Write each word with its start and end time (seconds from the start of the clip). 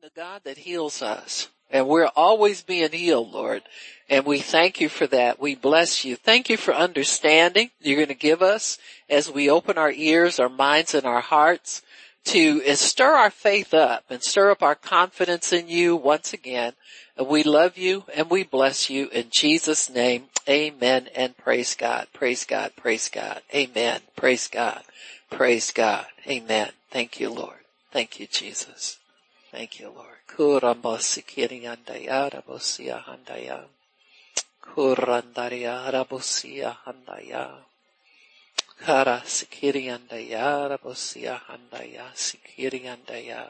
the 0.00 0.10
God 0.14 0.42
that 0.44 0.58
heals 0.58 1.02
us. 1.02 1.48
And 1.70 1.88
we're 1.88 2.10
always 2.14 2.62
being 2.62 2.92
healed, 2.92 3.32
Lord. 3.32 3.62
And 4.08 4.24
we 4.24 4.38
thank 4.38 4.80
you 4.80 4.88
for 4.88 5.08
that. 5.08 5.40
We 5.40 5.56
bless 5.56 6.04
you. 6.04 6.14
Thank 6.14 6.48
you 6.48 6.56
for 6.56 6.72
understanding 6.72 7.70
you're 7.80 7.96
going 7.96 8.06
to 8.08 8.14
give 8.14 8.40
us 8.40 8.78
as 9.10 9.28
we 9.28 9.50
open 9.50 9.76
our 9.76 9.90
ears, 9.90 10.38
our 10.38 10.48
minds, 10.48 10.94
and 10.94 11.04
our 11.04 11.20
hearts 11.20 11.82
to 12.26 12.60
stir 12.76 13.12
our 13.12 13.30
faith 13.30 13.74
up 13.74 14.04
and 14.08 14.22
stir 14.22 14.52
up 14.52 14.62
our 14.62 14.76
confidence 14.76 15.52
in 15.52 15.68
you 15.68 15.96
once 15.96 16.32
again. 16.32 16.74
And 17.16 17.26
we 17.26 17.42
love 17.42 17.76
you 17.76 18.04
and 18.14 18.30
we 18.30 18.44
bless 18.44 18.88
you 18.88 19.08
in 19.08 19.30
Jesus 19.30 19.90
name. 19.90 20.26
Amen 20.48 21.08
and 21.12 21.36
praise 21.36 21.74
God. 21.74 22.06
Praise 22.12 22.44
God. 22.44 22.72
Praise 22.76 23.08
God. 23.08 23.42
Amen. 23.52 24.02
Praise 24.14 24.46
God. 24.46 24.82
Praise 25.28 25.72
God. 25.72 26.06
Amen. 26.28 26.70
Thank 26.92 27.18
you, 27.18 27.30
Lord. 27.30 27.58
Thank 27.90 28.20
you, 28.20 28.28
Jesus. 28.28 28.97
Thank 29.50 29.80
you, 29.80 29.88
Lord. 29.88 30.20
Kurandaria 34.68 35.90
rabosia 35.90 36.76
handaya. 36.84 37.48
Kara 38.78 39.22
sikiriandaya 39.24 40.68
rabosia 40.68 41.40
handaya 41.48 42.12
sikiriandaya. 42.14 43.48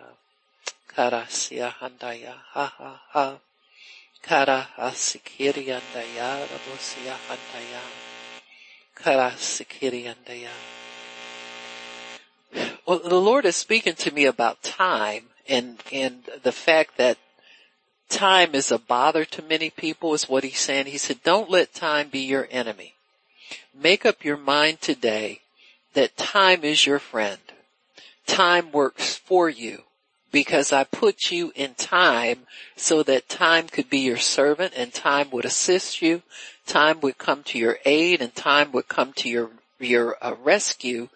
Kara 0.87 1.27
sia 1.29 1.75
handaya 1.81 2.35
ha 2.55 2.67
ha 2.79 3.03
ha. 3.13 3.39
Kara 4.23 4.69
asikiriandaya 4.79 6.47
rabosia 6.47 7.17
handaya. 7.27 7.83
Kara 8.95 9.31
sikiriandaya. 9.37 10.55
Well, 12.87 13.01
the 13.01 13.21
Lord 13.21 13.45
is 13.45 13.57
speaking 13.57 13.95
to 13.97 14.11
me 14.15 14.25
about 14.25 14.63
time 14.63 15.29
and, 15.49 15.83
and 15.93 16.23
the 16.43 16.53
fact 16.53 16.97
that 16.99 17.19
time 18.09 18.55
is 18.55 18.71
a 18.71 18.79
bother 18.79 19.25
to 19.25 19.43
many 19.43 19.71
people 19.71 20.15
is 20.15 20.29
what 20.29 20.45
he's 20.45 20.59
saying. 20.59 20.87
He 20.87 20.99
said, 20.99 21.23
don't 21.23 21.51
let 21.51 21.75
time 21.75 22.09
be 22.09 22.21
your 22.21 22.49
enemy. 22.51 22.95
Make 23.75 24.07
up 24.07 24.25
your 24.25 24.37
mind 24.37 24.81
today 24.81 25.41
that 25.95 26.17
time 26.17 26.65
is 26.65 26.87
your 26.87 26.99
friend. 26.99 27.41
Time 28.27 28.73
works 28.73 29.17
for 29.17 29.49
you 29.49 29.83
because 30.31 30.73
I 30.73 30.85
put 30.85 31.31
you 31.31 31.53
in 31.55 31.75
time 31.75 32.41
so 32.77 33.03
that 33.03 33.29
time 33.29 33.69
could 33.69 33.89
be 33.89 34.01
your 34.01 34.19
servant 34.19 34.75
and 34.77 34.93
time 34.93 35.31
would 35.31 35.45
assist 35.45 36.03
you. 36.03 36.23
Time 36.67 37.01
would 37.01 37.19
come 37.19 37.43
to 37.45 37.59
your 37.59 37.79
aid 37.85 38.21
and 38.21 38.35
time 38.35 38.73
would 38.73 38.89
come 38.89 39.13
to 39.15 39.29
your, 39.29 39.51
your 39.79 40.17
uh, 40.21 40.35
rescue 40.43 41.09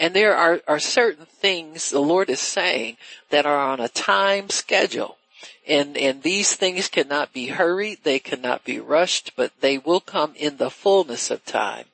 and 0.00 0.14
there 0.14 0.34
are, 0.34 0.62
are 0.66 0.78
certain 0.78 1.26
things 1.26 1.90
the 1.90 2.00
Lord 2.00 2.30
is 2.30 2.40
saying 2.40 2.96
that 3.28 3.44
are 3.44 3.60
on 3.60 3.80
a 3.80 3.88
time 3.88 4.48
schedule. 4.48 5.18
And, 5.68 5.96
and 5.96 6.22
these 6.22 6.56
things 6.56 6.88
cannot 6.88 7.34
be 7.34 7.48
hurried, 7.48 7.98
they 8.02 8.18
cannot 8.18 8.64
be 8.64 8.80
rushed, 8.80 9.32
but 9.36 9.52
they 9.60 9.76
will 9.76 10.00
come 10.00 10.32
in 10.36 10.56
the 10.56 10.70
fullness 10.70 11.30
of 11.30 11.44
time. 11.44 11.84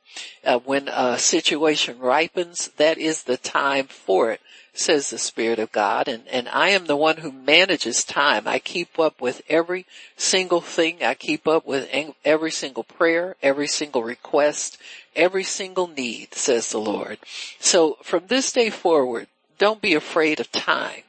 Uh, 0.45 0.61
when 0.61 0.89
a 0.89 1.19
situation 1.19 1.99
ripens, 1.99 2.71
that 2.77 2.97
is 2.97 3.25
the 3.25 3.37
time 3.37 3.87
for 3.87 4.31
it, 4.31 4.41
says 4.73 5.11
the 5.11 5.19
Spirit 5.19 5.59
of 5.59 5.73
God. 5.73 6.07
And, 6.07 6.27
and 6.29 6.49
I 6.49 6.71
am 6.71 6.87
the 6.87 6.97
one 6.97 7.19
who 7.19 7.33
manages 7.33 8.05
time. 8.05 8.47
I 8.47 8.61
keep 8.61 8.99
up 9.01 9.21
with 9.21 9.43
every 9.49 9.85
single 10.17 10.61
thing. 10.61 11.03
I 11.03 11.15
keep 11.15 11.47
up 11.47 11.67
with 11.67 11.91
every 12.25 12.53
single 12.53 12.85
prayer, 12.85 13.37
every 13.43 13.67
single 13.67 14.05
request, 14.05 14.79
every 15.17 15.43
single 15.43 15.89
need, 15.89 16.35
says 16.35 16.71
the 16.71 16.79
Lord. 16.79 17.19
So 17.59 17.99
from 18.03 18.29
this 18.29 18.53
day 18.53 18.71
forward, 18.71 19.27
don't 19.59 19.81
be 19.81 19.95
afraid 19.95 20.39
of 20.39 20.53
time. 20.53 21.03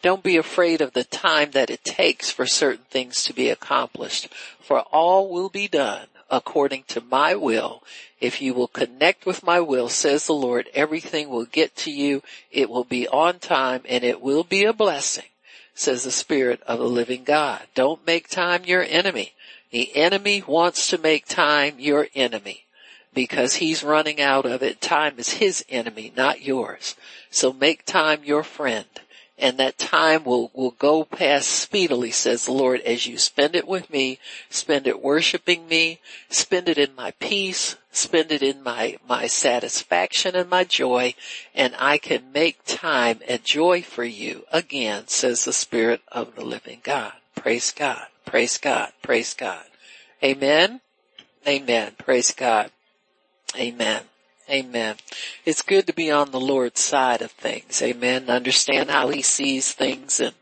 Don't 0.00 0.22
be 0.22 0.36
afraid 0.36 0.80
of 0.80 0.92
the 0.92 1.04
time 1.04 1.50
that 1.52 1.70
it 1.70 1.82
takes 1.82 2.30
for 2.30 2.46
certain 2.46 2.84
things 2.88 3.24
to 3.24 3.32
be 3.32 3.48
accomplished, 3.48 4.28
for 4.60 4.80
all 4.92 5.28
will 5.28 5.48
be 5.48 5.66
done 5.66 6.06
according 6.30 6.84
to 6.84 7.00
my 7.00 7.34
will. 7.34 7.82
If 8.20 8.40
you 8.40 8.54
will 8.54 8.68
connect 8.68 9.26
with 9.26 9.42
my 9.42 9.60
will, 9.60 9.88
says 9.88 10.26
the 10.26 10.34
Lord, 10.34 10.68
everything 10.74 11.30
will 11.30 11.46
get 11.46 11.74
to 11.76 11.90
you. 11.90 12.22
It 12.52 12.70
will 12.70 12.84
be 12.84 13.08
on 13.08 13.38
time 13.40 13.82
and 13.88 14.04
it 14.04 14.20
will 14.20 14.44
be 14.44 14.64
a 14.64 14.72
blessing, 14.72 15.24
says 15.74 16.04
the 16.04 16.12
Spirit 16.12 16.62
of 16.66 16.78
the 16.78 16.84
living 16.84 17.24
God. 17.24 17.62
Don't 17.74 18.06
make 18.06 18.28
time 18.28 18.64
your 18.64 18.82
enemy. 18.82 19.32
The 19.70 19.96
enemy 19.96 20.44
wants 20.46 20.88
to 20.88 20.98
make 20.98 21.26
time 21.26 21.74
your 21.78 22.08
enemy 22.14 22.64
because 23.18 23.56
he's 23.56 23.82
running 23.82 24.20
out 24.20 24.46
of 24.46 24.62
it. 24.62 24.80
Time 24.80 25.14
is 25.18 25.30
his 25.30 25.64
enemy, 25.68 26.12
not 26.16 26.40
yours. 26.40 26.94
So 27.32 27.52
make 27.52 27.84
time 27.84 28.22
your 28.22 28.44
friend. 28.44 28.86
And 29.36 29.58
that 29.58 29.76
time 29.76 30.22
will, 30.22 30.52
will 30.54 30.70
go 30.70 31.02
past 31.02 31.48
speedily, 31.48 32.12
says 32.12 32.44
the 32.44 32.52
Lord, 32.52 32.80
as 32.82 33.08
you 33.08 33.18
spend 33.18 33.56
it 33.56 33.66
with 33.66 33.90
me, 33.90 34.20
spend 34.50 34.86
it 34.86 35.02
worshiping 35.02 35.66
me, 35.66 35.98
spend 36.28 36.68
it 36.68 36.78
in 36.78 36.94
my 36.94 37.10
peace, 37.18 37.74
spend 37.90 38.30
it 38.30 38.40
in 38.40 38.62
my, 38.62 38.98
my 39.08 39.26
satisfaction 39.26 40.36
and 40.36 40.48
my 40.48 40.62
joy, 40.62 41.12
and 41.56 41.74
I 41.76 41.98
can 41.98 42.30
make 42.32 42.64
time 42.66 43.18
and 43.26 43.42
joy 43.42 43.82
for 43.82 44.04
you 44.04 44.44
again, 44.52 45.08
says 45.08 45.44
the 45.44 45.52
Spirit 45.52 46.02
of 46.12 46.36
the 46.36 46.44
living 46.44 46.82
God. 46.84 47.14
Praise 47.34 47.72
God. 47.72 48.06
Praise 48.24 48.58
God. 48.58 48.92
Praise 49.02 49.34
God. 49.34 49.64
Amen. 50.22 50.82
Amen. 51.48 51.94
Praise 51.98 52.32
God. 52.32 52.70
Amen. 53.56 54.02
Amen. 54.50 54.96
It's 55.44 55.62
good 55.62 55.86
to 55.88 55.92
be 55.92 56.10
on 56.10 56.30
the 56.30 56.40
Lord's 56.40 56.80
side 56.80 57.20
of 57.20 57.30
things. 57.32 57.82
Amen. 57.82 58.30
Understand 58.30 58.90
how 58.90 59.08
he 59.08 59.20
sees 59.20 59.72
things 59.72 60.20
and 60.20 60.34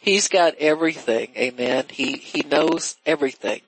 he's 0.00 0.28
got 0.28 0.54
everything. 0.58 1.30
Amen. 1.36 1.84
He, 1.90 2.16
he 2.16 2.42
knows 2.42 2.96
everything 3.04 3.60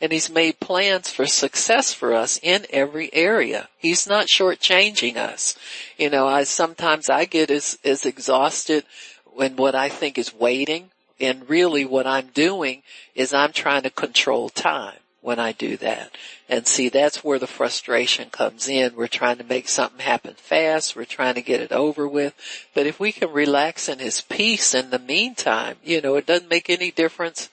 and 0.00 0.12
he's 0.12 0.30
made 0.30 0.60
plans 0.60 1.10
for 1.10 1.26
success 1.26 1.92
for 1.92 2.14
us 2.14 2.38
in 2.42 2.64
every 2.70 3.12
area. 3.12 3.68
He's 3.76 4.06
not 4.06 4.26
shortchanging 4.26 5.16
us. 5.16 5.58
You 5.98 6.10
know, 6.10 6.28
I 6.28 6.44
sometimes 6.44 7.10
I 7.10 7.24
get 7.24 7.50
as, 7.50 7.76
as 7.84 8.06
exhausted 8.06 8.84
when 9.26 9.56
what 9.56 9.74
I 9.74 9.88
think 9.88 10.16
is 10.16 10.34
waiting 10.34 10.90
and 11.20 11.48
really 11.50 11.84
what 11.84 12.06
I'm 12.06 12.28
doing 12.28 12.82
is 13.14 13.34
I'm 13.34 13.52
trying 13.52 13.82
to 13.82 13.90
control 13.90 14.48
time 14.48 14.99
when 15.20 15.38
I 15.38 15.52
do 15.52 15.76
that. 15.78 16.16
And 16.48 16.66
see, 16.66 16.88
that's 16.88 17.22
where 17.22 17.38
the 17.38 17.46
frustration 17.46 18.30
comes 18.30 18.68
in. 18.68 18.96
We're 18.96 19.06
trying 19.06 19.38
to 19.38 19.44
make 19.44 19.68
something 19.68 20.00
happen 20.00 20.34
fast. 20.34 20.96
We're 20.96 21.04
trying 21.04 21.34
to 21.34 21.42
get 21.42 21.60
it 21.60 21.72
over 21.72 22.08
with. 22.08 22.34
But 22.74 22.86
if 22.86 22.98
we 22.98 23.12
can 23.12 23.32
relax 23.32 23.88
in 23.88 23.98
his 23.98 24.20
peace 24.20 24.74
in 24.74 24.90
the 24.90 24.98
meantime, 24.98 25.76
you 25.84 26.00
know, 26.00 26.16
it 26.16 26.26
doesn't 26.26 26.50
make 26.50 26.70
any 26.70 26.90
difference 26.90 27.50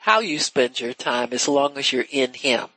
how 0.00 0.20
you 0.20 0.38
spend 0.38 0.80
your 0.80 0.94
time 0.94 1.28
as 1.32 1.46
long 1.46 1.76
as 1.76 1.92
you're 1.92 2.06
in 2.10 2.32
Him 2.32 2.68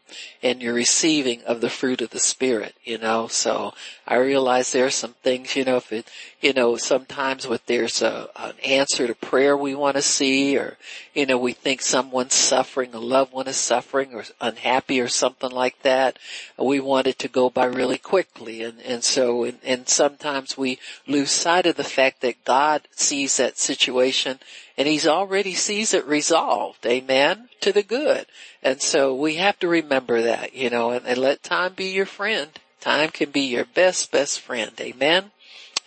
and 0.41 0.61
you're 0.61 0.73
receiving 0.73 1.43
of 1.43 1.61
the 1.61 1.69
fruit 1.69 2.01
of 2.01 2.09
the 2.09 2.19
Spirit, 2.19 2.75
you 2.83 2.97
know. 2.97 3.27
So 3.27 3.73
I 4.07 4.15
realize 4.15 4.71
there 4.71 4.85
are 4.85 4.91
some 4.91 5.13
things, 5.23 5.55
you 5.55 5.63
know, 5.63 5.77
if 5.77 5.91
it, 5.91 6.09
you 6.41 6.53
know, 6.53 6.75
sometimes 6.75 7.47
with 7.47 7.65
there's 7.65 8.01
a, 8.01 8.29
an 8.35 8.53
answer 8.65 9.07
to 9.07 9.15
prayer 9.15 9.55
we 9.55 9.75
want 9.75 9.95
to 9.95 10.01
see 10.01 10.57
or, 10.57 10.77
you 11.13 11.25
know, 11.25 11.37
we 11.37 11.53
think 11.53 11.81
someone's 11.81 12.33
suffering, 12.33 12.93
a 12.93 12.99
loved 12.99 13.33
one 13.33 13.47
is 13.47 13.57
suffering 13.57 14.13
or 14.13 14.25
unhappy 14.41 14.99
or 14.99 15.07
something 15.07 15.51
like 15.51 15.81
that. 15.83 16.19
We 16.57 16.79
want 16.79 17.07
it 17.07 17.19
to 17.19 17.27
go 17.27 17.49
by 17.49 17.65
really 17.65 17.97
quickly. 17.97 18.63
And, 18.63 18.81
and 18.81 19.03
so, 19.03 19.43
and, 19.43 19.59
and 19.63 19.87
sometimes 19.87 20.57
we 20.57 20.79
lose 21.07 21.31
sight 21.31 21.65
of 21.65 21.75
the 21.75 21.83
fact 21.83 22.21
that 22.21 22.43
God 22.43 22.81
sees 22.91 23.37
that 23.37 23.57
situation 23.57 24.39
and 24.77 24.87
he's 24.87 25.07
already 25.07 25.53
sees 25.53 25.93
it 25.93 26.05
resolved, 26.05 26.85
amen, 26.85 27.49
to 27.63 27.71
the 27.71 27.83
good. 27.83 28.25
And 28.61 28.81
so 28.81 29.15
we 29.15 29.35
have 29.35 29.57
to 29.59 29.67
remember 29.67 30.21
that, 30.21 30.53
you 30.53 30.69
know, 30.69 30.91
and, 30.91 31.05
and 31.05 31.17
let 31.17 31.43
time 31.43 31.73
be 31.73 31.85
your 31.85 32.05
friend. 32.05 32.49
Time 32.81 33.09
can 33.09 33.31
be 33.31 33.41
your 33.41 33.65
best, 33.65 34.11
best 34.11 34.41
friend, 34.41 34.71
amen. 34.79 35.31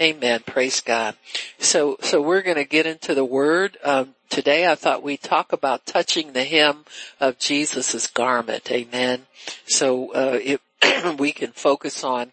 Amen. 0.01 0.41
Praise 0.47 0.81
God. 0.81 1.17
So, 1.59 1.97
so 2.01 2.21
we're 2.21 2.43
going 2.43 2.57
to 2.57 2.65
get 2.65 2.87
into 2.87 3.15
the 3.15 3.25
word. 3.25 3.79
Um, 3.83 4.15
today 4.29 4.71
I 4.71 4.75
thought 4.75 5.03
we'd 5.03 5.23
talk 5.23 5.53
about 5.53 5.87
touching 5.87 6.33
the 6.33 6.45
hem 6.45 6.85
of 7.21 7.39
Jesus' 7.39 8.07
garment. 8.07 8.71
Amen. 8.71 9.27
So, 9.67 10.13
uh, 10.13 10.39
it, 10.43 10.61
we 11.19 11.33
can 11.33 11.53
focus 11.53 12.05
on 12.05 12.33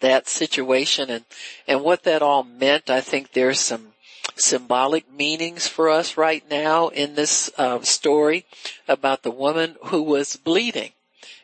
that 0.00 0.28
situation 0.28 1.08
and, 1.10 1.24
and 1.66 1.82
what 1.82 2.02
that 2.04 2.22
all 2.22 2.44
meant. 2.44 2.90
I 2.90 3.00
think 3.00 3.32
there's 3.32 3.60
some 3.60 3.93
symbolic 4.36 5.10
meanings 5.12 5.66
for 5.66 5.88
us 5.88 6.16
right 6.16 6.44
now 6.50 6.88
in 6.88 7.14
this 7.14 7.50
uh, 7.56 7.80
story 7.82 8.44
about 8.88 9.22
the 9.22 9.30
woman 9.30 9.76
who 9.86 10.02
was 10.02 10.36
bleeding. 10.36 10.92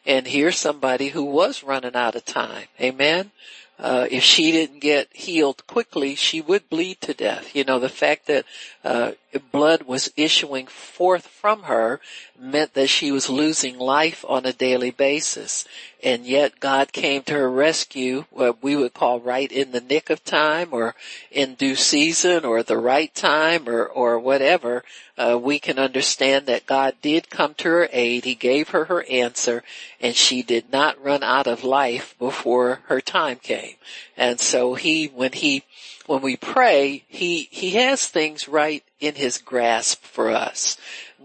And 0.06 0.26
here's 0.26 0.58
somebody 0.58 1.08
who 1.08 1.24
was 1.24 1.62
running 1.62 1.94
out 1.94 2.16
of 2.16 2.24
time. 2.24 2.66
Amen. 2.80 3.30
Uh, 3.78 4.06
if 4.10 4.22
she 4.22 4.52
didn't 4.52 4.80
get 4.80 5.08
healed 5.12 5.66
quickly, 5.66 6.14
she 6.14 6.40
would 6.40 6.68
bleed 6.68 7.00
to 7.00 7.14
death. 7.14 7.56
You 7.56 7.64
know, 7.64 7.78
the 7.78 7.88
fact 7.88 8.26
that, 8.26 8.44
uh, 8.84 9.12
blood 9.38 9.84
was 9.84 10.12
issuing 10.16 10.66
forth 10.66 11.26
from 11.26 11.64
her 11.64 12.00
meant 12.38 12.74
that 12.74 12.88
she 12.88 13.12
was 13.12 13.30
losing 13.30 13.78
life 13.78 14.24
on 14.28 14.44
a 14.44 14.52
daily 14.52 14.90
basis. 14.90 15.64
And 16.02 16.26
yet 16.26 16.58
God 16.58 16.92
came 16.92 17.22
to 17.24 17.34
her 17.34 17.50
rescue, 17.50 18.24
what 18.30 18.62
we 18.62 18.74
would 18.74 18.94
call 18.94 19.20
right 19.20 19.50
in 19.50 19.70
the 19.70 19.80
nick 19.80 20.10
of 20.10 20.24
time 20.24 20.70
or 20.72 20.94
in 21.30 21.54
due 21.54 21.76
season 21.76 22.44
or 22.44 22.62
the 22.62 22.78
right 22.78 23.14
time 23.14 23.68
or, 23.68 23.84
or 23.84 24.18
whatever. 24.18 24.82
Uh, 25.16 25.38
we 25.40 25.58
can 25.58 25.78
understand 25.78 26.46
that 26.46 26.66
God 26.66 26.94
did 27.02 27.30
come 27.30 27.54
to 27.54 27.68
her 27.68 27.88
aid. 27.92 28.24
He 28.24 28.34
gave 28.34 28.70
her 28.70 28.86
her 28.86 29.04
answer 29.04 29.62
and 30.00 30.16
she 30.16 30.42
did 30.42 30.72
not 30.72 31.02
run 31.02 31.22
out 31.22 31.46
of 31.46 31.62
life 31.62 32.16
before 32.18 32.80
her 32.86 33.00
time 33.00 33.36
came. 33.36 33.76
And 34.16 34.40
so 34.40 34.74
he, 34.74 35.06
when 35.06 35.32
he 35.32 35.62
when 36.10 36.22
we 36.22 36.36
pray, 36.36 37.04
he, 37.06 37.46
he 37.52 37.70
has 37.70 38.04
things 38.04 38.48
right 38.48 38.82
in 38.98 39.14
his 39.14 39.38
grasp 39.38 40.02
for 40.02 40.28
us. 40.28 40.76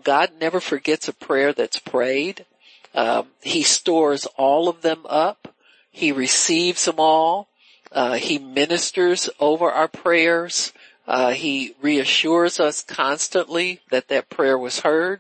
God 0.04 0.34
never 0.40 0.60
forgets 0.60 1.08
a 1.08 1.14
prayer 1.14 1.54
that's 1.54 1.80
prayed. 1.80 2.46
Um, 2.94 3.30
he 3.42 3.64
stores 3.64 4.28
all 4.38 4.70
of 4.70 4.84
them 4.84 5.00
up. 5.10 5.56
He 5.90 6.12
receives 6.12 6.86
them 6.86 7.00
all. 7.00 7.48
Uh, 7.92 8.14
he 8.14 8.38
ministers 8.38 9.28
over 9.40 9.72
our 9.72 9.88
prayers. 9.88 10.72
Uh, 11.08 11.32
he 11.32 11.74
reassures 11.82 12.60
us 12.60 12.84
constantly 12.84 13.82
that 13.90 14.10
that 14.10 14.30
prayer 14.30 14.56
was 14.56 14.82
heard 14.82 15.20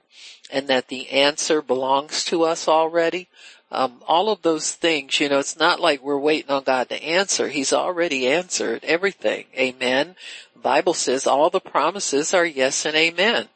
and 0.51 0.67
that 0.67 0.89
the 0.89 1.09
answer 1.09 1.63
belongs 1.63 2.23
to 2.25 2.43
us 2.43 2.67
already. 2.67 3.29
Um, 3.75 4.01
all 4.07 4.29
of 4.29 4.41
those 4.41 4.71
things, 4.71 5.19
you 5.19 5.27
know, 5.27 5.39
it's 5.39 5.59
not 5.59 5.81
like 5.81 6.01
we're 6.01 6.17
waiting 6.17 6.49
on 6.49 6.63
God 6.63 6.87
to 6.89 7.03
answer. 7.03 7.49
He's 7.49 7.73
already 7.73 8.25
answered 8.25 8.85
everything. 8.85 9.47
Amen. 9.57 10.15
Bible 10.55 10.93
says 10.93 11.27
all 11.27 11.49
the 11.49 11.59
promises 11.59 12.33
are 12.33 12.45
yes 12.45 12.85
and 12.85 12.95
amen. 12.95 13.49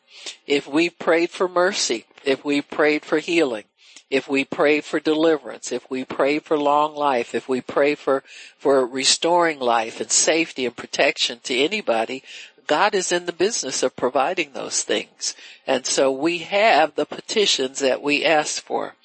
If 0.46 0.68
we 0.68 0.90
prayed 0.90 1.30
for 1.30 1.48
mercy, 1.48 2.06
if 2.26 2.44
we 2.44 2.62
prayed 2.62 3.06
for 3.06 3.20
healing, 3.20 3.64
if 4.10 4.28
we 4.28 4.44
pray 4.44 4.82
for 4.82 5.00
deliverance, 5.00 5.72
if 5.72 5.90
we 5.90 6.04
pray 6.04 6.40
for 6.40 6.58
long 6.58 6.96
life, 6.96 7.34
if 7.34 7.48
we 7.48 7.62
pray 7.62 7.96
for, 7.96 8.24
for 8.58 8.86
restoring 8.86 9.60
life 9.60 10.02
and 10.02 10.12
safety 10.12 10.66
and 10.66 10.76
protection 10.76 11.40
to 11.44 11.56
anybody, 11.56 12.24
God 12.68 12.94
is 12.94 13.12
in 13.14 13.26
the 13.26 13.34
business 13.34 13.84
of 13.84 13.96
providing 13.96 14.52
those 14.52 14.84
things. 14.84 15.34
And 15.66 15.86
so 15.86 16.12
we 16.12 16.40
have 16.40 16.96
the 16.96 17.06
petitions 17.06 17.80
that 17.80 18.02
we 18.02 18.26
ask 18.26 18.62
for. 18.62 18.96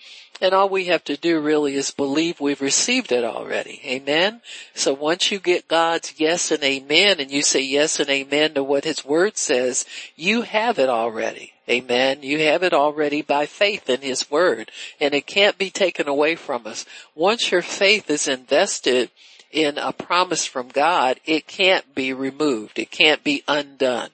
And 0.40 0.52
all 0.52 0.68
we 0.68 0.86
have 0.86 1.04
to 1.04 1.16
do 1.16 1.40
really 1.40 1.76
is 1.76 1.92
believe 1.92 2.40
we've 2.40 2.60
received 2.60 3.12
it 3.12 3.24
already. 3.24 3.80
Amen. 3.84 4.40
So 4.74 4.92
once 4.92 5.30
you 5.30 5.38
get 5.38 5.68
God's 5.68 6.14
yes 6.18 6.50
and 6.50 6.62
amen 6.62 7.20
and 7.20 7.30
you 7.30 7.42
say 7.42 7.60
yes 7.60 8.00
and 8.00 8.10
amen 8.10 8.54
to 8.54 8.64
what 8.64 8.84
his 8.84 9.04
word 9.04 9.36
says, 9.36 9.86
you 10.16 10.42
have 10.42 10.78
it 10.78 10.88
already. 10.88 11.52
Amen. 11.68 12.22
You 12.22 12.40
have 12.40 12.62
it 12.62 12.74
already 12.74 13.22
by 13.22 13.46
faith 13.46 13.88
in 13.88 14.02
his 14.02 14.30
word 14.30 14.70
and 15.00 15.14
it 15.14 15.26
can't 15.26 15.56
be 15.56 15.70
taken 15.70 16.08
away 16.08 16.34
from 16.34 16.66
us. 16.66 16.84
Once 17.14 17.52
your 17.52 17.62
faith 17.62 18.10
is 18.10 18.26
invested 18.26 19.10
in 19.52 19.78
a 19.78 19.92
promise 19.92 20.44
from 20.44 20.68
God, 20.68 21.20
it 21.24 21.46
can't 21.46 21.94
be 21.94 22.12
removed. 22.12 22.78
It 22.80 22.90
can't 22.90 23.22
be 23.22 23.44
undone. 23.46 24.10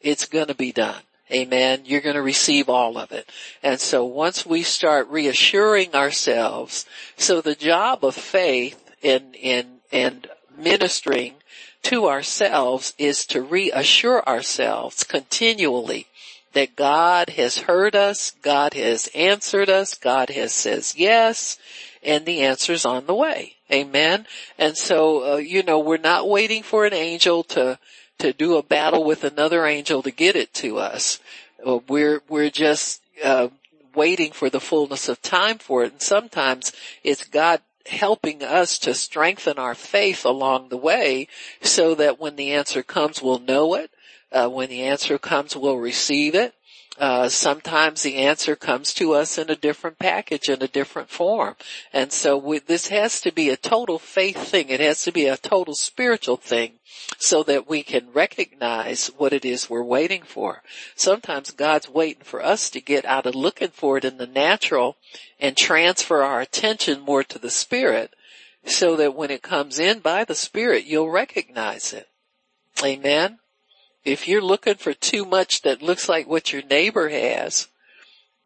It's 0.00 0.24
gonna 0.24 0.54
be 0.54 0.72
done. 0.72 1.02
Amen. 1.32 1.82
You're 1.84 2.00
going 2.00 2.16
to 2.16 2.22
receive 2.22 2.68
all 2.68 2.98
of 2.98 3.10
it. 3.12 3.28
And 3.62 3.80
so 3.80 4.04
once 4.04 4.44
we 4.44 4.62
start 4.62 5.08
reassuring 5.08 5.94
ourselves, 5.94 6.86
so 7.16 7.40
the 7.40 7.54
job 7.54 8.04
of 8.04 8.14
faith 8.14 8.90
in, 9.00 9.34
in, 9.34 9.78
and 9.90 10.28
ministering 10.56 11.34
to 11.82 12.08
ourselves 12.08 12.94
is 12.98 13.26
to 13.26 13.42
reassure 13.42 14.22
ourselves 14.28 15.04
continually 15.04 16.06
that 16.52 16.76
God 16.76 17.30
has 17.30 17.58
heard 17.58 17.96
us, 17.96 18.32
God 18.42 18.74
has 18.74 19.08
answered 19.14 19.70
us, 19.70 19.94
God 19.94 20.30
has 20.30 20.52
says 20.52 20.94
yes, 20.96 21.58
and 22.02 22.26
the 22.26 22.42
answer's 22.42 22.84
on 22.84 23.06
the 23.06 23.14
way. 23.14 23.56
Amen. 23.70 24.26
And 24.58 24.76
so, 24.76 25.34
uh, 25.34 25.36
you 25.36 25.62
know, 25.62 25.78
we're 25.78 25.96
not 25.96 26.28
waiting 26.28 26.62
for 26.62 26.84
an 26.84 26.92
angel 26.92 27.42
to 27.44 27.78
to 28.18 28.32
do 28.32 28.56
a 28.56 28.62
battle 28.62 29.04
with 29.04 29.24
another 29.24 29.66
angel 29.66 30.02
to 30.02 30.10
get 30.10 30.36
it 30.36 30.52
to 30.54 30.78
us. 30.78 31.18
Uh, 31.64 31.78
we're, 31.88 32.22
we're 32.28 32.50
just, 32.50 33.02
uh, 33.24 33.48
waiting 33.94 34.32
for 34.32 34.50
the 34.50 34.60
fullness 34.60 35.08
of 35.08 35.20
time 35.22 35.58
for 35.58 35.84
it. 35.84 35.92
And 35.92 36.02
sometimes 36.02 36.72
it's 37.02 37.24
God 37.24 37.60
helping 37.86 38.42
us 38.42 38.78
to 38.78 38.94
strengthen 38.94 39.58
our 39.58 39.74
faith 39.74 40.24
along 40.24 40.68
the 40.68 40.76
way 40.76 41.28
so 41.60 41.94
that 41.96 42.20
when 42.20 42.36
the 42.36 42.52
answer 42.52 42.82
comes, 42.82 43.22
we'll 43.22 43.38
know 43.40 43.74
it. 43.74 43.90
Uh, 44.30 44.48
when 44.48 44.70
the 44.70 44.82
answer 44.82 45.18
comes, 45.18 45.56
we'll 45.56 45.76
receive 45.76 46.34
it. 46.34 46.54
Uh, 46.98 47.28
sometimes 47.28 48.02
the 48.02 48.16
answer 48.16 48.54
comes 48.54 48.92
to 48.92 49.14
us 49.14 49.38
in 49.38 49.48
a 49.50 49.56
different 49.56 49.98
package, 49.98 50.48
in 50.48 50.62
a 50.62 50.68
different 50.68 51.08
form. 51.08 51.56
And 51.92 52.12
so 52.12 52.36
we, 52.36 52.58
this 52.58 52.88
has 52.88 53.20
to 53.22 53.32
be 53.32 53.48
a 53.48 53.56
total 53.56 53.98
faith 53.98 54.36
thing. 54.36 54.68
It 54.68 54.80
has 54.80 55.02
to 55.04 55.12
be 55.12 55.26
a 55.26 55.38
total 55.38 55.74
spiritual 55.74 56.36
thing 56.36 56.74
so 57.18 57.42
that 57.44 57.68
we 57.68 57.82
can 57.82 58.12
recognize 58.12 59.08
what 59.16 59.32
it 59.32 59.44
is 59.44 59.70
we're 59.70 59.82
waiting 59.82 60.22
for. 60.22 60.62
Sometimes 60.94 61.50
God's 61.50 61.88
waiting 61.88 62.24
for 62.24 62.44
us 62.44 62.68
to 62.70 62.80
get 62.80 63.04
out 63.06 63.26
of 63.26 63.34
looking 63.34 63.70
for 63.70 63.96
it 63.96 64.04
in 64.04 64.18
the 64.18 64.26
natural 64.26 64.96
and 65.40 65.56
transfer 65.56 66.22
our 66.22 66.40
attention 66.40 67.00
more 67.00 67.24
to 67.24 67.38
the 67.38 67.50
spirit 67.50 68.14
so 68.64 68.96
that 68.96 69.14
when 69.14 69.30
it 69.30 69.42
comes 69.42 69.78
in 69.78 70.00
by 70.00 70.24
the 70.24 70.34
spirit, 70.34 70.84
you'll 70.84 71.10
recognize 71.10 71.92
it. 71.92 72.08
Amen. 72.84 73.38
If 74.04 74.26
you're 74.26 74.42
looking 74.42 74.74
for 74.74 74.94
too 74.94 75.24
much 75.24 75.62
that 75.62 75.82
looks 75.82 76.08
like 76.08 76.26
what 76.26 76.52
your 76.52 76.62
neighbor 76.62 77.08
has, 77.08 77.68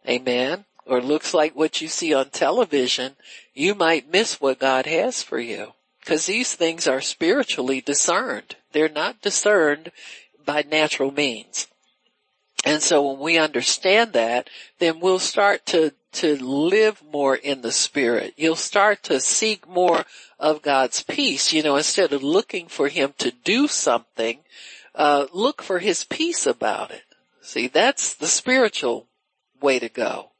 amen, 0.09 0.65
or 0.85 1.01
looks 1.01 1.33
like 1.35 1.57
what 1.57 1.81
you 1.81 1.89
see 1.89 2.13
on 2.15 2.31
television, 2.31 3.17
you 3.55 3.75
might 3.75 4.13
miss 4.13 4.41
what 4.41 4.59
God 4.59 4.87
has 4.87 5.23
for 5.23 5.39
you. 5.39 5.73
Cause 6.05 6.27
these 6.27 6.55
things 6.55 6.87
are 6.87 7.01
spiritually 7.01 7.81
discerned. 7.81 8.57
They're 8.73 8.89
not 8.89 9.23
discerned 9.23 9.91
by 10.45 10.63
natural 10.63 11.11
means. 11.11 11.67
And 12.65 12.83
so 12.83 13.11
when 13.11 13.21
we 13.21 13.39
understand 13.39 14.13
that, 14.13 14.51
then 14.79 15.01
we'll 15.01 15.19
start 15.19 15.67
to, 15.67 15.95
to 16.13 16.37
live 16.37 17.03
more 17.13 17.37
in 17.37 17.63
the 17.63 17.73
spirit. 17.73 18.35
You'll 18.37 18.57
start 18.57 19.03
to 19.05 19.21
seek 19.21 19.69
more 19.69 20.05
of 20.39 20.63
God's 20.63 21.03
peace, 21.03 21.53
you 21.53 21.63
know, 21.63 21.77
instead 21.77 22.13
of 22.13 22.23
looking 22.23 22.67
for 22.67 22.89
Him 22.89 23.15
to 23.19 23.31
do 23.31 23.69
something, 23.69 24.41
uh, 24.97 25.27
look 25.33 25.63
for 25.63 25.79
his 25.79 26.05
peace 26.05 26.47
about 26.47 26.91
it. 26.91 27.05
See, 27.43 27.69
that's 27.69 28.15
the 28.15 28.27
spiritual 28.27 29.07
way 29.61 29.79
to 29.79 29.89
go. 29.89 30.31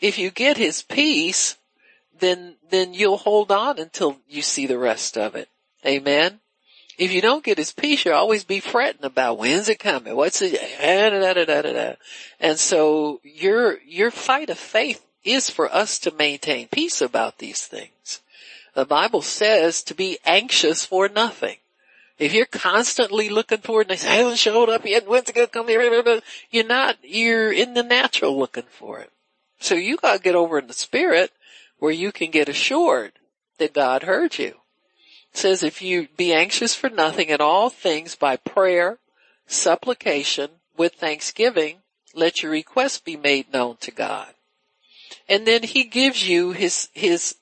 If 0.00 0.18
you 0.18 0.30
get 0.30 0.56
his 0.56 0.82
peace, 0.82 1.56
then, 2.18 2.56
then 2.70 2.94
you'll 2.94 3.18
hold 3.18 3.52
on 3.52 3.78
until 3.78 4.18
you 4.28 4.42
see 4.42 4.66
the 4.66 4.78
rest 4.78 5.16
of 5.16 5.36
it. 5.36 5.48
Amen. 5.86 6.40
If 6.98 7.12
you 7.12 7.20
don't 7.20 7.44
get 7.44 7.58
his 7.58 7.72
peace, 7.72 8.04
you'll 8.04 8.14
always 8.14 8.44
be 8.44 8.60
fretting 8.60 9.04
about 9.04 9.38
when's 9.38 9.68
it 9.68 9.78
coming? 9.78 10.16
What's 10.16 10.42
it? 10.42 11.98
And 12.40 12.58
so 12.58 13.20
your, 13.22 13.78
your 13.82 14.10
fight 14.10 14.50
of 14.50 14.58
faith 14.58 15.04
is 15.24 15.48
for 15.48 15.72
us 15.72 15.98
to 16.00 16.10
maintain 16.10 16.68
peace 16.68 17.00
about 17.00 17.38
these 17.38 17.64
things. 17.66 18.20
The 18.74 18.84
Bible 18.84 19.22
says 19.22 19.82
to 19.84 19.94
be 19.94 20.18
anxious 20.24 20.84
for 20.84 21.08
nothing. 21.08 21.58
If 22.22 22.34
you're 22.34 22.46
constantly 22.46 23.30
looking 23.30 23.58
for 23.58 23.80
it 23.80 23.88
and 23.88 23.90
they 23.90 23.96
say, 23.96 24.10
I 24.10 24.14
haven't 24.18 24.38
showed 24.38 24.68
up 24.68 24.86
yet, 24.86 25.08
when's 25.08 25.28
it 25.28 25.34
gonna 25.34 25.48
come 25.48 25.66
here? 25.66 26.22
You're 26.52 26.64
not, 26.64 26.96
you're 27.02 27.52
in 27.52 27.74
the 27.74 27.82
natural 27.82 28.38
looking 28.38 28.66
for 28.70 29.00
it. 29.00 29.10
So 29.58 29.74
you 29.74 29.96
gotta 29.96 30.20
get 30.20 30.36
over 30.36 30.56
in 30.60 30.68
the 30.68 30.72
spirit 30.72 31.32
where 31.80 31.90
you 31.90 32.12
can 32.12 32.30
get 32.30 32.48
assured 32.48 33.14
that 33.58 33.74
God 33.74 34.04
heard 34.04 34.38
you. 34.38 34.54
It 35.32 35.36
says 35.36 35.64
if 35.64 35.82
you 35.82 36.06
be 36.16 36.32
anxious 36.32 36.76
for 36.76 36.88
nothing 36.88 37.30
at 37.30 37.40
all 37.40 37.70
things 37.70 38.14
by 38.14 38.36
prayer, 38.36 39.00
supplication, 39.48 40.50
with 40.76 40.94
thanksgiving, 40.94 41.78
let 42.14 42.40
your 42.40 42.52
requests 42.52 43.00
be 43.00 43.16
made 43.16 43.52
known 43.52 43.78
to 43.80 43.90
God. 43.90 44.32
And 45.28 45.44
then 45.44 45.64
he 45.64 45.82
gives 45.82 46.28
you 46.28 46.52
his, 46.52 46.88
his, 46.92 47.34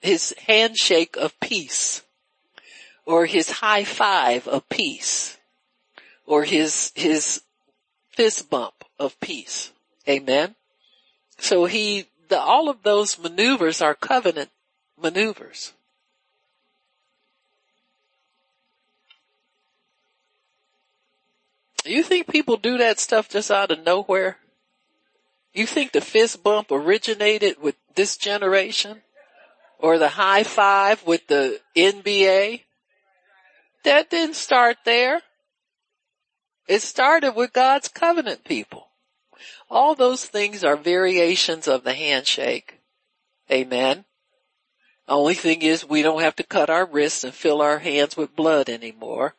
his 0.00 0.34
handshake 0.46 1.18
of 1.18 1.38
peace 1.38 2.02
or 3.04 3.26
his 3.26 3.50
high 3.50 3.84
five 3.84 4.46
of 4.48 4.68
peace 4.68 5.36
or 6.26 6.44
his, 6.44 6.92
his 6.94 7.42
fist 8.10 8.48
bump 8.50 8.84
of 8.98 9.18
peace. 9.20 9.72
Amen. 10.08 10.54
So 11.38 11.64
he, 11.64 12.06
the, 12.28 12.38
all 12.38 12.68
of 12.68 12.82
those 12.82 13.18
maneuvers 13.18 13.82
are 13.82 13.94
covenant 13.94 14.50
maneuvers. 15.00 15.72
You 21.84 22.02
think 22.02 22.28
people 22.28 22.56
do 22.56 22.78
that 22.78 23.00
stuff 23.00 23.28
just 23.28 23.50
out 23.50 23.72
of 23.72 23.84
nowhere? 23.84 24.38
You 25.52 25.66
think 25.66 25.92
the 25.92 26.00
fist 26.00 26.42
bump 26.42 26.70
originated 26.70 27.60
with 27.60 27.74
this 27.94 28.16
generation? 28.16 29.02
Or 29.78 29.98
the 29.98 30.10
high 30.10 30.44
five 30.44 31.04
with 31.04 31.26
the 31.26 31.60
NBA? 31.76 32.62
That 33.84 34.10
didn't 34.10 34.36
start 34.36 34.78
there. 34.84 35.22
It 36.68 36.82
started 36.82 37.32
with 37.32 37.52
God's 37.52 37.88
covenant 37.88 38.44
people. 38.44 38.88
All 39.68 39.94
those 39.94 40.24
things 40.24 40.62
are 40.62 40.76
variations 40.76 41.66
of 41.66 41.82
the 41.82 41.94
handshake. 41.94 42.80
Amen. 43.50 44.04
Only 45.08 45.34
thing 45.34 45.62
is 45.62 45.88
we 45.88 46.02
don't 46.02 46.22
have 46.22 46.36
to 46.36 46.44
cut 46.44 46.70
our 46.70 46.86
wrists 46.86 47.24
and 47.24 47.34
fill 47.34 47.60
our 47.60 47.80
hands 47.80 48.16
with 48.16 48.36
blood 48.36 48.68
anymore. 48.68 49.34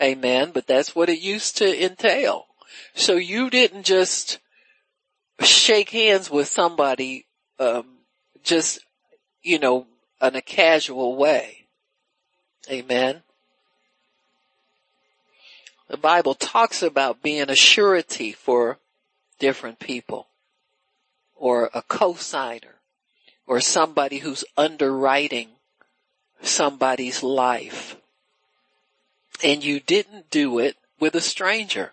Amen. 0.00 0.50
But 0.52 0.66
that's 0.66 0.94
what 0.94 1.08
it 1.08 1.20
used 1.20 1.56
to 1.58 1.84
entail. 1.84 2.46
So 2.94 3.14
you 3.14 3.50
didn't 3.50 3.84
just 3.84 4.38
shake 5.40 5.90
hands 5.90 6.30
with 6.30 6.48
somebody, 6.48 7.26
um, 7.58 7.86
just, 8.42 8.80
you 9.42 9.58
know, 9.58 9.86
in 10.20 10.36
a 10.36 10.42
casual 10.42 11.16
way. 11.16 11.66
Amen. 12.70 13.22
The 15.88 15.96
Bible 15.96 16.34
talks 16.34 16.82
about 16.82 17.22
being 17.22 17.48
a 17.48 17.56
surety 17.56 18.32
for 18.32 18.78
different 19.38 19.78
people 19.78 20.28
or 21.34 21.70
a 21.72 21.82
co-signer 21.82 22.76
or 23.46 23.60
somebody 23.60 24.18
who's 24.18 24.44
underwriting 24.56 25.48
somebody's 26.42 27.22
life. 27.22 27.96
And 29.42 29.64
you 29.64 29.80
didn't 29.80 30.30
do 30.30 30.58
it 30.58 30.76
with 31.00 31.14
a 31.14 31.20
stranger. 31.20 31.92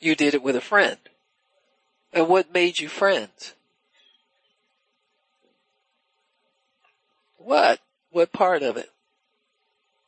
You 0.00 0.14
did 0.16 0.34
it 0.34 0.42
with 0.42 0.56
a 0.56 0.60
friend. 0.60 0.98
And 2.12 2.28
what 2.28 2.52
made 2.52 2.80
you 2.80 2.88
friends? 2.88 3.54
What? 7.36 7.80
What 8.10 8.32
part 8.32 8.62
of 8.62 8.76
it? 8.76 8.90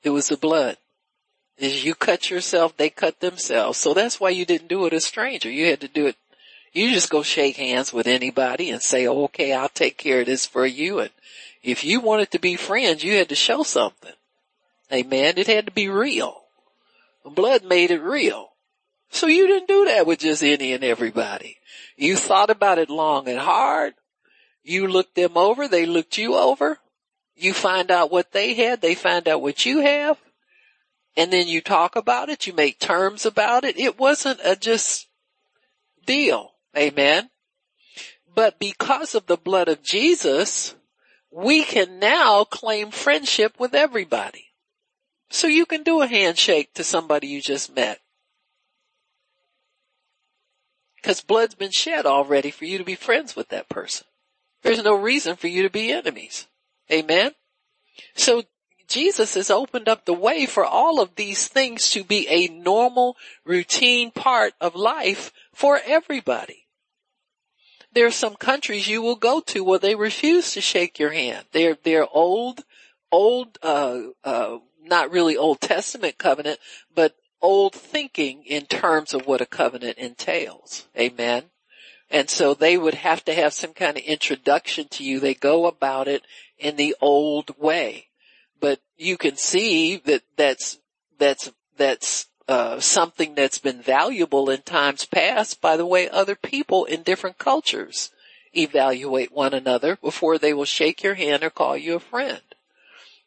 It 0.03 0.11
was 0.11 0.29
the 0.29 0.37
blood. 0.37 0.79
As 1.61 1.85
you 1.85 1.95
cut 1.95 2.31
yourself, 2.31 2.77
they 2.77 2.91
cut 2.91 3.21
themselves. 3.21 3.79
So 3.79 3.95
that's 3.95 4.21
why 4.21 4.31
you 4.31 4.45
didn't 4.45 4.69
do 4.69 4.85
it 4.87 4.93
a 4.93 5.01
stranger. 5.01 5.51
You 5.51 5.67
had 5.67 5.81
to 5.81 5.89
do 5.89 6.07
it. 6.07 6.17
You 6.73 6.91
just 6.91 7.09
go 7.09 7.23
shake 7.23 7.57
hands 7.57 7.93
with 7.93 8.07
anybody 8.07 8.71
and 8.71 8.83
say, 8.83 9.07
okay, 9.07 9.55
I'll 9.55 9.71
take 9.71 9.97
care 9.97 10.21
of 10.21 10.27
this 10.27 10.45
for 10.45 10.67
you. 10.67 10.99
And 10.99 11.11
if 11.63 11.83
you 11.85 12.01
wanted 12.01 12.31
to 12.33 12.39
be 12.39 12.57
friends, 12.57 13.03
you 13.03 13.15
had 13.17 13.31
to 13.31 13.35
show 13.35 13.63
something. 13.63 14.13
Amen. 14.93 15.35
It 15.39 15.47
had 15.47 15.67
to 15.67 15.73
be 15.73 15.89
real. 15.89 16.43
Blood 17.25 17.65
made 17.65 17.91
it 17.91 18.03
real. 18.03 18.51
So 19.11 19.27
you 19.27 19.47
didn't 19.47 19.69
do 19.69 19.87
that 19.87 20.07
with 20.07 20.19
just 20.19 20.43
any 20.43 20.75
and 20.75 20.85
everybody. 20.85 21.57
You 21.97 22.17
thought 22.17 22.51
about 22.51 22.79
it 22.79 22.91
long 22.91 23.29
and 23.29 23.39
hard. 23.39 23.95
You 24.63 24.87
looked 24.87 25.15
them 25.15 25.39
over. 25.39 25.67
They 25.67 25.87
looked 25.87 26.19
you 26.19 26.35
over. 26.35 26.79
You 27.35 27.55
find 27.55 27.91
out 27.91 28.13
what 28.13 28.33
they 28.33 28.53
had. 28.55 28.83
They 28.83 28.95
find 28.95 29.27
out 29.27 29.41
what 29.41 29.65
you 29.65 29.81
have 29.81 30.19
and 31.17 31.33
then 31.33 31.49
you 31.49 31.61
talk 31.61 31.97
about 31.97 32.29
it, 32.29 32.47
you 32.47 32.53
make 32.53 32.79
terms 32.79 33.25
about 33.25 33.65
it. 33.65 33.79
It 33.79 33.99
wasn't 33.99 34.41
a 34.45 34.55
just 34.55 35.09
deal. 36.05 36.53
Amen. 36.77 37.31
But 38.35 38.59
because 38.59 39.15
of 39.15 39.27
the 39.27 39.39
blood 39.39 39.69
of 39.69 39.83
Jesus, 39.83 40.75
we 41.31 41.65
can 41.65 41.99
now 41.99 42.45
claim 42.45 42.91
friendship 42.91 43.59
with 43.59 43.75
everybody. 43.75 44.49
So 45.31 45.47
you 45.47 45.67
can 45.67 45.83
do 45.83 46.03
a 46.03 46.07
handshake 46.07 46.75
to 46.75 46.85
somebody 46.85 47.29
you 47.29 47.41
just 47.41 47.75
met. 47.75 47.99
Cause 51.03 51.21
blood's 51.21 51.55
been 51.55 51.71
shed 51.71 52.05
already 52.05 52.51
for 52.51 52.65
you 52.65 52.79
to 52.79 52.85
be 52.85 52.97
friends 52.97 53.37
with 53.37 53.49
that 53.51 53.69
person. 53.69 54.07
There's 54.63 54.83
no 54.83 54.95
reason 54.95 55.37
for 55.37 55.47
you 55.47 55.63
to 55.63 55.71
be 55.71 55.93
enemies. 55.93 56.47
Amen. 56.91 57.33
So 58.15 58.43
Jesus 58.89 59.35
has 59.35 59.51
opened 59.51 59.89
up 59.89 60.05
the 60.05 60.13
way 60.13 60.47
for 60.47 60.65
all 60.65 61.01
of 61.01 61.17
these 61.17 61.49
things 61.49 61.91
to 61.91 62.05
be 62.05 62.29
a 62.29 62.49
normal, 62.49 63.17
routine 63.45 64.11
part 64.11 64.55
of 64.61 64.75
life 64.75 65.33
for 65.53 65.81
everybody. 65.85 66.67
There 67.93 68.07
are 68.07 68.13
some 68.13 68.37
countries 68.37 68.89
you 68.89 69.03
will 69.03 69.17
go 69.17 69.41
to 69.41 69.65
where 69.65 69.79
they 69.79 69.95
refuse 69.95 70.53
to 70.53 70.61
shake 70.61 70.99
your 70.99 71.13
hand. 71.13 71.47
They're, 71.53 71.79
they're 71.83 72.07
old, 72.07 72.65
old, 73.11 73.59
uh, 73.63 74.01
uh, 74.23 74.59
not 74.83 75.11
really 75.11 75.37
Old 75.37 75.61
Testament 75.61 76.19
covenant, 76.19 76.61
but 76.95 77.17
old 77.41 77.75
thinking 77.75 78.45
in 78.45 78.67
terms 78.67 79.15
of 79.15 79.27
what 79.27 79.41
a 79.41 79.47
covenant 79.47 79.99
entails. 79.99 80.87
Amen. 80.99 81.45
And 82.11 82.31
so 82.31 82.55
they 82.55 82.77
would 82.77 82.95
have 82.95 83.25
to 83.25 83.35
have 83.35 83.53
some 83.53 83.73
kind 83.73 83.97
of 83.97 84.05
introduction 84.05 84.87
to 84.91 85.03
you. 85.03 85.19
They 85.19 85.35
go 85.35 85.67
about 85.67 86.07
it 86.07 86.23
in 86.59 86.77
the 86.77 86.95
old 87.01 87.59
way 87.59 88.09
but 88.61 88.81
you 88.97 89.17
can 89.17 89.37
see 89.37 89.97
that 89.97 90.23
that's, 90.37 90.79
that's, 91.19 91.51
that's, 91.77 92.27
uh, 92.49 92.79
something 92.79 93.35
that's 93.35 93.59
been 93.59 93.83
valuable 93.83 94.49
in 94.51 94.63
times 94.63 95.05
past 95.05 95.61
by 95.61 95.77
the 95.77 95.87
way 95.87 96.09
other 96.09 96.37
people 96.37 96.85
in 96.85 97.03
different 97.03 97.39
cultures 97.39 98.13
evaluate 98.57 99.33
one 99.33 99.53
another 99.53 99.97
before 99.97 100.39
they 100.39 100.55
will 100.55 100.65
shake 100.65 101.03
your 101.03 101.15
hand 101.15 101.43
or 101.43 101.51
call 101.51 101.77
you 101.77 101.97
a 101.97 102.01
friend. 102.01 102.41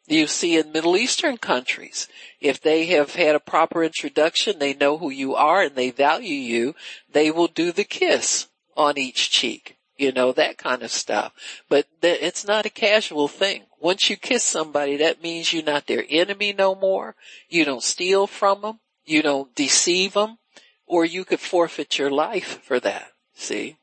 You 0.06 0.26
see 0.26 0.56
in 0.56 0.72
Middle 0.72 0.96
Eastern 0.96 1.36
countries, 1.36 2.08
if 2.40 2.60
they 2.60 2.86
have 2.86 3.14
had 3.14 3.34
a 3.34 3.40
proper 3.40 3.84
introduction, 3.84 4.58
they 4.58 4.74
know 4.74 4.96
who 4.96 5.10
you 5.10 5.34
are 5.34 5.62
and 5.62 5.76
they 5.76 5.90
value 5.90 6.34
you, 6.34 6.74
they 7.12 7.30
will 7.30 7.46
do 7.46 7.70
the 7.70 7.84
kiss 7.84 8.48
on 8.76 8.96
each 8.96 9.30
cheek 9.30 9.76
you 10.00 10.12
know, 10.12 10.32
that 10.32 10.56
kind 10.56 10.82
of 10.82 10.90
stuff. 10.90 11.32
But 11.68 11.86
it's 12.02 12.46
not 12.46 12.64
a 12.64 12.70
casual 12.70 13.28
thing. 13.28 13.64
Once 13.80 14.10
you 14.10 14.16
kiss 14.16 14.44
somebody, 14.44 14.96
that 14.98 15.22
means 15.22 15.52
you're 15.52 15.62
not 15.62 15.86
their 15.86 16.04
enemy 16.08 16.52
no 16.52 16.74
more. 16.74 17.16
You 17.48 17.64
don't 17.64 17.82
steal 17.82 18.26
from 18.26 18.60
them. 18.62 18.80
You 19.04 19.22
don't 19.22 19.54
deceive 19.54 20.12
them 20.12 20.38
or 20.86 21.04
you 21.04 21.24
could 21.24 21.40
forfeit 21.40 21.98
your 21.98 22.10
life 22.10 22.60
for 22.62 22.80
that. 22.80 23.12
See? 23.34 23.76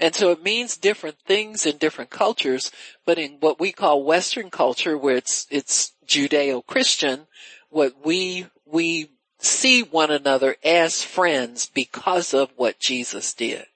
And 0.00 0.14
so 0.14 0.30
it 0.30 0.42
means 0.42 0.76
different 0.76 1.18
things 1.26 1.66
in 1.66 1.76
different 1.76 2.10
cultures, 2.10 2.70
but 3.04 3.18
in 3.18 3.36
what 3.40 3.60
we 3.60 3.70
call 3.70 4.04
Western 4.04 4.50
culture 4.50 4.96
where 4.96 5.16
it's, 5.16 5.46
it's 5.50 5.92
Judeo-Christian, 6.06 7.26
what 7.70 8.04
we, 8.04 8.46
we 8.64 9.10
see 9.38 9.82
one 9.82 10.10
another 10.10 10.56
as 10.64 11.02
friends 11.02 11.66
because 11.66 12.32
of 12.32 12.50
what 12.56 12.78
Jesus 12.78 13.34
did. 13.34 13.66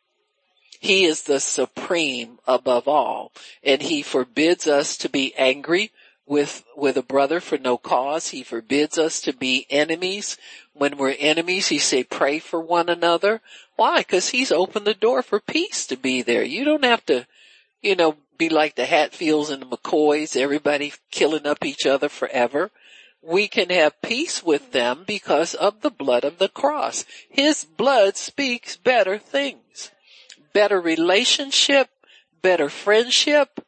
He 0.80 1.04
is 1.04 1.22
the 1.22 1.40
supreme 1.40 2.38
above 2.46 2.86
all 2.86 3.32
and 3.64 3.82
he 3.82 4.02
forbids 4.02 4.66
us 4.66 4.96
to 4.98 5.08
be 5.08 5.34
angry 5.36 5.90
with, 6.24 6.64
with 6.76 6.96
a 6.96 7.02
brother 7.02 7.40
for 7.40 7.58
no 7.58 7.76
cause. 7.76 8.28
He 8.28 8.42
forbids 8.42 8.98
us 8.98 9.20
to 9.22 9.32
be 9.32 9.66
enemies. 9.70 10.36
When 10.74 10.96
we're 10.96 11.16
enemies, 11.18 11.68
he 11.68 11.78
say 11.78 12.04
pray 12.04 12.38
for 12.38 12.60
one 12.60 12.88
another. 12.88 13.40
Why? 13.76 14.02
Cause 14.04 14.28
he's 14.28 14.52
opened 14.52 14.86
the 14.86 14.94
door 14.94 15.22
for 15.22 15.40
peace 15.40 15.86
to 15.86 15.96
be 15.96 16.22
there. 16.22 16.44
You 16.44 16.64
don't 16.64 16.84
have 16.84 17.04
to, 17.06 17.26
you 17.82 17.96
know, 17.96 18.16
be 18.36 18.48
like 18.48 18.76
the 18.76 18.86
Hatfields 18.86 19.50
and 19.50 19.62
the 19.62 19.66
McCoys, 19.66 20.36
everybody 20.36 20.92
killing 21.10 21.46
up 21.46 21.64
each 21.64 21.86
other 21.86 22.08
forever. 22.08 22.70
We 23.20 23.48
can 23.48 23.70
have 23.70 24.00
peace 24.00 24.44
with 24.44 24.70
them 24.70 25.02
because 25.06 25.54
of 25.54 25.80
the 25.80 25.90
blood 25.90 26.22
of 26.22 26.38
the 26.38 26.48
cross. 26.48 27.04
His 27.28 27.64
blood 27.64 28.16
speaks 28.16 28.76
better 28.76 29.18
things 29.18 29.90
better 30.58 30.80
relationship, 30.80 31.88
better 32.42 32.68
friendship, 32.68 33.64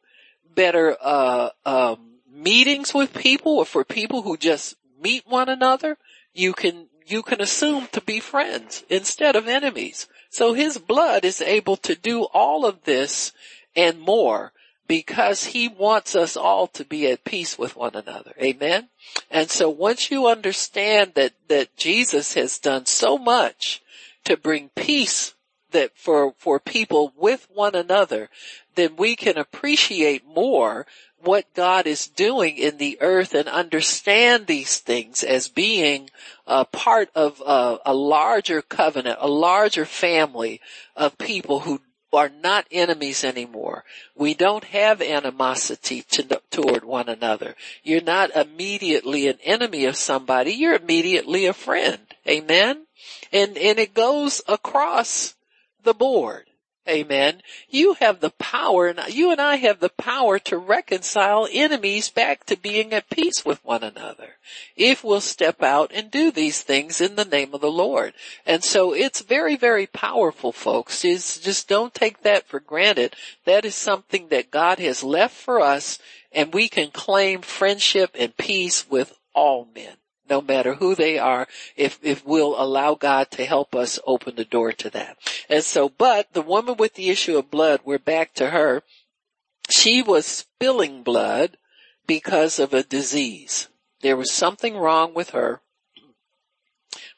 better 0.57 0.97
uh, 1.01 1.51
um, 1.65 2.19
meetings 2.29 2.93
with 2.93 3.15
people, 3.15 3.59
or 3.59 3.65
for 3.65 3.85
people 3.85 4.23
who 4.23 4.37
just 4.37 4.75
meet 5.01 5.23
one 5.25 5.49
another, 5.49 5.97
you 6.35 6.53
can 6.53 6.89
you 7.07 7.23
can 7.23 7.41
assume 7.41 7.87
to 7.93 8.01
be 8.01 8.19
friends 8.19 8.83
instead 8.89 9.37
of 9.37 9.47
enemies. 9.47 10.09
So 10.31 10.53
his 10.53 10.79
blood 10.79 11.25
is 11.25 11.41
able 11.41 11.77
to 11.77 11.95
do 11.95 12.25
all 12.25 12.67
of 12.67 12.83
this 12.83 13.33
and 13.77 14.01
more 14.01 14.53
because 14.89 15.45
he 15.45 15.69
wants 15.69 16.17
us 16.17 16.37
all 16.37 16.67
to 16.67 16.85
be 16.85 17.09
at 17.09 17.23
peace 17.23 17.57
with 17.57 17.77
one 17.77 17.95
another. 17.95 18.33
Amen. 18.43 18.89
And 19.31 19.49
so 19.49 19.71
once 19.71 20.11
you 20.11 20.27
understand 20.27 21.13
that, 21.15 21.35
that 21.47 21.77
Jesus 21.77 22.35
has 22.35 22.59
done 22.59 22.87
so 22.87 23.17
much 23.17 23.81
to 24.25 24.37
bring 24.37 24.71
peace 24.75 25.35
that 25.73 25.97
for, 25.97 26.35
for 26.39 26.61
people 26.61 27.13
with 27.17 27.47
one 27.53 27.75
another, 27.75 28.29
then 28.75 28.97
we 28.97 29.17
can 29.17 29.39
appreciate 29.39 30.27
more 30.27 30.87
what 31.23 31.53
God 31.55 31.87
is 31.87 32.07
doing 32.07 32.57
in 32.57 32.79
the 32.79 32.99
earth 33.01 33.35
and 33.35 33.49
understand 33.49 34.47
these 34.47 34.79
things 34.79 35.23
as 35.23 35.49
being 35.49 36.11
a 36.47 36.65
part 36.65 37.11
of 37.15 37.43
a, 37.45 37.79
a 37.87 37.95
larger 37.95 38.63
covenant, 38.63 39.19
a 39.21 39.29
larger 39.29 39.85
family 39.85 40.61
of 40.97 41.19
people 41.19 41.61
who 41.61 41.81
are 42.13 42.31
not 42.43 42.67
enemies 42.73 43.23
anymore. 43.23 43.85
We 44.17 44.35
don't 44.35 44.65
have 44.65 45.01
animosity 45.01 46.03
to, 46.11 46.41
toward 46.51 46.85
one 46.85 47.09
another. 47.09 47.55
You're 47.85 48.03
not 48.03 48.35
immediately 48.35 49.29
an 49.29 49.39
enemy 49.45 49.85
of 49.85 49.97
somebody. 49.97 50.53
You're 50.53 50.75
immediately 50.75 51.47
a 51.47 51.53
friend. 51.53 52.01
Amen. 52.27 52.87
And, 53.33 53.57
and 53.57 53.79
it 53.79 53.95
goes 53.95 54.43
across 54.49 55.35
the 55.85 55.95
board. 55.95 56.47
Amen. 56.89 57.43
You 57.69 57.93
have 57.95 58.21
the 58.21 58.31
power 58.31 58.89
and 58.89 59.01
you 59.15 59.31
and 59.31 59.41
I 59.41 59.57
have 59.57 59.81
the 59.81 59.91
power 59.91 60.39
to 60.41 60.57
reconcile 60.57 61.47
enemies 61.53 62.09
back 62.09 62.47
to 62.47 62.57
being 62.57 62.93
at 62.93 63.11
peace 63.11 63.45
with 63.45 63.65
one 63.65 63.85
another. 63.85 64.37
If 64.77 65.05
we'll 65.05 65.21
step 65.21 65.63
out 65.63 65.93
and 65.95 66.11
do 66.11 66.31
these 66.31 66.63
things 66.63 67.01
in 67.01 67.15
the 67.17 67.25
name 67.25 67.55
of 67.55 67.61
the 67.61 67.71
Lord. 67.71 68.15
And 68.47 68.65
so 68.65 68.93
it's 68.93 69.21
very, 69.21 69.57
very 69.57 69.87
powerful 69.87 70.53
folks. 70.53 71.05
Is 71.05 71.39
just 71.39 71.69
don't 71.69 71.95
take 71.95 72.23
that 72.23 72.49
for 72.49 72.61
granted. 72.61 73.15
That 73.45 73.65
is 73.65 73.75
something 73.75 74.29
that 74.29 74.51
God 74.51 74.79
has 74.79 75.05
left 75.05 75.37
for 75.37 75.61
us 75.61 75.99
and 76.33 76.53
we 76.53 76.69
can 76.69 76.91
claim 76.91 77.43
friendship 77.43 78.11
and 78.19 78.37
peace 78.37 78.89
with 78.89 79.17
all 79.35 79.69
men 79.75 79.97
no 80.31 80.41
matter 80.41 80.75
who 80.75 80.95
they 80.95 81.19
are, 81.19 81.49
if, 81.77 81.99
if 82.03 82.25
we'll 82.25 82.61
allow 82.61 82.95
God 82.95 83.31
to 83.33 83.45
help 83.45 83.75
us 83.75 83.99
open 84.07 84.37
the 84.37 84.45
door 84.45 84.73
to 84.73 84.89
that. 84.91 85.19
And 85.49 85.65
so, 85.65 85.89
but 85.89 86.33
the 86.33 86.43
woman 86.43 86.77
with 86.77 86.95
the 86.95 87.11
issue 87.11 87.37
of 87.37 87.51
blood, 87.51 87.81
we're 87.85 87.99
back 87.99 88.33
to 88.35 88.51
her. 88.51 88.83
She 89.69 90.01
was 90.01 90.25
spilling 90.25 91.03
blood 91.03 91.57
because 92.07 92.59
of 92.59 92.73
a 92.73 92.83
disease. 92.83 93.69
There 94.01 94.17
was 94.17 94.33
something 94.33 94.77
wrong 94.77 95.13
with 95.13 95.31
her 95.31 95.61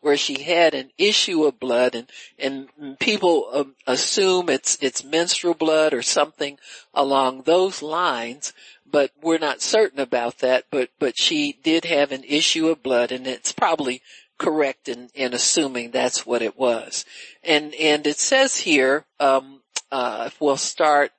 where 0.01 0.17
she 0.17 0.43
had 0.43 0.75
an 0.75 0.91
issue 0.99 1.45
of 1.45 1.61
blood 1.61 1.95
and, 1.95 2.11
and 2.39 2.99
people 2.99 3.49
um, 3.53 3.75
assume 3.87 4.51
it's, 4.51 4.77
it's 4.81 5.05
menstrual 5.05 5.55
blood 5.55 5.95
or 5.95 6.03
something 6.03 6.59
along 6.93 7.43
those 7.43 7.83
lines 7.83 8.53
but 8.93 9.11
we're 9.21 9.39
not 9.39 9.63
certain 9.63 9.99
about 9.99 10.39
that, 10.39 10.67
but, 10.71 10.91
but 11.01 11.19
she 11.19 11.59
did 11.65 11.87
have 11.87 12.13
an 12.13 12.23
issue 12.25 12.69
of 12.69 12.83
blood 12.83 13.11
and 13.11 13.27
it's 13.27 13.51
probably 13.51 14.03
correct 14.39 14.89
in, 14.89 15.09
in 15.15 15.33
assuming 15.33 15.91
that's 15.91 16.27
what 16.27 16.43
it 16.43 16.59
was. 16.59 17.05
And, 17.43 17.75
and 17.75 18.07
it 18.07 18.19
says 18.19 18.59
here, 18.59 19.07
um, 19.19 19.63
uh, 19.91 20.25
if 20.27 20.41
we'll 20.41 20.57
start, 20.57 21.11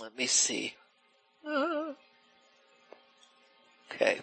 let 0.00 0.16
me 0.16 0.26
see. 0.26 0.74
Uh, 1.46 1.92
okay. 3.92 4.20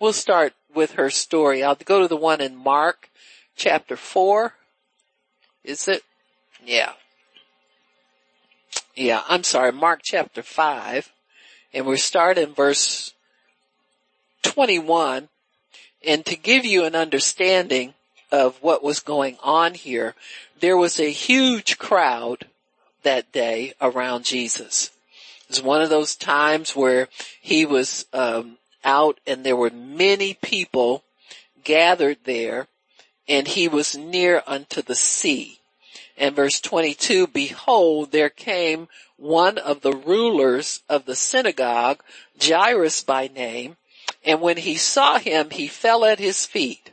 We'll 0.00 0.12
start 0.12 0.54
with 0.74 0.92
her 0.92 1.10
story. 1.10 1.62
I'll 1.62 1.74
go 1.74 2.00
to 2.00 2.08
the 2.08 2.16
one 2.16 2.40
in 2.40 2.56
Mark 2.56 3.10
chapter 3.56 3.96
four. 3.96 4.54
Is 5.64 5.88
it? 5.88 6.02
Yeah. 6.64 6.92
Yeah, 8.94 9.22
I'm 9.28 9.42
sorry, 9.42 9.72
Mark 9.72 10.00
chapter 10.02 10.42
five. 10.42 11.12
And 11.76 11.84
we 11.84 11.98
start 11.98 12.38
in 12.38 12.54
verse 12.54 13.12
21. 14.44 15.28
And 16.06 16.24
to 16.24 16.34
give 16.34 16.64
you 16.64 16.84
an 16.84 16.94
understanding 16.94 17.92
of 18.32 18.56
what 18.62 18.82
was 18.82 19.00
going 19.00 19.36
on 19.42 19.74
here, 19.74 20.14
there 20.58 20.78
was 20.78 20.98
a 20.98 21.10
huge 21.10 21.76
crowd 21.76 22.46
that 23.02 23.30
day 23.30 23.74
around 23.78 24.24
Jesus. 24.24 24.90
It 25.42 25.50
was 25.50 25.62
one 25.62 25.82
of 25.82 25.90
those 25.90 26.16
times 26.16 26.74
where 26.74 27.08
he 27.42 27.66
was 27.66 28.06
um, 28.14 28.56
out 28.82 29.20
and 29.26 29.44
there 29.44 29.54
were 29.54 29.68
many 29.68 30.32
people 30.32 31.04
gathered 31.62 32.16
there 32.24 32.68
and 33.28 33.46
he 33.46 33.68
was 33.68 33.94
near 33.94 34.42
unto 34.46 34.80
the 34.80 34.94
sea. 34.94 35.58
And 36.16 36.34
verse 36.34 36.58
22, 36.58 37.26
behold, 37.26 38.12
there 38.12 38.30
came 38.30 38.88
one 39.16 39.58
of 39.58 39.80
the 39.80 39.94
rulers 39.94 40.82
of 40.88 41.04
the 41.04 41.16
synagogue, 41.16 42.02
Jairus 42.40 43.02
by 43.02 43.28
name, 43.28 43.76
and 44.24 44.40
when 44.40 44.58
he 44.58 44.76
saw 44.76 45.18
him, 45.18 45.50
he 45.50 45.68
fell 45.68 46.04
at 46.04 46.18
his 46.18 46.46
feet 46.46 46.90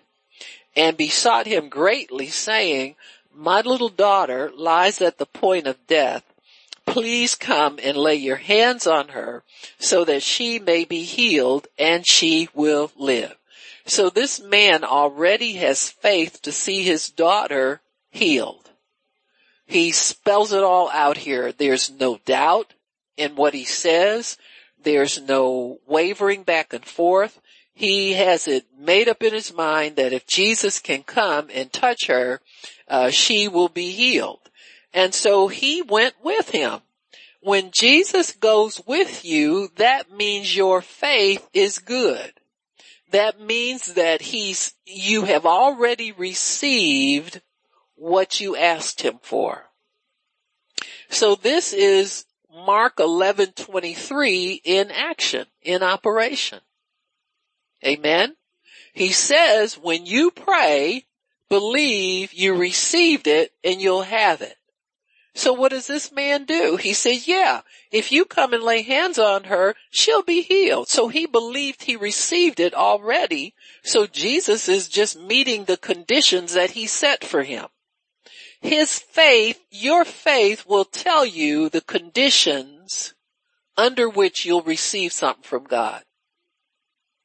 and 0.75 0.97
besought 0.97 1.45
him 1.47 1.69
greatly 1.69 2.27
saying, 2.27 2.95
my 3.35 3.61
little 3.61 3.89
daughter 3.89 4.51
lies 4.55 5.01
at 5.01 5.17
the 5.17 5.25
point 5.25 5.67
of 5.67 5.87
death. 5.87 6.23
Please 6.85 7.33
come 7.33 7.79
and 7.81 7.97
lay 7.97 8.15
your 8.15 8.35
hands 8.35 8.85
on 8.85 9.09
her 9.09 9.43
so 9.79 10.05
that 10.05 10.21
she 10.21 10.59
may 10.59 10.85
be 10.85 11.03
healed 11.03 11.67
and 11.77 12.05
she 12.05 12.49
will 12.53 12.91
live. 12.95 13.35
So 13.85 14.09
this 14.09 14.39
man 14.39 14.83
already 14.83 15.53
has 15.53 15.89
faith 15.89 16.41
to 16.43 16.51
see 16.51 16.83
his 16.83 17.09
daughter 17.09 17.81
healed. 18.11 18.62
He 19.65 19.91
spells 19.91 20.51
it 20.53 20.63
all 20.63 20.89
out 20.91 21.17
here. 21.17 21.51
There's 21.51 21.89
no 21.89 22.19
doubt 22.25 22.73
in 23.17 23.35
what 23.35 23.53
he 23.53 23.65
says. 23.65 24.37
There's 24.81 25.21
no 25.21 25.79
wavering 25.87 26.43
back 26.43 26.73
and 26.73 26.85
forth. 26.85 27.39
He 27.73 28.13
has 28.13 28.47
it 28.47 28.65
made 28.77 29.09
up 29.09 29.23
in 29.23 29.33
his 29.33 29.53
mind 29.53 29.95
that 29.95 30.13
if 30.13 30.27
Jesus 30.27 30.79
can 30.79 31.03
come 31.03 31.49
and 31.53 31.71
touch 31.71 32.07
her, 32.07 32.41
uh, 32.87 33.09
she 33.09 33.47
will 33.47 33.69
be 33.69 33.91
healed. 33.91 34.49
And 34.93 35.13
so 35.13 35.47
he 35.47 35.81
went 35.81 36.15
with 36.23 36.49
him. 36.49 36.81
When 37.41 37.71
Jesus 37.71 38.31
goes 38.31 38.79
with 38.85 39.25
you, 39.25 39.69
that 39.75 40.11
means 40.11 40.55
your 40.55 40.81
faith 40.81 41.49
is 41.53 41.79
good. 41.79 42.33
That 43.11 43.39
means 43.39 43.93
that 43.93 44.21
he's, 44.21 44.73
you 44.85 45.25
have 45.25 45.45
already 45.45 46.11
received 46.11 47.41
what 48.03 48.41
you 48.41 48.53
asked 48.57 49.01
him 49.01 49.17
for. 49.21 49.69
So 51.09 51.35
this 51.35 51.71
is 51.71 52.25
Mark 52.53 52.97
11:23 52.97 54.59
in 54.65 54.91
action, 54.91 55.47
in 55.61 55.81
operation. 55.81 56.59
Amen. 57.85 58.35
He 58.93 59.13
says 59.13 59.77
when 59.77 60.05
you 60.05 60.31
pray, 60.31 61.05
believe 61.47 62.33
you 62.33 62.55
received 62.55 63.25
it 63.25 63.53
and 63.63 63.81
you'll 63.81 64.01
have 64.01 64.41
it. 64.41 64.57
So 65.33 65.53
what 65.53 65.71
does 65.71 65.87
this 65.87 66.11
man 66.11 66.43
do? 66.43 66.75
He 66.75 66.93
said, 66.93 67.25
yeah, 67.25 67.61
if 67.89 68.11
you 68.11 68.25
come 68.25 68.53
and 68.53 68.63
lay 68.63 68.81
hands 68.81 69.17
on 69.17 69.45
her, 69.45 69.75
she'll 69.89 70.23
be 70.23 70.41
healed. 70.41 70.89
So 70.89 71.07
he 71.07 71.25
believed 71.25 71.83
he 71.83 71.95
received 71.95 72.59
it 72.59 72.73
already. 72.73 73.55
So 73.81 74.07
Jesus 74.07 74.67
is 74.67 74.89
just 74.89 75.17
meeting 75.17 75.63
the 75.63 75.77
conditions 75.77 76.53
that 76.53 76.71
he 76.71 76.85
set 76.85 77.23
for 77.23 77.43
him. 77.43 77.67
His 78.63 78.97
faith, 78.97 79.59
your 79.71 80.05
faith 80.05 80.65
will 80.65 80.85
tell 80.85 81.25
you 81.25 81.67
the 81.67 81.81
conditions 81.81 83.13
under 83.75 84.07
which 84.07 84.45
you'll 84.45 84.61
receive 84.61 85.11
something 85.11 85.43
from 85.43 85.65
God. 85.65 86.01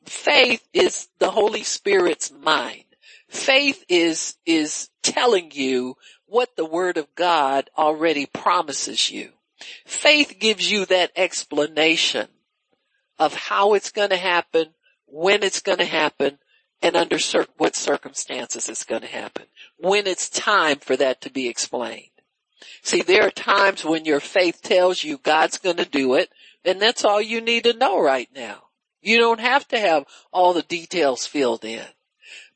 Faith 0.04 0.66
is 0.72 1.08
the 1.20 1.30
Holy 1.30 1.62
Spirit's 1.62 2.32
mind. 2.32 2.84
Faith 3.28 3.84
is, 3.88 4.34
is 4.46 4.90
telling 5.04 5.52
you 5.52 5.96
what 6.26 6.56
the 6.56 6.64
Word 6.64 6.96
of 6.96 7.14
God 7.14 7.70
already 7.78 8.26
promises 8.26 9.08
you. 9.08 9.30
Faith 9.86 10.38
gives 10.40 10.68
you 10.68 10.86
that 10.86 11.12
explanation 11.14 12.26
of 13.16 13.32
how 13.32 13.74
it's 13.74 13.92
going 13.92 14.10
to 14.10 14.16
happen, 14.16 14.74
when 15.06 15.44
it's 15.44 15.60
going 15.60 15.78
to 15.78 15.84
happen, 15.84 16.38
and 16.82 16.96
under 16.96 17.18
what 17.56 17.76
circumstances 17.76 18.68
it's 18.68 18.84
going 18.84 19.02
to 19.02 19.08
happen. 19.08 19.44
When 19.78 20.06
it's 20.06 20.28
time 20.28 20.78
for 20.78 20.96
that 20.96 21.20
to 21.22 21.30
be 21.30 21.48
explained. 21.48 22.10
See, 22.82 23.02
there 23.02 23.26
are 23.26 23.30
times 23.30 23.84
when 23.84 24.04
your 24.04 24.20
faith 24.20 24.62
tells 24.62 25.04
you 25.04 25.18
God's 25.18 25.58
going 25.58 25.76
to 25.76 25.84
do 25.84 26.14
it, 26.14 26.30
and 26.64 26.80
that's 26.80 27.04
all 27.04 27.20
you 27.20 27.40
need 27.40 27.64
to 27.64 27.72
know 27.72 28.00
right 28.00 28.28
now. 28.34 28.64
You 29.00 29.18
don't 29.18 29.40
have 29.40 29.66
to 29.68 29.78
have 29.78 30.04
all 30.32 30.52
the 30.52 30.62
details 30.62 31.26
filled 31.26 31.64
in. 31.64 31.84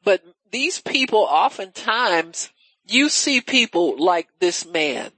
But 0.05 0.23
these 0.51 0.81
people 0.81 1.21
oftentimes, 1.21 2.51
you 2.85 3.09
see 3.09 3.41
people 3.41 3.97
like 3.97 4.29
this 4.41 4.67
man. 4.67 5.13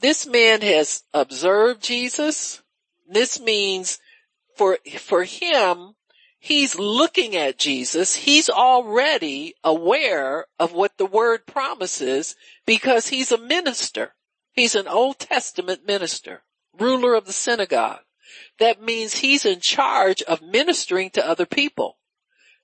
This 0.00 0.26
man 0.26 0.60
has 0.62 1.04
observed 1.14 1.82
Jesus. 1.82 2.62
This 3.08 3.40
means 3.40 3.98
for, 4.56 4.78
for 4.98 5.24
him, 5.24 5.94
he's 6.44 6.78
looking 6.78 7.34
at 7.34 7.58
Jesus. 7.58 8.14
He's 8.14 8.50
already 8.50 9.54
aware 9.64 10.44
of 10.58 10.74
what 10.74 10.98
the 10.98 11.06
word 11.06 11.46
promises 11.46 12.36
because 12.66 13.08
he's 13.08 13.32
a 13.32 13.38
minister. 13.38 14.12
He's 14.52 14.74
an 14.74 14.86
Old 14.86 15.18
Testament 15.18 15.86
minister, 15.86 16.42
ruler 16.78 17.14
of 17.14 17.24
the 17.24 17.32
synagogue. 17.32 18.00
That 18.58 18.82
means 18.82 19.14
he's 19.14 19.46
in 19.46 19.60
charge 19.60 20.20
of 20.22 20.42
ministering 20.42 21.08
to 21.10 21.26
other 21.26 21.46
people. 21.46 21.96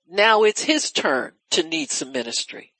Now 0.07 0.43
it's 0.43 0.65
his 0.65 0.91
turn 0.91 1.33
to 1.49 1.63
need 1.63 1.89
some 1.89 2.11
ministry. 2.11 2.73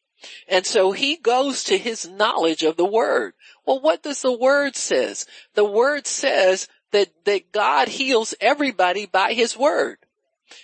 And 0.47 0.67
so 0.67 0.91
he 0.91 1.15
goes 1.15 1.63
to 1.63 1.79
his 1.79 2.07
knowledge 2.07 2.61
of 2.61 2.77
the 2.77 2.85
word. 2.85 3.33
Well, 3.65 3.81
what 3.81 4.03
does 4.03 4.21
the 4.21 4.37
word 4.37 4.75
says? 4.75 5.25
The 5.55 5.65
word 5.65 6.05
says 6.05 6.67
that, 6.91 7.09
that 7.25 7.51
God 7.51 7.87
heals 7.87 8.35
everybody 8.39 9.07
by 9.07 9.33
his 9.33 9.57
word. 9.57 9.97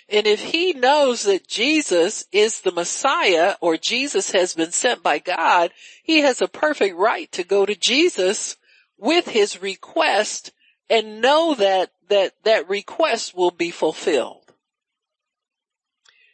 And 0.08 0.26
if 0.26 0.40
he 0.40 0.72
knows 0.72 1.24
that 1.24 1.46
Jesus 1.46 2.24
is 2.32 2.60
the 2.60 2.72
Messiah 2.72 3.56
or 3.60 3.76
Jesus 3.76 4.32
has 4.32 4.54
been 4.54 4.72
sent 4.72 5.02
by 5.02 5.18
God, 5.18 5.72
he 6.02 6.20
has 6.20 6.40
a 6.40 6.48
perfect 6.48 6.96
right 6.96 7.30
to 7.32 7.44
go 7.44 7.66
to 7.66 7.74
Jesus 7.74 8.56
with 8.96 9.28
his 9.28 9.62
request 9.62 10.52
and 10.90 11.20
know 11.20 11.54
that, 11.54 11.90
that, 12.08 12.32
that 12.44 12.68
request 12.68 13.36
will 13.36 13.50
be 13.50 13.70
fulfilled. 13.70 14.52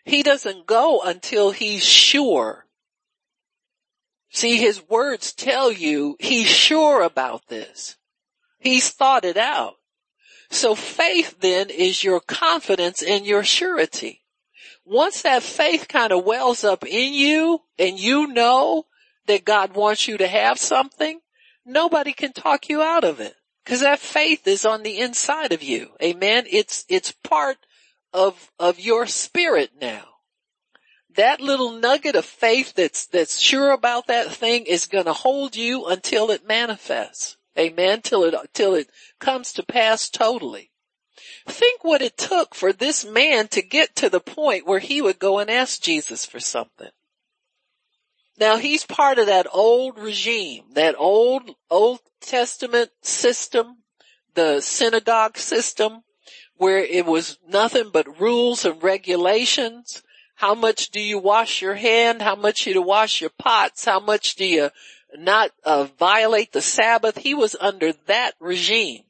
He 0.05 0.23
doesn't 0.23 0.67
go 0.67 1.01
until 1.03 1.51
he's 1.51 1.85
sure. 1.85 2.67
See, 4.31 4.59
his 4.59 4.83
words 4.89 5.33
tell 5.33 5.71
you 5.71 6.17
he's 6.19 6.49
sure 6.49 7.03
about 7.03 7.49
this. 7.49 7.97
He's 8.59 8.91
thought 8.91 9.25
it 9.25 9.37
out. 9.37 9.77
So 10.55 10.77
faith 10.77 11.41
then 11.41 11.69
is 11.69 12.05
your 12.05 12.21
confidence 12.21 13.03
and 13.03 13.27
your 13.27 13.43
surety. 13.43 14.23
Once 14.85 15.23
that 15.23 15.43
faith 15.43 15.89
kind 15.89 16.13
of 16.13 16.25
wells 16.25 16.63
up 16.63 16.87
in 16.87 17.13
you 17.13 17.63
and 17.77 17.99
you 17.99 18.29
know 18.29 18.87
that 19.27 19.45
God 19.45 19.75
wants 19.75 20.07
you 20.07 20.17
to 20.17 20.29
have 20.29 20.61
something, 20.61 21.19
nobody 21.67 22.13
can 22.13 22.33
talk 22.33 22.69
you 22.69 22.81
out 22.81 23.03
of 23.03 23.19
it. 23.19 23.35
Cause 23.67 23.81
that 23.81 23.99
faith 23.99 24.47
is 24.47 24.65
on 24.65 24.85
the 24.85 25.01
inside 25.01 25.53
of 25.53 25.61
you. 25.61 25.91
Amen. 26.01 26.45
It's, 26.49 26.85
it's 26.89 27.11
part 27.11 27.57
of, 28.13 28.53
of 28.57 28.79
your 28.79 29.09
spirit 29.09 29.73
now. 29.81 30.05
That 31.17 31.41
little 31.41 31.73
nugget 31.73 32.15
of 32.15 32.25
faith 32.25 32.75
that's, 32.75 33.07
that's 33.07 33.41
sure 33.41 33.73
about 33.73 34.07
that 34.07 34.31
thing 34.31 34.67
is 34.67 34.87
going 34.87 35.07
to 35.07 35.15
hold 35.15 35.57
you 35.57 35.87
until 35.87 36.31
it 36.31 36.47
manifests. 36.47 37.39
Amen. 37.59 38.03
Till 38.03 38.25
it, 38.25 38.35
till 38.53 38.75
it 38.75 38.91
comes 39.19 39.53
to 39.53 39.63
pass 39.63 40.09
totally. 40.09 40.71
Think 41.47 41.85
what 41.85 42.03
it 42.03 42.17
took 42.17 42.55
for 42.55 42.73
this 42.73 43.05
man 43.05 43.49
to 43.49 43.63
get 43.63 43.95
to 43.97 44.09
the 44.09 44.21
point 44.21 44.67
where 44.67 44.81
he 44.81 45.01
would 45.01 45.19
go 45.19 45.39
and 45.39 45.51
ask 45.51 45.81
Jesus 45.81 46.25
for 46.25 46.41
something. 46.41 46.91
Now 48.39 48.57
he's 48.57 48.85
part 48.85 49.19
of 49.19 49.27
that 49.27 49.47
old 49.53 49.99
regime, 49.99 50.65
that 50.73 50.97
old, 50.99 51.55
old 51.71 52.01
Testament 52.21 52.91
system, 53.03 53.83
the 54.35 54.61
synagogue 54.61 55.37
system, 55.37 56.03
where 56.57 56.79
it 56.79 57.07
was 57.07 57.39
nothing 57.47 57.91
but 57.93 58.21
rules 58.21 58.65
and 58.65 58.83
regulations. 58.83 60.03
How 60.37 60.55
much 60.55 60.91
do 60.91 61.01
you 61.01 61.19
wash 61.19 61.63
your 61.63 61.75
hand? 61.75 62.23
How 62.23 62.35
much 62.35 62.65
do 62.65 62.71
you 62.71 62.83
wash 62.83 63.21
your 63.21 63.31
pots? 63.39 63.85
How 63.85 64.01
much 64.01 64.35
do 64.35 64.45
you 64.45 64.71
not 65.15 65.51
uh, 65.65 65.85
violate 65.99 66.53
the 66.53 66.61
Sabbath? 66.61 67.19
He 67.19 67.35
was 67.35 67.57
under 67.61 67.93
that 68.07 68.35
regime. 68.41 69.03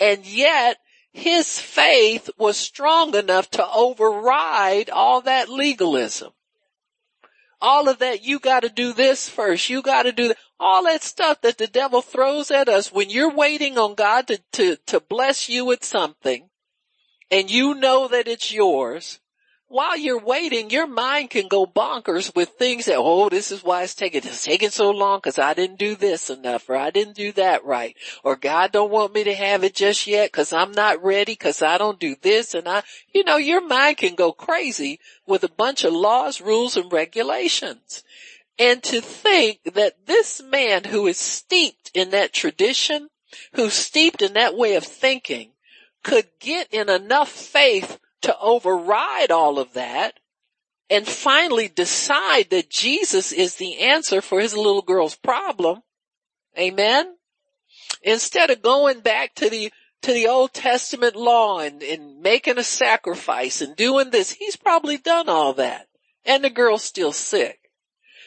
And 0.00 0.26
yet 0.26 0.78
his 1.12 1.58
faith 1.58 2.28
was 2.36 2.56
strong 2.56 3.14
enough 3.14 3.50
to 3.52 3.66
override 3.66 4.90
all 4.90 5.20
that 5.22 5.48
legalism. 5.48 6.32
All 7.60 7.88
of 7.88 8.00
that, 8.00 8.22
you 8.22 8.38
gotta 8.40 8.68
do 8.68 8.92
this 8.92 9.28
first, 9.28 9.70
you 9.70 9.80
gotta 9.80 10.12
do 10.12 10.28
that, 10.28 10.36
all 10.60 10.84
that 10.84 11.02
stuff 11.02 11.40
that 11.42 11.56
the 11.56 11.66
devil 11.66 12.02
throws 12.02 12.50
at 12.50 12.68
us 12.68 12.92
when 12.92 13.10
you're 13.10 13.30
waiting 13.30 13.78
on 13.78 13.94
God 13.94 14.26
to, 14.26 14.42
to, 14.52 14.76
to 14.86 15.00
bless 15.00 15.48
you 15.48 15.64
with 15.64 15.84
something 15.84 16.50
and 17.30 17.50
you 17.50 17.74
know 17.74 18.08
that 18.08 18.28
it's 18.28 18.52
yours, 18.52 19.20
while 19.74 19.98
you're 19.98 20.20
waiting, 20.20 20.70
your 20.70 20.86
mind 20.86 21.30
can 21.30 21.48
go 21.48 21.66
bonkers 21.66 22.32
with 22.36 22.50
things 22.50 22.84
that, 22.84 22.94
oh, 22.96 23.28
this 23.28 23.50
is 23.50 23.64
why 23.64 23.82
it's 23.82 23.96
taking, 23.96 24.22
it's 24.22 24.44
taking 24.44 24.70
so 24.70 24.92
long 24.92 25.18
because 25.18 25.36
I 25.36 25.52
didn't 25.52 25.80
do 25.80 25.96
this 25.96 26.30
enough 26.30 26.68
or 26.68 26.76
I 26.76 26.90
didn't 26.90 27.16
do 27.16 27.32
that 27.32 27.64
right 27.64 27.96
or 28.22 28.36
God 28.36 28.70
don't 28.70 28.92
want 28.92 29.12
me 29.12 29.24
to 29.24 29.34
have 29.34 29.64
it 29.64 29.74
just 29.74 30.06
yet 30.06 30.30
because 30.30 30.52
I'm 30.52 30.70
not 30.70 31.02
ready 31.02 31.32
because 31.32 31.60
I 31.60 31.76
don't 31.76 31.98
do 31.98 32.14
this 32.22 32.54
and 32.54 32.68
I, 32.68 32.84
you 33.12 33.24
know, 33.24 33.36
your 33.36 33.66
mind 33.66 33.96
can 33.96 34.14
go 34.14 34.30
crazy 34.30 35.00
with 35.26 35.42
a 35.42 35.48
bunch 35.48 35.82
of 35.82 35.92
laws, 35.92 36.40
rules 36.40 36.76
and 36.76 36.92
regulations. 36.92 38.04
And 38.60 38.80
to 38.84 39.00
think 39.00 39.58
that 39.74 40.06
this 40.06 40.40
man 40.40 40.84
who 40.84 41.08
is 41.08 41.18
steeped 41.18 41.90
in 41.94 42.10
that 42.10 42.32
tradition, 42.32 43.08
who's 43.54 43.74
steeped 43.74 44.22
in 44.22 44.34
that 44.34 44.56
way 44.56 44.76
of 44.76 44.84
thinking 44.84 45.50
could 46.04 46.26
get 46.38 46.72
in 46.72 46.88
enough 46.88 47.28
faith 47.28 47.98
to 48.24 48.38
override 48.40 49.30
all 49.30 49.58
of 49.58 49.74
that 49.74 50.18
and 50.88 51.06
finally 51.06 51.68
decide 51.68 52.48
that 52.50 52.70
Jesus 52.70 53.32
is 53.32 53.56
the 53.56 53.78
answer 53.78 54.22
for 54.22 54.40
his 54.40 54.56
little 54.56 54.82
girl's 54.82 55.16
problem. 55.16 55.82
Amen. 56.58 57.16
Instead 58.02 58.48
of 58.48 58.62
going 58.62 59.00
back 59.00 59.34
to 59.34 59.50
the, 59.50 59.70
to 60.02 60.12
the 60.12 60.26
Old 60.26 60.54
Testament 60.54 61.16
law 61.16 61.58
and, 61.58 61.82
and 61.82 62.20
making 62.20 62.58
a 62.58 62.64
sacrifice 62.64 63.60
and 63.60 63.76
doing 63.76 64.10
this, 64.10 64.32
he's 64.32 64.56
probably 64.56 64.96
done 64.96 65.28
all 65.28 65.52
that. 65.54 65.88
And 66.24 66.44
the 66.44 66.50
girl's 66.50 66.84
still 66.84 67.12
sick. 67.12 67.58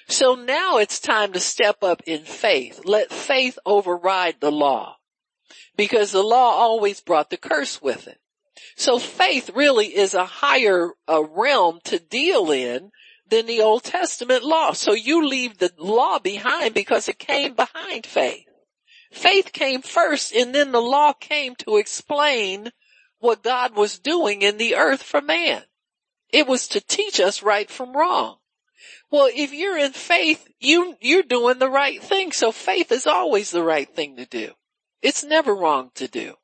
So 0.08 0.36
now 0.36 0.78
it's 0.78 1.00
time 1.00 1.34
to 1.34 1.40
step 1.40 1.84
up 1.84 2.04
in 2.06 2.24
faith. 2.24 2.82
Let 2.86 3.12
faith 3.12 3.58
override 3.66 4.42
the 4.42 4.52
law. 4.52 4.98
Because 5.76 6.12
the 6.12 6.24
law 6.24 6.52
always 6.52 7.02
brought 7.02 7.32
the 7.32 7.38
curse 7.38 7.82
with 7.82 8.08
it. 8.08 8.20
So 8.76 9.00
faith 9.00 9.52
really 9.54 9.96
is 9.96 10.14
a 10.14 10.26
higher 10.26 10.92
uh, 11.08 11.24
realm 11.24 11.80
to 11.86 12.00
deal 12.00 12.52
in 12.52 12.92
than 13.30 13.46
the 13.46 13.62
Old 13.62 13.84
Testament 13.84 14.44
law. 14.44 14.74
So 14.74 14.94
you 14.94 15.28
leave 15.28 15.58
the 15.58 15.72
law 15.78 16.20
behind 16.20 16.74
because 16.74 17.08
it 17.08 17.20
came 17.20 17.54
behind 17.54 18.06
faith. 18.06 18.46
Faith 19.12 19.54
came 19.54 19.82
first 19.82 20.34
and 20.34 20.54
then 20.54 20.72
the 20.72 20.82
law 20.82 21.14
came 21.14 21.56
to 21.56 21.78
explain 21.78 22.72
what 23.20 23.44
God 23.44 23.76
was 23.76 24.00
doing 24.00 24.42
in 24.42 24.58
the 24.58 24.76
earth 24.76 25.02
for 25.02 25.22
man. 25.22 25.64
It 26.30 26.48
was 26.48 26.68
to 26.70 26.82
teach 26.82 27.20
us 27.20 27.42
right 27.42 27.70
from 27.70 27.96
wrong. 27.96 28.38
Well, 29.10 29.30
if 29.34 29.54
you're 29.54 29.78
in 29.78 29.94
faith, 29.94 30.46
you, 30.60 30.96
you're 31.00 31.24
doing 31.24 31.60
the 31.60 31.70
right 31.70 32.02
thing. 32.02 32.32
So 32.32 32.52
faith 32.52 32.92
is 32.92 33.08
always 33.08 33.52
the 33.52 33.64
right 33.64 33.90
thing 33.90 34.18
to 34.18 34.26
do. 34.26 34.52
It's 35.02 35.24
never 35.24 35.56
wrong 35.56 35.92
to 35.96 36.08
do. 36.08 36.36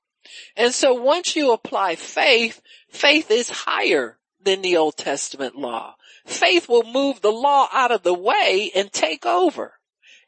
And 0.56 0.74
so 0.74 0.94
once 0.94 1.36
you 1.36 1.52
apply 1.52 1.96
faith, 1.96 2.62
faith 2.90 3.30
is 3.32 3.50
higher 3.50 4.18
than 4.42 4.62
the 4.62 4.78
Old 4.78 4.98
Testament 4.98 5.56
law. 5.56 5.96
Faith 6.26 6.70
will 6.70 6.84
move 6.84 7.22
the 7.22 7.32
law 7.32 7.68
out 7.72 7.92
of 7.92 8.04
the 8.04 8.14
way 8.14 8.72
and 8.76 8.92
take 8.92 9.26
over. 9.26 9.74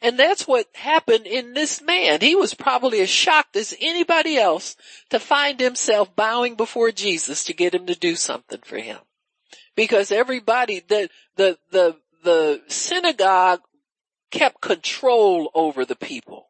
And 0.02 0.20
that's 0.20 0.48
what 0.48 0.68
happened 0.74 1.26
in 1.26 1.54
this 1.54 1.82
man. 1.82 2.22
He 2.22 2.36
was 2.36 2.54
probably 2.54 3.02
as 3.02 3.10
shocked 3.10 3.56
as 3.56 3.76
anybody 3.80 4.38
else 4.38 4.76
to 5.10 5.20
find 5.20 5.60
himself 5.60 6.16
bowing 6.16 6.56
before 6.56 6.92
Jesus 6.92 7.44
to 7.46 7.54
get 7.54 7.74
him 7.74 7.86
to 7.88 7.96
do 7.96 8.16
something 8.16 8.60
for 8.64 8.78
him. 8.78 9.00
Because 9.76 10.12
everybody, 10.12 10.82
the, 10.86 11.10
the, 11.38 11.58
the, 11.72 11.98
the 12.24 12.62
synagogue 12.68 13.62
kept 14.32 14.62
control 14.62 15.50
over 15.54 15.86
the 15.86 15.96
people. 15.96 16.50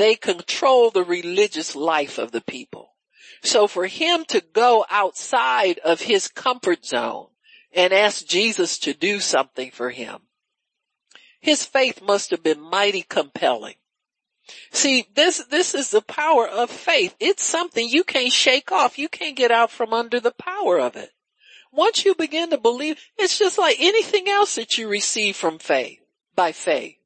They 0.00 0.14
control 0.14 0.90
the 0.90 1.04
religious 1.04 1.76
life 1.76 2.16
of 2.16 2.32
the 2.32 2.40
people. 2.40 2.94
So 3.42 3.66
for 3.66 3.86
him 3.86 4.24
to 4.28 4.40
go 4.40 4.86
outside 4.88 5.78
of 5.80 6.00
his 6.00 6.26
comfort 6.26 6.86
zone 6.86 7.26
and 7.70 7.92
ask 7.92 8.24
Jesus 8.26 8.78
to 8.78 8.94
do 8.94 9.20
something 9.20 9.70
for 9.70 9.90
him, 9.90 10.20
his 11.38 11.66
faith 11.66 12.00
must 12.00 12.30
have 12.30 12.42
been 12.42 12.62
mighty 12.62 13.02
compelling. 13.02 13.74
See, 14.72 15.06
this, 15.14 15.44
this 15.50 15.74
is 15.74 15.90
the 15.90 16.00
power 16.00 16.48
of 16.48 16.70
faith. 16.70 17.14
It's 17.20 17.44
something 17.44 17.86
you 17.86 18.02
can't 18.02 18.32
shake 18.32 18.72
off. 18.72 18.98
You 18.98 19.10
can't 19.10 19.36
get 19.36 19.50
out 19.50 19.70
from 19.70 19.92
under 19.92 20.18
the 20.18 20.32
power 20.32 20.80
of 20.80 20.96
it. 20.96 21.10
Once 21.72 22.06
you 22.06 22.14
begin 22.14 22.48
to 22.48 22.56
believe, 22.56 22.98
it's 23.18 23.38
just 23.38 23.58
like 23.58 23.76
anything 23.78 24.30
else 24.30 24.54
that 24.54 24.78
you 24.78 24.88
receive 24.88 25.36
from 25.36 25.58
faith, 25.58 25.98
by 26.34 26.52
faith. 26.52 26.99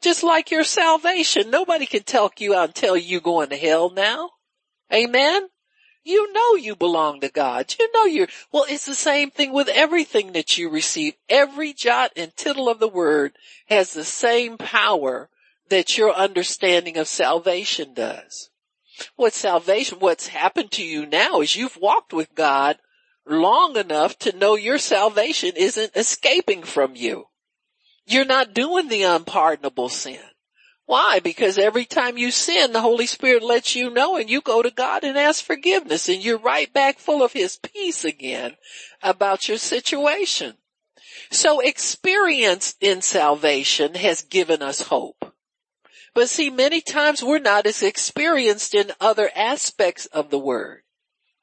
Just 0.00 0.22
like 0.22 0.50
your 0.50 0.64
salvation. 0.64 1.50
Nobody 1.50 1.86
can 1.86 2.02
talk 2.02 2.40
you 2.40 2.54
out 2.54 2.66
and 2.66 2.74
tell 2.74 2.96
you 2.96 3.20
going 3.20 3.50
to 3.50 3.56
hell 3.56 3.90
now. 3.90 4.30
Amen. 4.92 5.48
You 6.04 6.32
know 6.32 6.54
you 6.54 6.74
belong 6.76 7.20
to 7.20 7.28
God. 7.28 7.74
You 7.78 7.92
know 7.92 8.04
you're, 8.04 8.28
well, 8.50 8.64
it's 8.68 8.86
the 8.86 8.94
same 8.94 9.30
thing 9.30 9.52
with 9.52 9.68
everything 9.68 10.32
that 10.32 10.56
you 10.56 10.70
receive. 10.70 11.14
Every 11.28 11.72
jot 11.72 12.12
and 12.16 12.34
tittle 12.36 12.68
of 12.68 12.78
the 12.78 12.88
word 12.88 13.36
has 13.66 13.92
the 13.92 14.04
same 14.04 14.56
power 14.56 15.28
that 15.68 15.98
your 15.98 16.14
understanding 16.14 16.96
of 16.96 17.08
salvation 17.08 17.92
does. 17.92 18.50
What 19.16 19.34
salvation, 19.34 19.98
what's 19.98 20.28
happened 20.28 20.70
to 20.72 20.84
you 20.84 21.04
now 21.04 21.40
is 21.40 21.56
you've 21.56 21.76
walked 21.76 22.12
with 22.12 22.34
God 22.34 22.78
long 23.26 23.76
enough 23.76 24.18
to 24.20 24.36
know 24.36 24.54
your 24.54 24.78
salvation 24.78 25.52
isn't 25.56 25.94
escaping 25.94 26.62
from 26.62 26.96
you. 26.96 27.26
You're 28.08 28.24
not 28.24 28.54
doing 28.54 28.88
the 28.88 29.02
unpardonable 29.02 29.88
sin. 29.88 30.20
Why? 30.86 31.20
Because 31.20 31.58
every 31.58 31.84
time 31.84 32.16
you 32.16 32.30
sin, 32.30 32.72
the 32.72 32.80
Holy 32.80 33.06
Spirit 33.06 33.42
lets 33.42 33.76
you 33.76 33.90
know 33.90 34.16
and 34.16 34.30
you 34.30 34.40
go 34.40 34.62
to 34.62 34.70
God 34.70 35.04
and 35.04 35.18
ask 35.18 35.44
forgiveness 35.44 36.08
and 36.08 36.24
you're 36.24 36.38
right 36.38 36.72
back 36.72 36.98
full 36.98 37.22
of 37.22 37.34
His 37.34 37.58
peace 37.58 38.06
again 38.06 38.56
about 39.02 39.48
your 39.48 39.58
situation. 39.58 40.56
So 41.30 41.60
experience 41.60 42.74
in 42.80 43.02
salvation 43.02 43.94
has 43.96 44.22
given 44.22 44.62
us 44.62 44.80
hope. 44.80 45.34
But 46.14 46.30
see, 46.30 46.48
many 46.48 46.80
times 46.80 47.22
we're 47.22 47.38
not 47.38 47.66
as 47.66 47.82
experienced 47.82 48.74
in 48.74 48.92
other 48.98 49.30
aspects 49.36 50.06
of 50.06 50.30
the 50.30 50.38
word. 50.38 50.82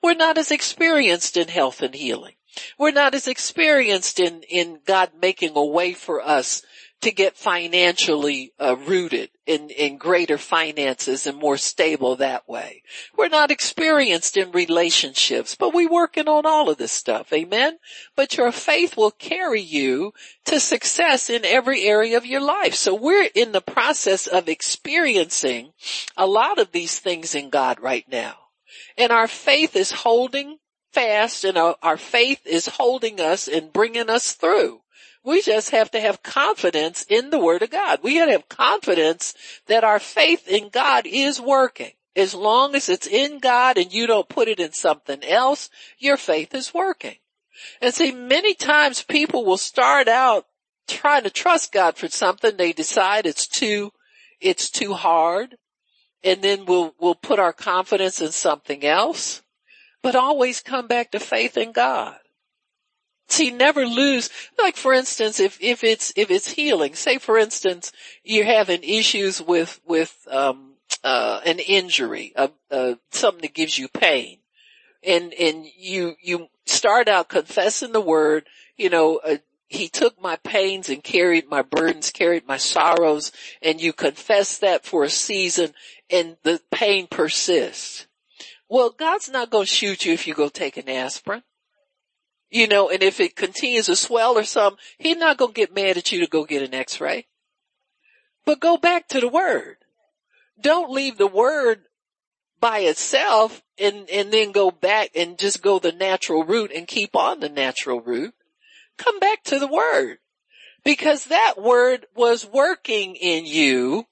We're 0.01 0.15
not 0.15 0.39
as 0.39 0.49
experienced 0.49 1.37
in 1.37 1.49
health 1.49 1.83
and 1.83 1.93
healing. 1.93 2.35
We're 2.77 2.91
not 2.91 3.15
as 3.15 3.27
experienced 3.27 4.19
in, 4.19 4.43
in 4.43 4.79
God 4.85 5.11
making 5.21 5.55
a 5.55 5.65
way 5.65 5.93
for 5.93 6.21
us 6.21 6.61
to 7.01 7.11
get 7.11 7.37
financially 7.37 8.51
uh, 8.59 8.75
rooted 8.75 9.29
in, 9.45 9.69
in 9.69 9.97
greater 9.97 10.37
finances 10.37 11.27
and 11.27 11.37
more 11.37 11.57
stable 11.57 12.15
that 12.15 12.47
way. 12.49 12.81
We're 13.15 13.27
not 13.29 13.51
experienced 13.51 14.37
in 14.37 14.51
relationships, 14.51 15.55
but 15.55 15.73
we're 15.73 15.89
working 15.89 16.27
on 16.27 16.45
all 16.45 16.69
of 16.69 16.77
this 16.77 16.91
stuff. 16.91 17.31
Amen. 17.31 17.77
But 18.15 18.37
your 18.37 18.51
faith 18.51 18.97
will 18.97 19.11
carry 19.11 19.61
you 19.61 20.13
to 20.45 20.59
success 20.59 21.29
in 21.29 21.45
every 21.45 21.83
area 21.83 22.17
of 22.17 22.25
your 22.25 22.41
life. 22.41 22.73
So 22.73 22.95
we're 22.95 23.29
in 23.35 23.51
the 23.51 23.61
process 23.61 24.25
of 24.25 24.49
experiencing 24.49 25.73
a 26.17 26.25
lot 26.25 26.57
of 26.57 26.71
these 26.71 26.99
things 26.99 27.35
in 27.35 27.49
God 27.49 27.79
right 27.79 28.05
now. 28.09 28.35
And 28.97 29.11
our 29.11 29.27
faith 29.27 29.75
is 29.75 29.91
holding 29.91 30.57
fast 30.95 31.43
and 31.43 31.57
our, 31.57 31.75
our 31.83 31.97
faith 31.97 32.47
is 32.47 32.67
holding 32.67 33.19
us 33.19 33.47
and 33.47 33.73
bringing 33.73 34.09
us 34.09 34.33
through. 34.33 34.79
We 35.25 35.41
just 35.41 35.71
have 35.71 35.91
to 35.91 35.99
have 35.99 36.23
confidence 36.23 37.05
in 37.09 37.31
the 37.31 37.39
word 37.39 37.63
of 37.63 37.71
God. 37.71 37.99
We 38.01 38.15
have 38.15 38.27
to 38.27 38.31
have 38.31 38.49
confidence 38.49 39.33
that 39.67 39.83
our 39.83 39.99
faith 39.99 40.47
in 40.47 40.69
God 40.69 41.05
is 41.05 41.41
working. 41.41 41.91
As 42.15 42.33
long 42.33 42.75
as 42.75 42.87
it's 42.87 43.07
in 43.07 43.39
God 43.39 43.77
and 43.77 43.91
you 43.91 44.07
don't 44.07 44.29
put 44.29 44.47
it 44.47 44.59
in 44.59 44.71
something 44.71 45.21
else, 45.23 45.69
your 45.97 46.15
faith 46.15 46.55
is 46.55 46.73
working. 46.73 47.15
And 47.81 47.93
see, 47.93 48.11
many 48.11 48.53
times 48.53 49.03
people 49.03 49.43
will 49.43 49.57
start 49.57 50.07
out 50.07 50.45
trying 50.87 51.23
to 51.23 51.29
trust 51.29 51.73
God 51.73 51.97
for 51.97 52.07
something. 52.07 52.55
They 52.55 52.71
decide 52.71 53.25
it's 53.25 53.47
too, 53.47 53.91
it's 54.39 54.69
too 54.69 54.93
hard. 54.93 55.57
And 56.23 56.41
then 56.41 56.65
we'll, 56.65 56.93
we'll 56.99 57.15
put 57.15 57.39
our 57.39 57.53
confidence 57.53 58.21
in 58.21 58.31
something 58.31 58.85
else, 58.85 59.41
but 60.05 60.15
always 60.15 60.61
come 60.61 60.85
back 60.85 61.09
to 61.09 61.19
faith 61.19 61.57
in 61.57 61.71
God. 61.71 62.15
See, 63.27 63.49
never 63.49 63.87
lose, 63.87 64.29
like 64.55 64.77
for 64.77 64.93
instance, 64.93 65.39
if, 65.39 65.57
if 65.59 65.83
it's, 65.83 66.13
if 66.15 66.29
it's 66.29 66.51
healing, 66.51 66.93
say 66.93 67.17
for 67.17 67.39
instance, 67.39 67.91
you're 68.23 68.45
having 68.45 68.83
issues 68.83 69.41
with, 69.41 69.81
with, 69.83 70.15
um, 70.29 70.73
uh, 71.03 71.41
an 71.43 71.57
injury, 71.57 72.33
uh, 72.35 72.49
uh, 72.69 72.93
something 73.09 73.41
that 73.41 73.55
gives 73.55 73.79
you 73.79 73.87
pain. 73.87 74.37
And, 75.03 75.33
and 75.33 75.65
you, 75.75 76.13
you 76.21 76.49
start 76.67 77.07
out 77.07 77.27
confessing 77.27 77.91
the 77.91 77.99
word, 77.99 78.45
you 78.77 78.91
know, 78.91 79.17
uh, 79.25 79.37
he 79.69 79.87
took 79.87 80.21
my 80.21 80.35
pains 80.35 80.87
and 80.87 81.03
carried 81.03 81.49
my 81.49 81.63
burdens, 81.63 82.11
carried 82.11 82.47
my 82.47 82.57
sorrows, 82.57 83.31
and 83.59 83.81
you 83.81 83.91
confess 83.91 84.59
that 84.59 84.85
for 84.85 85.03
a 85.03 85.09
season 85.09 85.73
and 86.11 86.37
the 86.43 86.61
pain 86.69 87.07
persists. 87.07 88.05
Well, 88.67 88.89
God's 88.89 89.29
not 89.29 89.49
going 89.49 89.65
to 89.65 89.73
shoot 89.73 90.05
you 90.05 90.13
if 90.13 90.27
you 90.27 90.33
go 90.33 90.49
take 90.49 90.77
an 90.77 90.89
aspirin. 90.89 91.43
You 92.49 92.67
know, 92.67 92.89
and 92.89 93.03
if 93.03 93.19
it 93.19 93.35
continues 93.35 93.87
to 93.87 93.95
swell 93.95 94.37
or 94.37 94.43
something, 94.43 94.79
he's 94.97 95.17
not 95.17 95.37
going 95.37 95.53
to 95.53 95.59
get 95.59 95.75
mad 95.75 95.97
at 95.97 96.11
you 96.11 96.19
to 96.21 96.27
go 96.27 96.45
get 96.45 96.61
an 96.61 96.73
x-ray. 96.73 97.27
But 98.45 98.59
go 98.59 98.77
back 98.77 99.07
to 99.09 99.19
the 99.19 99.27
word. 99.27 99.77
Don't 100.59 100.91
leave 100.91 101.17
the 101.17 101.27
word 101.27 101.81
by 102.59 102.79
itself 102.79 103.61
and, 103.77 104.09
and 104.09 104.31
then 104.31 104.51
go 104.51 104.71
back 104.71 105.11
and 105.15 105.37
just 105.37 105.61
go 105.61 105.79
the 105.79 105.91
natural 105.91 106.43
route 106.43 106.71
and 106.73 106.87
keep 106.87 107.15
on 107.15 107.39
the 107.39 107.49
natural 107.49 107.99
route. 107.99 108.33
Come 108.97 109.19
back 109.19 109.43
to 109.45 109.59
the 109.59 109.67
word 109.67 110.19
because 110.83 111.25
that 111.25 111.55
word 111.61 112.05
was 112.15 112.47
working 112.47 113.15
in 113.15 113.45
you 113.45 114.05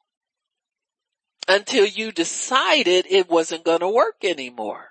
until 1.47 1.85
you 1.85 2.11
decided 2.11 3.05
it 3.09 3.29
wasn't 3.29 3.65
going 3.65 3.79
to 3.79 3.89
work 3.89 4.23
anymore 4.23 4.89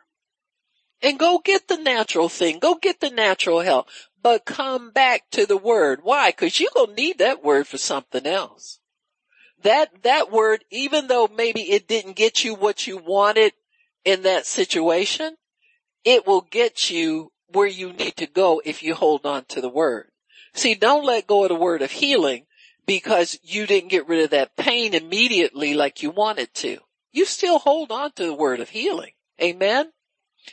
and 1.02 1.18
go 1.18 1.40
get 1.44 1.68
the 1.68 1.76
natural 1.76 2.28
thing. 2.28 2.58
Go 2.58 2.76
get 2.76 3.00
the 3.00 3.10
natural 3.10 3.60
help, 3.60 3.88
but 4.22 4.44
come 4.44 4.90
back 4.92 5.28
to 5.32 5.46
the 5.46 5.56
word. 5.56 6.00
Why? 6.02 6.30
Cause 6.32 6.58
you're 6.60 6.70
going 6.74 6.90
to 6.90 7.02
need 7.02 7.18
that 7.18 7.44
word 7.44 7.66
for 7.66 7.78
something 7.78 8.26
else. 8.26 8.78
That, 9.62 10.02
that 10.02 10.32
word, 10.32 10.64
even 10.70 11.06
though 11.06 11.28
maybe 11.28 11.62
it 11.62 11.86
didn't 11.86 12.16
get 12.16 12.44
you 12.44 12.54
what 12.54 12.86
you 12.86 12.98
wanted 12.98 13.52
in 14.04 14.22
that 14.22 14.46
situation, 14.46 15.36
it 16.04 16.26
will 16.26 16.40
get 16.40 16.90
you 16.90 17.30
where 17.48 17.68
you 17.68 17.92
need 17.92 18.16
to 18.16 18.26
go 18.26 18.60
if 18.64 18.82
you 18.82 18.94
hold 18.94 19.24
on 19.24 19.44
to 19.46 19.60
the 19.60 19.68
word. 19.68 20.08
See, 20.54 20.74
don't 20.74 21.04
let 21.04 21.26
go 21.26 21.44
of 21.44 21.48
the 21.48 21.54
word 21.54 21.82
of 21.82 21.92
healing 21.92 22.46
because 22.86 23.38
you 23.42 23.66
didn't 23.66 23.90
get 23.90 24.08
rid 24.08 24.24
of 24.24 24.30
that 24.30 24.56
pain 24.56 24.94
immediately 24.94 25.74
like 25.74 26.02
you 26.02 26.10
wanted 26.10 26.52
to. 26.54 26.78
You 27.12 27.24
still 27.24 27.58
hold 27.58 27.92
on 27.92 28.12
to 28.12 28.24
the 28.24 28.34
word 28.34 28.60
of 28.60 28.70
healing. 28.70 29.12
Amen 29.40 29.92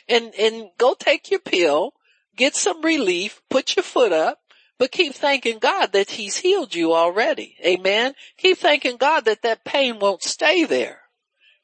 and, 0.08 0.34
and 0.38 0.70
go 0.78 0.94
take 0.94 1.30
your 1.30 1.40
pill, 1.40 1.94
get 2.36 2.54
some 2.54 2.82
relief, 2.82 3.40
put 3.48 3.76
your 3.76 3.82
foot 3.82 4.12
up, 4.12 4.38
but 4.78 4.92
keep 4.92 5.14
thanking 5.14 5.58
God 5.58 5.92
that 5.92 6.10
he's 6.10 6.38
healed 6.38 6.74
you 6.74 6.94
already. 6.94 7.56
Amen. 7.64 8.14
Keep 8.38 8.58
thanking 8.58 8.96
God 8.96 9.26
that 9.26 9.42
that 9.42 9.64
pain 9.64 9.98
won't 9.98 10.22
stay 10.22 10.64
there. 10.64 11.00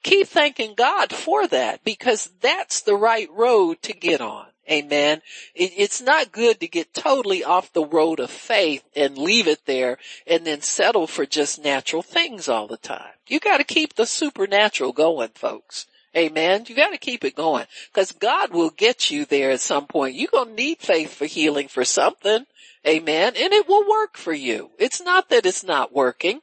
Keep 0.02 0.28
thanking 0.28 0.74
God 0.74 1.12
for 1.12 1.46
that 1.48 1.82
because 1.82 2.30
that's 2.40 2.82
the 2.82 2.94
right 2.94 3.28
road 3.32 3.80
to 3.82 3.92
get 3.92 4.20
on. 4.20 4.46
Amen. 4.70 5.22
It, 5.54 5.72
it's 5.76 6.00
not 6.00 6.32
good 6.32 6.60
to 6.60 6.68
get 6.68 6.92
totally 6.92 7.44
off 7.44 7.72
the 7.72 7.84
road 7.84 8.18
of 8.18 8.30
faith 8.30 8.84
and 8.96 9.16
leave 9.16 9.46
it 9.46 9.64
there 9.66 9.98
and 10.26 10.44
then 10.44 10.60
settle 10.60 11.06
for 11.06 11.24
just 11.24 11.62
natural 11.62 12.02
things 12.02 12.48
all 12.48 12.66
the 12.66 12.76
time. 12.76 13.12
You 13.28 13.38
gotta 13.38 13.64
keep 13.64 13.94
the 13.94 14.06
supernatural 14.06 14.92
going, 14.92 15.30
folks. 15.34 15.86
Amen. 16.16 16.64
You 16.66 16.74
gotta 16.74 16.98
keep 16.98 17.24
it 17.24 17.36
going 17.36 17.66
because 17.92 18.12
God 18.12 18.52
will 18.52 18.70
get 18.70 19.10
you 19.10 19.24
there 19.24 19.50
at 19.50 19.60
some 19.60 19.86
point. 19.86 20.14
You're 20.16 20.30
to 20.30 20.50
need 20.50 20.78
faith 20.78 21.14
for 21.14 21.26
healing 21.26 21.68
for 21.68 21.84
something. 21.84 22.46
Amen. 22.86 23.34
And 23.36 23.52
it 23.52 23.68
will 23.68 23.88
work 23.88 24.16
for 24.16 24.32
you. 24.32 24.70
It's 24.78 25.02
not 25.02 25.28
that 25.28 25.46
it's 25.46 25.64
not 25.64 25.92
working. 25.92 26.40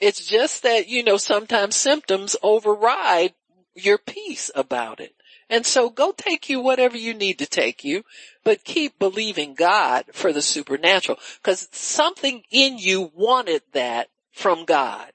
It's 0.00 0.24
just 0.24 0.62
that, 0.62 0.88
you 0.88 1.02
know, 1.02 1.16
sometimes 1.16 1.74
symptoms 1.74 2.36
override 2.42 3.34
your 3.78 3.98
peace 3.98 4.50
about 4.54 5.00
it. 5.00 5.14
And 5.50 5.64
so 5.64 5.88
go 5.88 6.12
take 6.12 6.48
you 6.48 6.60
whatever 6.60 6.96
you 6.96 7.14
need 7.14 7.38
to 7.38 7.46
take 7.46 7.82
you, 7.82 8.04
but 8.44 8.64
keep 8.64 8.98
believing 8.98 9.54
God 9.54 10.04
for 10.12 10.32
the 10.32 10.42
supernatural 10.42 11.18
because 11.42 11.68
something 11.72 12.42
in 12.50 12.78
you 12.78 13.10
wanted 13.14 13.62
that 13.72 14.08
from 14.30 14.64
God. 14.64 15.12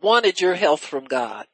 Wanted 0.00 0.40
your 0.40 0.54
health 0.54 0.84
from 0.84 1.04
God 1.04 1.46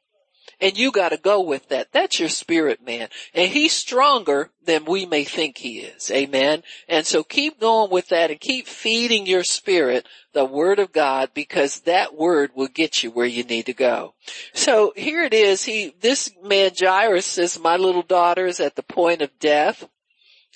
and 0.59 0.77
you 0.77 0.91
gotta 0.91 1.17
go 1.17 1.41
with 1.41 1.69
that. 1.69 1.91
That's 1.91 2.19
your 2.19 2.29
spirit 2.29 2.85
man. 2.85 3.09
And 3.33 3.51
he's 3.51 3.73
stronger 3.73 4.51
than 4.65 4.85
we 4.85 5.05
may 5.05 5.23
think 5.23 5.57
he 5.57 5.79
is. 5.79 6.09
Amen. 6.11 6.63
And 6.87 7.05
so 7.05 7.23
keep 7.23 7.59
going 7.59 7.91
with 7.91 8.09
that 8.09 8.31
and 8.31 8.39
keep 8.39 8.67
feeding 8.67 9.25
your 9.25 9.43
spirit 9.43 10.07
the 10.33 10.45
word 10.45 10.79
of 10.79 10.91
God 10.91 11.29
because 11.33 11.81
that 11.81 12.15
word 12.15 12.51
will 12.55 12.67
get 12.67 13.03
you 13.03 13.11
where 13.11 13.25
you 13.25 13.43
need 13.43 13.67
to 13.67 13.73
go. 13.73 14.13
So 14.53 14.93
here 14.95 15.23
it 15.23 15.33
is. 15.33 15.63
He, 15.63 15.93
this 16.01 16.31
man 16.43 16.71
Jairus 16.77 17.25
says, 17.25 17.59
my 17.59 17.77
little 17.77 18.01
daughter 18.01 18.45
is 18.45 18.59
at 18.59 18.75
the 18.75 18.83
point 18.83 19.21
of 19.21 19.39
death. 19.39 19.87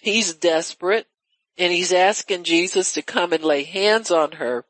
He's 0.02 0.34
desperate 0.34 1.08
and 1.58 1.72
he's 1.74 1.94
asking 1.94 2.44
Jesus 2.44 2.94
to 2.94 3.02
come 3.02 3.34
and 3.34 3.44
lay 3.44 3.64
hands 3.64 4.12
on 4.12 4.34
her 4.34 4.66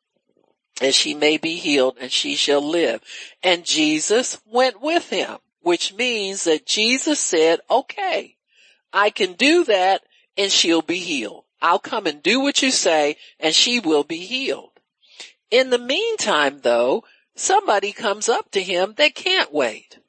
and 0.82 0.94
she 0.94 1.14
may 1.14 1.38
be 1.38 1.56
healed 1.56 1.98
and 2.00 2.12
she 2.12 2.36
shall 2.36 2.62
live. 2.62 3.02
And 3.44 3.66
Jesus 3.66 4.40
went 4.46 4.82
with 4.82 5.10
him, 5.10 5.38
which 5.62 5.94
means 5.94 6.46
that 6.46 6.66
Jesus 6.66 7.20
said, 7.20 7.60
okay, 7.70 8.36
I 8.94 9.10
can 9.10 9.34
do 9.34 9.64
that 9.66 10.02
and 10.38 10.52
she'll 10.52 10.82
be 10.82 11.00
healed. 11.00 11.44
I'll 11.62 11.80
come 11.80 12.06
and 12.08 12.24
do 12.24 12.40
what 12.40 12.62
you 12.62 12.72
say 12.72 13.18
and 13.40 13.54
she 13.54 13.80
will 13.80 14.04
be 14.04 14.26
healed. 14.26 14.72
In 15.52 15.70
the 15.70 15.80
meantime 15.80 16.60
though, 16.62 17.04
somebody 17.36 17.92
comes 17.92 18.30
up 18.30 18.52
to 18.52 18.64
him 18.64 18.94
that 18.98 19.16
can't 19.16 19.54
wait. 19.54 20.00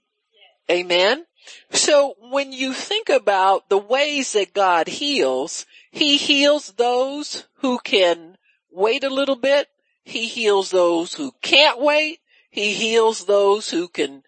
Amen. 0.70 1.26
So 1.72 2.14
when 2.30 2.52
you 2.52 2.72
think 2.72 3.08
about 3.08 3.68
the 3.68 3.78
ways 3.78 4.34
that 4.34 4.54
God 4.54 4.86
heals, 4.86 5.66
he 5.90 6.16
heals 6.16 6.72
those 6.72 7.46
who 7.56 7.78
can 7.78 8.36
wait 8.70 9.02
a 9.02 9.10
little 9.10 9.36
bit 9.36 9.68
he 10.04 10.26
heals 10.26 10.70
those 10.70 11.14
who 11.14 11.32
can't 11.42 11.80
wait. 11.80 12.20
He 12.50 12.72
heals 12.72 13.26
those 13.26 13.70
who 13.70 13.88
can 13.88 14.22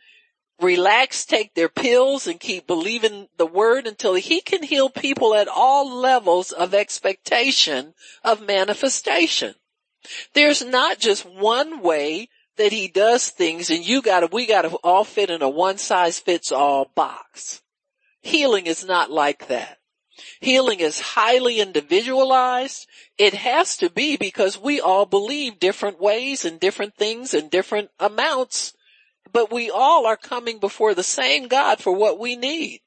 relax, 0.61 1.25
take 1.25 1.55
their 1.55 1.69
pills 1.69 2.27
and 2.27 2.39
keep 2.39 2.67
believing 2.67 3.29
the 3.37 3.47
word 3.47 3.87
until 3.87 4.15
he 4.15 4.41
can 4.41 4.63
heal 4.63 4.89
people 4.89 5.35
at 5.35 5.49
all 5.49 5.93
levels 5.93 6.53
of 6.53 6.73
expectation 6.73 7.95
of 8.23 8.47
manifestation. 8.47 9.55
There's 10.35 10.65
not 10.65 10.99
just 10.99 11.25
one 11.25 11.81
way 11.83 12.29
that 12.57 12.73
he 12.73 12.89
does 12.89 13.29
things 13.29 13.71
and 13.71 13.87
you 13.87 14.03
gotta, 14.03 14.29
we 14.31 14.47
gotta 14.47 14.69
all 14.85 15.05
fit 15.05 15.31
in 15.31 15.43
a 15.43 15.49
one 15.49 15.79
size 15.79 16.19
fits 16.19 16.53
all 16.53 16.91
box. 16.95 17.63
Healing 18.21 18.67
is 18.67 18.85
not 18.85 19.11
like 19.11 19.49
that. 19.49 19.79
Healing 20.43 20.81
is 20.81 20.99
highly 20.99 21.61
individualized. 21.61 22.89
It 23.17 23.33
has 23.33 23.77
to 23.77 23.89
be 23.89 24.17
because 24.17 24.59
we 24.59 24.81
all 24.81 25.07
believe 25.07 25.61
different 25.61 26.01
ways 26.01 26.45
and 26.45 26.59
different 26.59 26.97
things 26.97 27.33
and 27.33 27.49
different 27.49 27.91
amounts, 28.01 28.75
but 29.33 29.53
we 29.53 29.71
all 29.71 30.05
are 30.05 30.17
coming 30.17 30.59
before 30.59 30.95
the 30.95 31.05
same 31.05 31.47
God 31.47 31.79
for 31.79 31.93
what 31.93 32.19
we 32.19 32.35
need. 32.35 32.81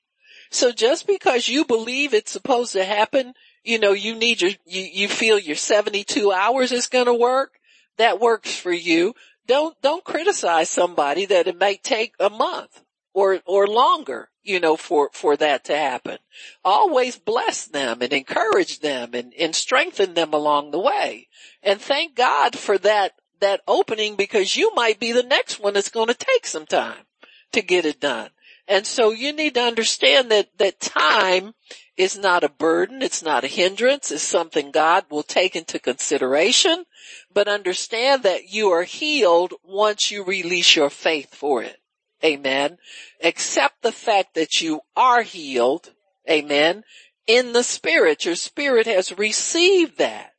So 0.52 0.74
just 0.74 1.08
because 1.08 1.48
you 1.48 1.64
believe 1.64 2.14
it's 2.14 2.32
supposed 2.32 2.74
to 2.74 2.84
happen, 2.84 3.34
you 3.64 3.80
know, 3.80 3.94
you 3.94 4.16
need 4.16 4.42
your, 4.42 4.52
you, 4.66 4.82
you 4.82 5.08
feel 5.08 5.40
your 5.40 5.56
72 5.56 6.34
hours 6.34 6.74
is 6.74 6.88
going 6.88 7.06
to 7.06 7.14
work, 7.14 7.54
that 7.98 8.20
works 8.20 8.54
for 8.54 8.74
you. 8.74 9.14
Don't, 9.48 9.82
don't 9.82 10.04
criticize 10.04 10.70
somebody 10.70 11.26
that 11.28 11.48
it 11.48 11.58
may 11.58 11.78
take 11.78 12.16
a 12.20 12.30
month 12.30 12.84
or, 13.14 13.40
or 13.46 13.66
longer, 13.66 14.28
you 14.46 14.60
know, 14.60 14.78
for, 14.78 15.10
for 15.12 15.36
that 15.38 15.66
to 15.66 15.76
happen. 15.76 16.18
Always 16.64 17.18
bless 17.18 17.66
them 17.66 18.02
and 18.02 18.14
encourage 18.14 18.80
them 18.80 19.14
and, 19.14 19.34
and 19.34 19.56
strengthen 19.56 20.14
them 20.14 20.34
along 20.34 20.72
the 20.72 20.80
way. 20.80 21.28
And 21.64 21.82
thank 21.82 22.16
God 22.16 22.58
for 22.58 22.78
that, 22.80 23.14
that 23.40 23.62
opening 23.68 24.16
because 24.16 24.56
you 24.56 24.74
might 24.76 25.00
be 25.00 25.12
the 25.12 25.24
next 25.24 25.60
one 25.60 25.74
that's 25.74 25.90
going 25.90 26.08
to 26.08 26.14
take 26.14 26.46
some 26.46 26.66
time 26.66 27.06
to 27.52 27.62
get 27.62 27.86
it 27.86 28.00
done. 28.00 28.30
And 28.68 28.86
so 28.86 29.12
you 29.12 29.32
need 29.34 29.56
to 29.56 29.62
understand 29.62 30.32
that, 30.32 30.58
that 30.58 30.80
time 30.80 31.54
is 31.98 32.18
not 32.18 32.44
a 32.44 32.50
burden. 32.50 33.02
It's 33.02 33.24
not 33.24 33.44
a 33.44 33.48
hindrance. 33.48 34.12
It's 34.12 34.24
something 34.24 34.72
God 34.72 35.06
will 35.10 35.24
take 35.24 35.56
into 35.56 35.80
consideration, 35.80 36.86
but 37.34 37.48
understand 37.48 38.24
that 38.24 38.50
you 38.52 38.70
are 38.70 38.84
healed 38.84 39.54
once 39.64 40.12
you 40.12 40.24
release 40.24 40.76
your 40.76 40.90
faith 40.90 41.34
for 41.34 41.62
it. 41.62 41.80
Amen. 42.24 42.78
Accept 43.24 43.82
the 43.82 43.92
fact 43.92 44.36
that 44.36 44.62
you 44.62 44.82
are 44.96 45.22
healed. 45.22 45.92
Amen. 46.30 46.84
In 47.28 47.54
the 47.54 47.64
spirit, 47.64 48.26
your 48.26 48.36
spirit 48.36 48.88
has 48.88 49.18
received 49.18 49.98
that. 49.98 50.34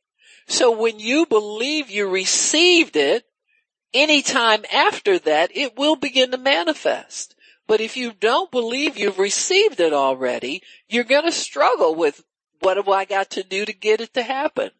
So 0.47 0.71
when 0.71 0.99
you 0.99 1.25
believe 1.25 1.89
you 1.89 2.07
received 2.09 2.95
it, 2.95 3.25
anytime 3.93 4.63
after 4.71 5.19
that, 5.19 5.55
it 5.55 5.77
will 5.77 5.95
begin 5.95 6.31
to 6.31 6.37
manifest. 6.37 7.35
But 7.67 7.81
if 7.81 7.97
you 7.97 8.13
don't 8.13 8.49
believe 8.49 8.97
you've 8.97 9.19
received 9.19 9.79
it 9.81 9.91
already, 9.91 10.63
you're 10.87 11.03
going 11.03 11.25
to 11.25 11.31
struggle 11.31 11.95
with 11.95 12.23
what 12.61 12.77
have 12.77 12.87
I 12.87 13.05
got 13.05 13.31
to 13.31 13.43
do 13.43 13.65
to 13.65 13.73
get 13.73 13.99
it 13.99 14.13
to 14.13 14.23
happen? 14.23 14.71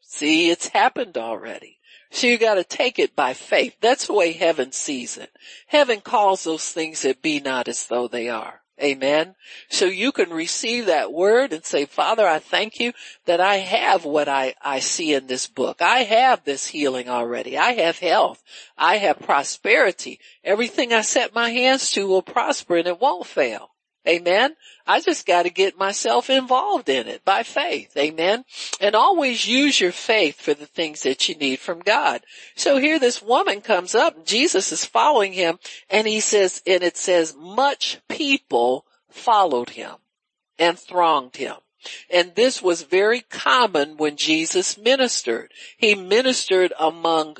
See, 0.00 0.50
it's 0.50 0.68
happened 0.68 1.18
already. 1.18 1.78
So 2.10 2.26
you 2.26 2.38
gotta 2.38 2.64
take 2.64 2.98
it 2.98 3.14
by 3.14 3.34
faith. 3.34 3.76
That's 3.80 4.06
the 4.08 4.14
way 4.14 4.32
heaven 4.32 4.72
sees 4.72 5.16
it. 5.16 5.30
Heaven 5.68 6.00
calls 6.00 6.44
those 6.44 6.70
things 6.70 7.02
that 7.02 7.22
be 7.22 7.40
not 7.40 7.68
as 7.68 7.86
though 7.86 8.08
they 8.08 8.28
are. 8.28 8.60
Amen. 8.82 9.34
So 9.68 9.84
you 9.84 10.10
can 10.10 10.30
receive 10.30 10.86
that 10.86 11.12
word 11.12 11.52
and 11.52 11.64
say, 11.64 11.84
Father, 11.84 12.26
I 12.26 12.38
thank 12.38 12.80
you 12.80 12.92
that 13.26 13.40
I 13.40 13.56
have 13.56 14.04
what 14.04 14.26
I, 14.26 14.54
I 14.62 14.80
see 14.80 15.12
in 15.12 15.26
this 15.26 15.46
book. 15.46 15.82
I 15.82 15.98
have 15.98 16.44
this 16.44 16.66
healing 16.66 17.08
already. 17.08 17.58
I 17.58 17.72
have 17.72 17.98
health. 17.98 18.42
I 18.78 18.96
have 18.96 19.20
prosperity. 19.20 20.18
Everything 20.42 20.94
I 20.94 21.02
set 21.02 21.34
my 21.34 21.50
hands 21.50 21.90
to 21.92 22.08
will 22.08 22.22
prosper 22.22 22.78
and 22.78 22.86
it 22.86 23.00
won't 23.00 23.26
fail. 23.26 23.70
Amen. 24.08 24.56
I 24.86 25.00
just 25.00 25.26
got 25.26 25.42
to 25.42 25.50
get 25.50 25.78
myself 25.78 26.30
involved 26.30 26.88
in 26.88 27.06
it 27.06 27.24
by 27.24 27.42
faith. 27.42 27.94
Amen. 27.96 28.44
And 28.80 28.94
always 28.94 29.46
use 29.46 29.78
your 29.78 29.92
faith 29.92 30.40
for 30.40 30.54
the 30.54 30.66
things 30.66 31.02
that 31.02 31.28
you 31.28 31.34
need 31.34 31.58
from 31.58 31.80
God. 31.80 32.22
So 32.56 32.78
here 32.78 32.98
this 32.98 33.20
woman 33.20 33.60
comes 33.60 33.94
up, 33.94 34.24
Jesus 34.24 34.72
is 34.72 34.86
following 34.86 35.34
him 35.34 35.58
and 35.90 36.06
he 36.06 36.20
says, 36.20 36.62
and 36.66 36.82
it 36.82 36.96
says 36.96 37.34
much 37.38 37.98
people 38.08 38.86
followed 39.10 39.70
him 39.70 39.96
and 40.58 40.78
thronged 40.78 41.36
him. 41.36 41.56
And 42.10 42.34
this 42.34 42.62
was 42.62 42.82
very 42.82 43.20
common 43.20 43.96
when 43.96 44.16
Jesus 44.16 44.78
ministered. 44.78 45.52
He 45.76 45.94
ministered 45.94 46.72
among 46.78 47.36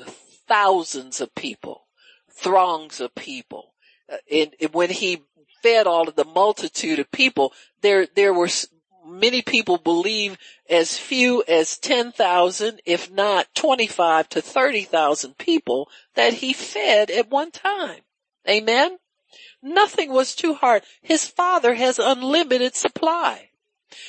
thousands 0.47 1.21
of 1.21 1.33
people, 1.35 1.87
throngs 2.29 2.99
of 2.99 3.13
people. 3.15 3.73
Uh, 4.11 4.17
and 4.31 4.53
when 4.71 4.89
he 4.89 5.23
fed 5.61 5.87
all 5.87 6.07
of 6.07 6.15
the 6.15 6.25
multitude 6.25 6.99
of 6.99 7.11
people, 7.11 7.53
there, 7.81 8.07
there 8.15 8.33
were 8.33 8.49
many 9.05 9.41
people 9.41 9.77
believe 9.77 10.37
as 10.69 10.97
few 10.97 11.43
as 11.47 11.77
10,000, 11.77 12.81
if 12.85 13.11
not 13.11 13.53
25 13.55 14.29
to 14.29 14.41
30,000 14.41 15.37
people 15.37 15.89
that 16.15 16.35
he 16.35 16.53
fed 16.53 17.11
at 17.11 17.29
one 17.29 17.51
time. 17.51 18.01
Amen. 18.47 18.97
Nothing 19.61 20.11
was 20.11 20.35
too 20.35 20.53
hard. 20.55 20.83
His 21.01 21.27
father 21.27 21.75
has 21.75 21.99
unlimited 21.99 22.75
supply. 22.75 23.49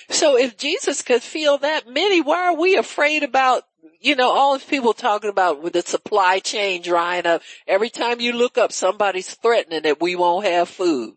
So 0.09 0.39
if 0.39 0.57
Jesus 0.57 1.03
could 1.03 1.23
feel 1.23 1.59
that 1.59 1.89
many, 1.89 2.21
why 2.21 2.47
are 2.47 2.57
we 2.57 2.77
afraid 2.77 3.23
about, 3.23 3.65
you 4.01 4.15
know, 4.15 4.31
all 4.31 4.57
these 4.57 4.67
people 4.67 4.93
talking 4.95 5.31
about 5.31 5.63
with 5.63 5.75
the 5.75 5.83
supply 5.83 6.39
chain 6.39 6.83
drying 6.83 7.27
up? 7.27 7.43
Every 7.67 7.91
time 7.91 8.21
you 8.21 8.33
look 8.33 8.57
up, 8.57 8.73
somebody's 8.73 9.35
threatening 9.35 9.83
that 9.83 10.01
we 10.01 10.15
won't 10.15 10.47
have 10.47 10.69
food. 10.69 11.15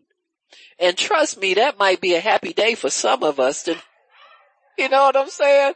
And 0.78 0.96
trust 0.96 1.40
me, 1.40 1.54
that 1.54 1.78
might 1.78 2.00
be 2.00 2.14
a 2.14 2.20
happy 2.20 2.52
day 2.52 2.74
for 2.74 2.90
some 2.90 3.22
of 3.22 3.40
us 3.40 3.62
to, 3.64 3.76
you 4.76 4.88
know 4.88 5.04
what 5.04 5.16
I'm 5.16 5.30
saying? 5.30 5.74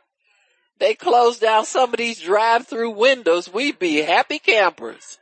They 0.78 0.94
close 0.94 1.38
down 1.38 1.64
some 1.64 1.90
of 1.90 1.98
these 1.98 2.20
drive-through 2.20 2.90
windows. 2.90 3.52
We'd 3.52 3.78
be 3.78 3.98
happy 3.98 4.38
campers. 4.38 5.18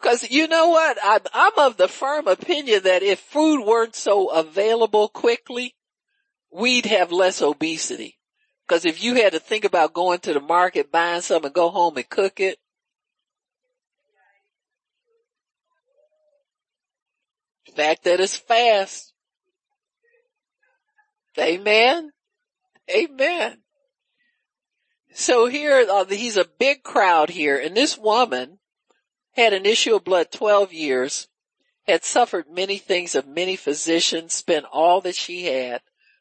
Cause 0.00 0.28
you 0.30 0.48
know 0.48 0.70
what? 0.70 0.98
I, 1.02 1.20
I'm 1.32 1.52
of 1.58 1.76
the 1.76 1.86
firm 1.86 2.26
opinion 2.26 2.82
that 2.84 3.04
if 3.04 3.20
food 3.20 3.64
weren't 3.64 3.94
so 3.94 4.28
available 4.28 5.08
quickly, 5.08 5.76
we'd 6.50 6.86
have 6.86 7.12
less 7.12 7.40
obesity. 7.40 8.18
Cause 8.66 8.84
if 8.84 9.02
you 9.02 9.14
had 9.14 9.32
to 9.32 9.38
think 9.38 9.64
about 9.64 9.92
going 9.92 10.18
to 10.20 10.32
the 10.32 10.40
market, 10.40 10.90
buying 10.90 11.20
something 11.20 11.46
and 11.46 11.54
go 11.54 11.68
home 11.68 11.96
and 11.96 12.08
cook 12.08 12.40
it, 12.40 12.58
fact 17.74 18.04
that 18.04 18.20
it's 18.20 18.36
fast. 18.36 19.12
Amen. 21.38 22.12
Amen. 22.90 23.58
So 25.14 25.46
here, 25.46 25.86
uh, 25.90 26.04
he's 26.06 26.36
a 26.36 26.46
big 26.58 26.82
crowd 26.82 27.30
here 27.30 27.58
and 27.58 27.76
this 27.76 27.98
woman 27.98 28.58
had 29.32 29.52
an 29.52 29.66
issue 29.66 29.94
of 29.94 30.04
blood 30.04 30.30
12 30.30 30.72
years, 30.72 31.28
had 31.86 32.04
suffered 32.04 32.50
many 32.50 32.78
things 32.78 33.14
of 33.14 33.26
many 33.26 33.56
physicians, 33.56 34.34
spent 34.34 34.66
all 34.70 35.00
that 35.00 35.14
she 35.14 35.44
had, 35.44 35.80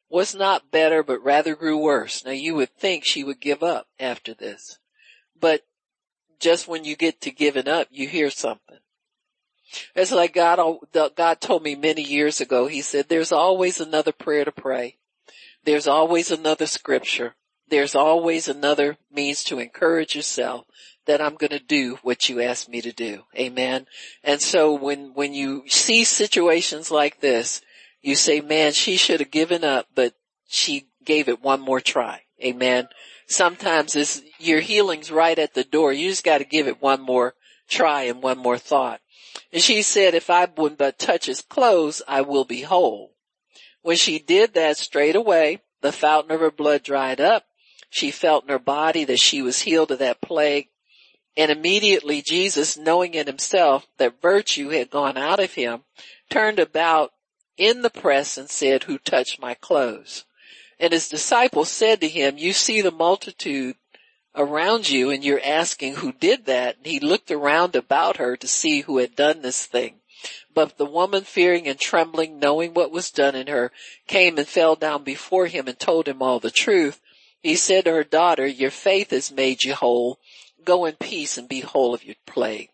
was 0.09 0.33
not 0.33 0.71
better, 0.71 1.03
but 1.03 1.23
rather 1.23 1.55
grew 1.55 1.77
worse. 1.77 2.25
Now 2.25 2.31
you 2.31 2.55
would 2.55 2.73
think 2.75 3.03
she 3.03 3.23
would 3.23 3.39
give 3.39 3.63
up 3.63 3.87
after 3.99 4.33
this, 4.33 4.79
but 5.39 5.61
just 6.39 6.67
when 6.67 6.83
you 6.83 6.95
get 6.95 7.21
to 7.21 7.31
giving 7.31 7.67
up, 7.67 7.87
you 7.91 8.07
hear 8.07 8.29
something. 8.29 8.79
It's 9.95 10.11
like 10.11 10.33
God, 10.33 10.77
God 10.93 11.41
told 11.41 11.63
me 11.63 11.75
many 11.75 12.01
years 12.01 12.41
ago, 12.41 12.67
he 12.67 12.81
said, 12.81 13.07
there's 13.09 13.31
always 13.31 13.79
another 13.79 14.11
prayer 14.11 14.45
to 14.45 14.51
pray. 14.51 14.97
There's 15.63 15.87
always 15.87 16.31
another 16.31 16.65
scripture. 16.65 17.35
There's 17.69 17.95
always 17.95 18.47
another 18.47 18.97
means 19.11 19.43
to 19.45 19.59
encourage 19.59 20.15
yourself 20.15 20.65
that 21.05 21.21
I'm 21.21 21.35
going 21.35 21.51
to 21.51 21.59
do 21.59 21.99
what 22.03 22.29
you 22.29 22.41
asked 22.41 22.69
me 22.69 22.81
to 22.81 22.91
do. 22.91 23.23
Amen. 23.35 23.87
And 24.23 24.41
so 24.41 24.73
when, 24.73 25.13
when 25.13 25.33
you 25.33 25.63
see 25.67 26.03
situations 26.03 26.91
like 26.91 27.21
this, 27.21 27.61
you 28.01 28.15
say, 28.15 28.41
man, 28.41 28.73
she 28.73 28.97
should 28.97 29.19
have 29.19 29.31
given 29.31 29.63
up, 29.63 29.87
but 29.95 30.13
she 30.47 30.87
gave 31.05 31.29
it 31.29 31.41
one 31.41 31.61
more 31.61 31.79
try. 31.79 32.21
Amen. 32.43 32.87
Sometimes 33.27 33.95
it's, 33.95 34.21
your 34.39 34.59
healing's 34.59 35.11
right 35.11 35.37
at 35.37 35.53
the 35.53 35.63
door. 35.63 35.93
You 35.93 36.09
just 36.09 36.23
got 36.23 36.39
to 36.39 36.43
give 36.43 36.67
it 36.67 36.81
one 36.81 37.01
more 37.01 37.35
try 37.69 38.03
and 38.03 38.21
one 38.21 38.37
more 38.37 38.57
thought. 38.57 38.99
And 39.51 39.61
she 39.61 39.81
said, 39.81 40.13
if 40.13 40.29
I 40.29 40.45
would 40.57 40.77
but 40.77 40.99
touch 40.99 41.25
his 41.25 41.41
clothes, 41.41 42.01
I 42.07 42.21
will 42.21 42.45
be 42.45 42.61
whole. 42.61 43.13
When 43.81 43.97
she 43.97 44.19
did 44.19 44.53
that 44.53 44.77
straight 44.77 45.15
away, 45.15 45.61
the 45.81 45.91
fountain 45.91 46.31
of 46.31 46.41
her 46.41 46.51
blood 46.51 46.83
dried 46.83 47.19
up. 47.19 47.45
She 47.89 48.11
felt 48.11 48.43
in 48.43 48.49
her 48.49 48.59
body 48.59 49.03
that 49.05 49.19
she 49.19 49.41
was 49.41 49.61
healed 49.61 49.91
of 49.91 49.99
that 49.99 50.21
plague. 50.21 50.67
And 51.35 51.49
immediately 51.51 52.21
Jesus, 52.21 52.77
knowing 52.77 53.13
in 53.13 53.27
himself 53.27 53.87
that 53.97 54.21
virtue 54.21 54.69
had 54.69 54.89
gone 54.89 55.17
out 55.17 55.39
of 55.39 55.53
him, 55.53 55.83
turned 56.29 56.59
about 56.59 57.11
in 57.57 57.81
the 57.81 57.89
press 57.89 58.37
and 58.37 58.49
said, 58.49 58.83
who 58.83 58.97
touched 58.97 59.39
my 59.39 59.53
clothes? 59.53 60.25
And 60.79 60.93
his 60.93 61.09
disciples 61.09 61.69
said 61.69 62.01
to 62.01 62.07
him, 62.07 62.37
you 62.37 62.53
see 62.53 62.81
the 62.81 62.91
multitude 62.91 63.75
around 64.35 64.89
you 64.89 65.09
and 65.09 65.23
you're 65.23 65.41
asking 65.43 65.95
who 65.95 66.11
did 66.11 66.45
that. 66.45 66.77
And 66.77 66.85
he 66.85 66.99
looked 66.99 67.31
around 67.31 67.75
about 67.75 68.17
her 68.17 68.37
to 68.37 68.47
see 68.47 68.81
who 68.81 68.97
had 68.97 69.15
done 69.15 69.41
this 69.41 69.65
thing. 69.65 69.95
But 70.53 70.77
the 70.77 70.85
woman 70.85 71.23
fearing 71.23 71.67
and 71.67 71.79
trembling, 71.79 72.39
knowing 72.39 72.73
what 72.73 72.91
was 72.91 73.11
done 73.11 73.35
in 73.35 73.47
her, 73.47 73.71
came 74.07 74.37
and 74.37 74.47
fell 74.47 74.75
down 74.75 75.03
before 75.03 75.47
him 75.47 75.67
and 75.67 75.79
told 75.79 76.07
him 76.07 76.21
all 76.21 76.39
the 76.39 76.51
truth. 76.51 77.01
He 77.41 77.55
said 77.55 77.85
to 77.85 77.91
her 77.91 78.03
daughter, 78.03 78.45
your 78.45 78.71
faith 78.71 79.11
has 79.11 79.31
made 79.31 79.63
you 79.63 79.73
whole. 79.73 80.19
Go 80.63 80.85
in 80.85 80.95
peace 80.95 81.37
and 81.37 81.49
be 81.49 81.61
whole 81.61 81.93
of 81.93 82.03
your 82.03 82.15
plague. 82.27 82.69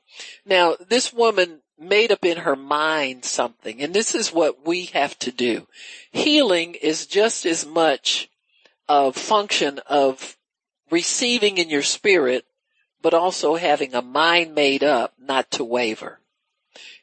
Now, 0.45 0.75
this 0.89 1.13
woman 1.13 1.61
made 1.79 2.11
up 2.11 2.25
in 2.25 2.39
her 2.39 2.55
mind 2.55 3.23
something, 3.23 3.81
and 3.81 3.93
this 3.93 4.15
is 4.15 4.33
what 4.33 4.65
we 4.65 4.85
have 4.85 5.17
to 5.19 5.31
do. 5.31 5.67
Healing 6.11 6.73
is 6.73 7.05
just 7.05 7.45
as 7.45 7.65
much 7.65 8.29
a 8.89 9.13
function 9.13 9.79
of 9.87 10.37
receiving 10.89 11.57
in 11.57 11.69
your 11.69 11.83
spirit, 11.83 12.45
but 13.01 13.13
also 13.13 13.55
having 13.55 13.93
a 13.93 14.01
mind 14.01 14.55
made 14.55 14.83
up 14.83 15.13
not 15.19 15.51
to 15.51 15.63
waver. 15.63 16.19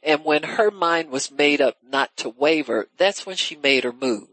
And 0.02 0.24
when 0.24 0.42
her 0.42 0.70
mind 0.70 1.10
was 1.10 1.30
made 1.30 1.60
up 1.60 1.76
not 1.82 2.16
to 2.18 2.28
waver, 2.28 2.88
that's 2.96 3.24
when 3.24 3.36
she 3.36 3.56
made 3.56 3.84
her 3.84 3.92
move. 3.92 4.28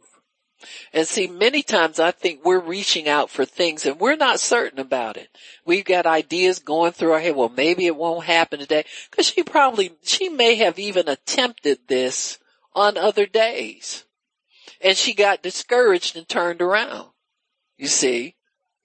And 0.94 1.08
see, 1.08 1.28
many 1.28 1.64
times 1.64 2.00
I 2.00 2.12
think 2.12 2.44
we're 2.44 2.60
reaching 2.60 3.08
out 3.08 3.30
for 3.30 3.46
things 3.46 3.86
and 3.86 4.00
we're 4.00 4.16
not 4.16 4.40
certain 4.40 4.80
about 4.80 5.18
it. 5.18 5.30
We've 5.66 5.86
got 5.86 6.06
ideas 6.06 6.60
going 6.60 6.92
through 6.92 7.14
our 7.14 7.20
head. 7.20 7.36
Well, 7.36 7.50
maybe 7.50 7.88
it 7.88 7.96
won't 7.96 8.26
happen 8.26 8.60
today. 8.60 8.86
Cause 9.10 9.28
she 9.28 9.44
probably, 9.44 9.94
she 10.04 10.30
may 10.30 10.56
have 10.56 10.78
even 10.78 11.08
attempted 11.08 11.80
this 11.88 12.38
on 12.76 12.98
other 12.98 13.26
days. 13.26 14.06
And 14.82 14.98
she 14.98 15.14
got 15.14 15.44
discouraged 15.44 16.16
and 16.16 16.28
turned 16.28 16.62
around. 16.62 17.10
You 17.78 17.88
see, 17.88 18.36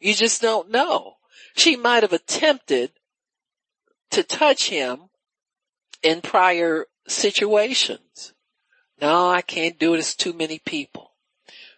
you 0.01 0.15
just 0.15 0.43
don't 0.43 0.71
know. 0.71 1.17
She 1.55 1.77
might 1.77 2.03
have 2.03 2.13
attempted 2.13 2.93
to 4.11 4.23
touch 4.23 4.69
him 4.69 5.09
in 6.03 6.21
prior 6.21 6.87
situations. 7.09 8.33
No, 9.01 9.29
I 9.29 9.43
can't 9.43 9.79
do 9.79 9.95
it. 9.95 9.99
It's 9.99 10.15
too 10.15 10.33
many 10.33 10.59
people. 10.59 11.13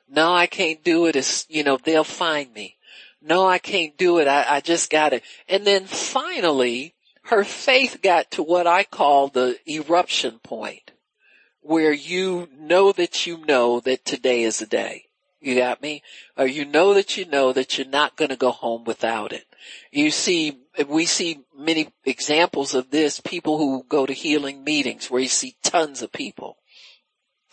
No, 0.09 0.33
I 0.33 0.47
can't 0.47 0.83
do 0.83 1.07
it. 1.07 1.16
It's, 1.16 1.47
you 1.49 1.62
know, 1.62 1.79
they'll 1.83 2.05
find 2.05 2.53
me. 2.53 2.77
No, 3.21 3.47
I 3.47 3.59
can't 3.59 3.97
do 3.97 4.19
it. 4.19 4.29
I, 4.29 4.57
I 4.57 4.61
just 4.61 4.91
got 4.91 5.12
it. 5.12 5.23
And 5.49 5.66
then 5.66 5.87
finally, 5.87 6.95
her 7.25 7.45
faith 7.45 7.99
got 8.03 8.31
to 8.33 8.43
what 8.43 8.66
I 8.66 8.85
call 8.85 9.29
the 9.29 9.59
eruption 9.69 10.39
point 10.39 10.93
where 11.61 11.93
you 11.93 12.49
know 12.59 12.93
that 12.93 13.27
you 13.27 13.45
know 13.45 13.81
that 13.81 14.05
today 14.05 14.43
is 14.43 14.59
the 14.59 14.66
day. 14.66 15.08
You 15.41 15.55
got 15.55 15.80
me? 15.82 16.03
Or 16.36 16.47
you 16.47 16.64
know 16.64 16.95
that 16.95 17.16
you 17.16 17.24
know 17.24 17.53
that 17.53 17.78
you're 17.78 17.86
not 17.86 18.16
going 18.16 18.30
to 18.30 18.36
go 18.36 18.51
home 18.51 18.84
without 18.84 19.32
it. 19.32 19.45
You 19.93 20.11
see, 20.11 20.59
we 20.89 21.07
see 21.07 21.41
many 21.57 21.89
examples 22.05 22.74
of 22.74 22.91
this, 22.91 23.20
people 23.20 23.59
who 23.59 23.84
go 23.89 24.05
to 24.05 24.12
healing 24.12 24.64
meetings 24.64 25.11
where 25.11 25.22
you 25.22 25.28
see 25.28 25.57
tons 25.62 26.03
of 26.03 26.12
people. 26.12 26.57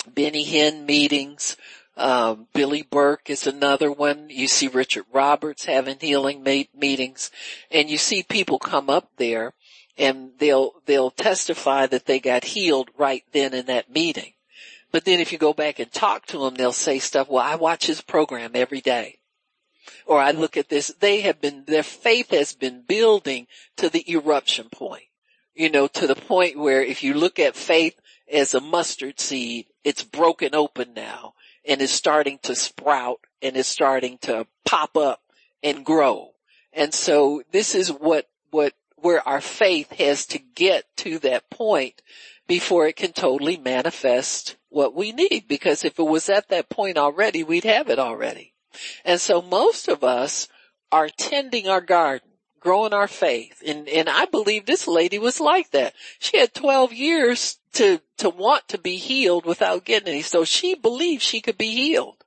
Benny 0.08 0.46
Hinn 0.46 0.86
meetings, 0.86 1.58
um, 1.98 2.48
Billy 2.54 2.82
Burke 2.84 3.30
is 3.30 3.48
another 3.48 3.92
one. 3.92 4.30
You 4.30 4.48
see 4.48 4.68
Richard 4.68 5.06
Roberts 5.12 5.66
having 5.66 5.98
healing 6.00 6.44
meetings 6.44 7.32
and 7.72 7.90
you 7.90 7.98
see 7.98 8.24
people 8.24 8.60
come 8.60 8.90
up 8.90 9.10
there 9.18 9.54
and 9.98 10.32
they'll, 10.40 10.74
they'll 10.86 11.12
testify 11.12 11.88
that 11.88 12.06
they 12.06 12.20
got 12.20 12.44
healed 12.44 12.90
right 12.98 13.24
then 13.32 13.54
in 13.54 13.68
that 13.68 13.90
meeting. 13.90 14.34
But 14.96 15.04
then 15.04 15.20
if 15.20 15.34
you 15.34 15.38
go 15.38 15.52
back 15.52 15.80
and 15.80 15.92
talk 15.92 16.26
to 16.28 16.38
them, 16.38 16.56
they'll 16.56 16.72
say 16.72 17.00
stuff, 17.00 17.28
well, 17.28 17.44
I 17.44 17.56
watch 17.56 17.86
his 17.86 18.00
program 18.00 18.52
every 18.54 18.80
day. 18.80 19.18
Or 20.06 20.22
I 20.22 20.32
look 20.32 20.56
at 20.56 20.70
this, 20.70 20.88
they 21.02 21.20
have 21.20 21.42
been, 21.42 21.66
their 21.68 21.84
faith 21.84 22.30
has 22.30 22.54
been 22.54 22.82
building 22.88 23.48
to 23.76 23.90
the 23.90 24.10
eruption 24.10 24.70
point. 24.72 25.04
You 25.54 25.70
know, 25.70 25.88
to 25.88 26.08
the 26.08 26.16
point 26.16 26.58
where 26.58 26.82
if 26.82 27.04
you 27.04 27.14
look 27.14 27.40
at 27.40 27.58
faith 27.58 28.00
as 28.32 28.54
a 28.54 28.62
mustard 28.62 29.20
seed, 29.20 29.66
it's 29.84 30.02
broken 30.02 30.56
open 30.56 30.94
now 30.94 31.34
and 31.68 31.82
is 31.82 31.92
starting 31.92 32.40
to 32.44 32.56
sprout 32.56 33.20
and 33.42 33.58
is 33.58 33.68
starting 33.68 34.18
to 34.20 34.48
pop 34.64 34.96
up 34.96 35.20
and 35.62 35.84
grow. 35.84 36.30
And 36.72 36.94
so 36.94 37.44
this 37.52 37.76
is 37.76 37.90
what, 37.90 38.30
what, 38.50 38.72
where 38.96 39.28
our 39.28 39.42
faith 39.42 39.92
has 39.92 40.26
to 40.28 40.40
get 40.40 40.86
to 41.00 41.20
that 41.20 41.50
point 41.50 42.02
before 42.48 42.88
it 42.88 42.96
can 42.96 43.14
totally 43.14 43.58
manifest 43.58 44.56
what 44.70 44.96
we 44.96 45.12
need. 45.12 45.48
Because 45.48 45.84
if 45.84 46.00
it 46.00 46.04
was 46.04 46.30
at 46.30 46.50
that 46.50 46.70
point 46.70 46.98
already, 46.98 47.44
we'd 47.44 47.64
have 47.64 47.90
it 47.90 48.00
already. 48.00 48.54
And 49.04 49.20
so 49.20 49.42
most 49.42 49.88
of 49.88 50.04
us 50.04 50.48
are 50.92 51.10
tending 51.10 51.68
our 51.68 51.82
garden, 51.82 52.30
growing 52.60 52.94
our 52.94 53.08
faith. 53.08 53.62
And, 53.66 53.88
and 53.88 54.10
I 54.10 54.26
believe 54.26 54.66
this 54.66 54.88
lady 54.88 55.20
was 55.20 55.40
like 55.40 55.72
that. 55.72 55.94
She 56.20 56.38
had 56.38 56.54
12 56.54 56.94
years 56.94 57.60
to, 57.74 58.02
to 58.18 58.30
want 58.30 58.68
to 58.70 58.78
be 58.78 58.98
healed 58.98 59.46
without 59.46 59.86
getting 59.86 60.10
any. 60.10 60.22
So 60.22 60.46
she 60.46 60.76
believed 60.76 61.22
she 61.22 61.42
could 61.42 61.58
be 61.58 61.72
healed. 61.72 62.24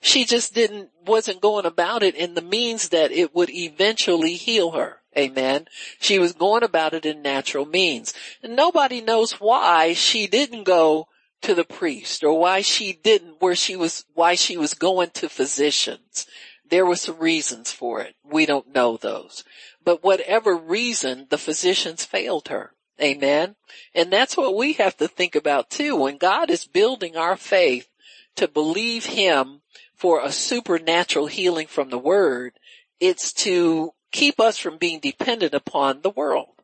She 0.00 0.26
just 0.26 0.54
didn't, 0.54 0.90
wasn't 1.06 1.40
going 1.40 1.64
about 1.64 2.02
it 2.02 2.14
in 2.14 2.34
the 2.34 2.42
means 2.42 2.90
that 2.90 3.10
it 3.10 3.34
would 3.34 3.48
eventually 3.48 4.34
heal 4.34 4.72
her. 4.72 5.00
Amen. 5.16 5.66
She 6.00 6.18
was 6.18 6.32
going 6.32 6.62
about 6.62 6.94
it 6.94 7.06
in 7.06 7.22
natural 7.22 7.66
means. 7.66 8.14
And 8.42 8.56
nobody 8.56 9.00
knows 9.00 9.32
why 9.32 9.92
she 9.92 10.26
didn't 10.26 10.64
go 10.64 11.08
to 11.42 11.54
the 11.54 11.64
priest 11.64 12.24
or 12.24 12.38
why 12.38 12.62
she 12.62 12.92
didn't, 12.92 13.40
where 13.40 13.54
she 13.54 13.76
was, 13.76 14.04
why 14.14 14.34
she 14.34 14.56
was 14.56 14.74
going 14.74 15.10
to 15.10 15.28
physicians. 15.28 16.26
There 16.68 16.86
were 16.86 16.96
some 16.96 17.18
reasons 17.18 17.70
for 17.70 18.00
it. 18.00 18.16
We 18.24 18.46
don't 18.46 18.74
know 18.74 18.96
those. 18.96 19.44
But 19.84 20.02
whatever 20.02 20.56
reason, 20.56 21.26
the 21.28 21.38
physicians 21.38 22.04
failed 22.04 22.48
her. 22.48 22.72
Amen. 23.00 23.56
And 23.94 24.12
that's 24.12 24.36
what 24.36 24.56
we 24.56 24.74
have 24.74 24.96
to 24.98 25.08
think 25.08 25.34
about 25.34 25.68
too. 25.68 25.96
When 25.96 26.16
God 26.16 26.50
is 26.50 26.64
building 26.64 27.16
our 27.16 27.36
faith 27.36 27.88
to 28.36 28.48
believe 28.48 29.06
Him 29.06 29.62
for 29.94 30.22
a 30.22 30.32
supernatural 30.32 31.26
healing 31.26 31.66
from 31.66 31.90
the 31.90 31.98
Word, 31.98 32.54
it's 33.00 33.32
to 33.32 33.92
keep 34.14 34.38
us 34.38 34.56
from 34.56 34.78
being 34.78 35.00
dependent 35.00 35.52
upon 35.54 36.00
the 36.00 36.10
world 36.10 36.54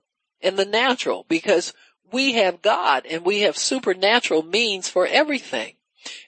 and 0.41 0.57
the 0.57 0.65
natural 0.65 1.27
because 1.29 1.75
we 2.13 2.35
have 2.35 2.63
God 2.63 3.05
and 3.07 3.25
we 3.25 3.41
have 3.41 3.57
supernatural 3.57 4.45
means 4.45 4.89
for 4.89 5.05
everything. 5.05 5.75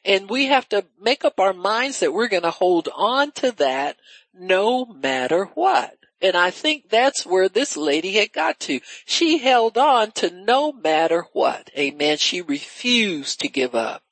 And 0.05 0.29
we 0.29 0.47
have 0.47 0.69
to 0.71 0.85
make 1.01 1.25
up 1.25 1.39
our 1.39 1.53
minds 1.55 2.01
that 2.01 2.13
we're 2.13 2.29
going 2.29 2.43
to 2.43 2.51
hold 2.51 2.89
on 2.95 3.31
to 3.33 3.53
that 3.53 3.97
no 4.35 4.85
matter 4.85 5.45
what. 5.55 5.97
And 6.21 6.37
I 6.37 6.51
think 6.51 6.89
that's 6.89 7.25
where 7.25 7.49
this 7.49 7.77
lady 7.77 8.13
had 8.15 8.33
got 8.33 8.59
to. 8.61 8.81
She 9.07 9.39
held 9.39 9.79
on 9.79 10.11
to 10.13 10.31
no 10.31 10.73
matter 10.73 11.27
what. 11.33 11.71
Amen. 11.79 12.19
She 12.19 12.43
refused 12.43 13.41
to 13.41 13.49
give 13.49 13.75
up. 13.77 14.03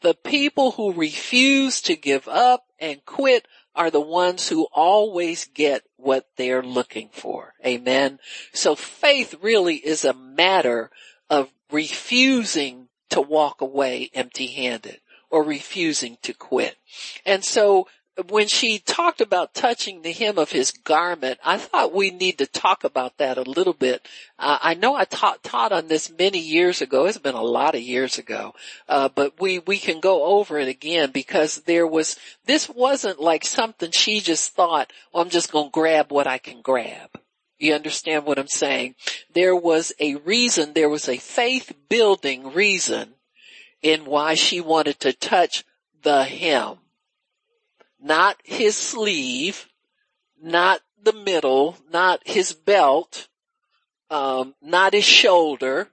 The 0.00 0.14
people 0.14 0.72
who 0.72 0.92
refuse 0.92 1.80
to 1.82 1.96
give 1.96 2.26
up 2.28 2.64
and 2.78 3.04
quit 3.04 3.46
are 3.74 3.90
the 3.90 4.00
ones 4.00 4.48
who 4.48 4.66
always 4.72 5.46
get 5.46 5.85
what 5.96 6.26
they're 6.36 6.62
looking 6.62 7.08
for. 7.12 7.54
Amen. 7.64 8.18
So 8.52 8.74
faith 8.74 9.34
really 9.40 9.76
is 9.76 10.04
a 10.04 10.14
matter 10.14 10.90
of 11.30 11.50
refusing 11.70 12.88
to 13.10 13.20
walk 13.20 13.60
away 13.60 14.10
empty 14.14 14.48
handed 14.48 15.00
or 15.30 15.42
refusing 15.42 16.18
to 16.22 16.32
quit. 16.32 16.76
And 17.24 17.44
so 17.44 17.88
when 18.28 18.48
she 18.48 18.78
talked 18.78 19.20
about 19.20 19.52
touching 19.52 20.00
the 20.00 20.12
hem 20.12 20.38
of 20.38 20.50
his 20.50 20.70
garment, 20.70 21.38
I 21.44 21.58
thought 21.58 21.92
we 21.92 22.10
need 22.10 22.38
to 22.38 22.46
talk 22.46 22.84
about 22.84 23.18
that 23.18 23.36
a 23.36 23.42
little 23.42 23.74
bit. 23.74 24.06
Uh, 24.38 24.58
I 24.60 24.74
know 24.74 24.94
I 24.94 25.04
taught, 25.04 25.42
taught 25.42 25.72
on 25.72 25.88
this 25.88 26.10
many 26.10 26.38
years 26.38 26.80
ago. 26.80 27.04
It's 27.04 27.18
been 27.18 27.34
a 27.34 27.42
lot 27.42 27.74
of 27.74 27.82
years 27.82 28.18
ago. 28.18 28.54
Uh, 28.88 29.10
but 29.14 29.38
we, 29.38 29.58
we 29.58 29.78
can 29.78 30.00
go 30.00 30.24
over 30.24 30.58
it 30.58 30.68
again 30.68 31.10
because 31.10 31.62
there 31.62 31.86
was, 31.86 32.16
this 32.46 32.68
wasn't 32.68 33.20
like 33.20 33.44
something 33.44 33.90
she 33.90 34.20
just 34.20 34.54
thought, 34.54 34.92
well, 35.12 35.22
I'm 35.22 35.30
just 35.30 35.52
going 35.52 35.66
to 35.66 35.72
grab 35.72 36.10
what 36.10 36.26
I 36.26 36.38
can 36.38 36.62
grab. 36.62 37.10
You 37.58 37.74
understand 37.74 38.24
what 38.24 38.38
I'm 38.38 38.48
saying? 38.48 38.94
There 39.34 39.56
was 39.56 39.92
a 40.00 40.16
reason, 40.16 40.72
there 40.72 40.88
was 40.88 41.08
a 41.08 41.18
faith 41.18 41.72
building 41.88 42.52
reason 42.54 43.14
in 43.82 44.06
why 44.06 44.34
she 44.34 44.60
wanted 44.60 45.00
to 45.00 45.12
touch 45.12 45.64
the 46.02 46.24
hem 46.24 46.78
not 48.06 48.36
his 48.44 48.76
sleeve, 48.76 49.68
not 50.40 50.80
the 51.02 51.12
middle, 51.12 51.76
not 51.90 52.20
his 52.24 52.52
belt, 52.52 53.28
um, 54.10 54.54
not 54.62 54.92
his 54.92 55.04
shoulder. 55.04 55.88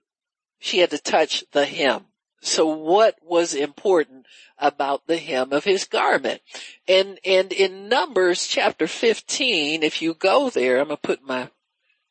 She 0.59 0.77
had 0.77 0.91
to 0.91 0.99
touch 0.99 1.43
the 1.51 1.65
hem. 1.65 2.05
So 2.41 2.67
what 2.67 3.15
was 3.23 3.53
important 3.53 4.25
about 4.57 5.07
the 5.07 5.17
hem 5.17 5.53
of 5.53 5.63
his 5.63 5.85
garment? 5.85 6.41
And, 6.87 7.19
and 7.25 7.51
in 7.51 7.89
Numbers 7.89 8.47
chapter 8.47 8.85
15, 8.85 9.81
if 9.81 10.01
you 10.01 10.13
go 10.13 10.49
there, 10.49 10.79
I'm 10.79 10.87
going 10.87 10.97
to 10.97 11.01
put 11.01 11.23
my, 11.23 11.49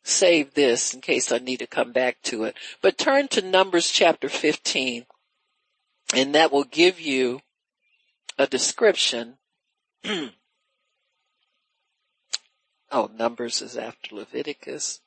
save 0.03 0.55
this 0.55 0.95
in 0.95 1.01
case 1.01 1.31
I 1.31 1.39
need 1.39 1.59
to 1.59 1.67
come 1.67 1.93
back 1.93 2.21
to 2.25 2.45
it, 2.45 2.57
but 2.81 2.99
turn 2.99 3.29
to 3.29 3.43
Numbers 3.43 3.91
chapter 3.91 4.29
15 4.29 5.07
and 6.15 6.35
that 6.35 6.53
will 6.53 6.65
give 6.65 7.01
you 7.01 7.41
a 8.39 8.47
description 8.47 9.39
oh, 12.91 13.11
Numbers 13.17 13.63
is 13.63 13.77
after 13.77 14.17
Leviticus. 14.17 15.01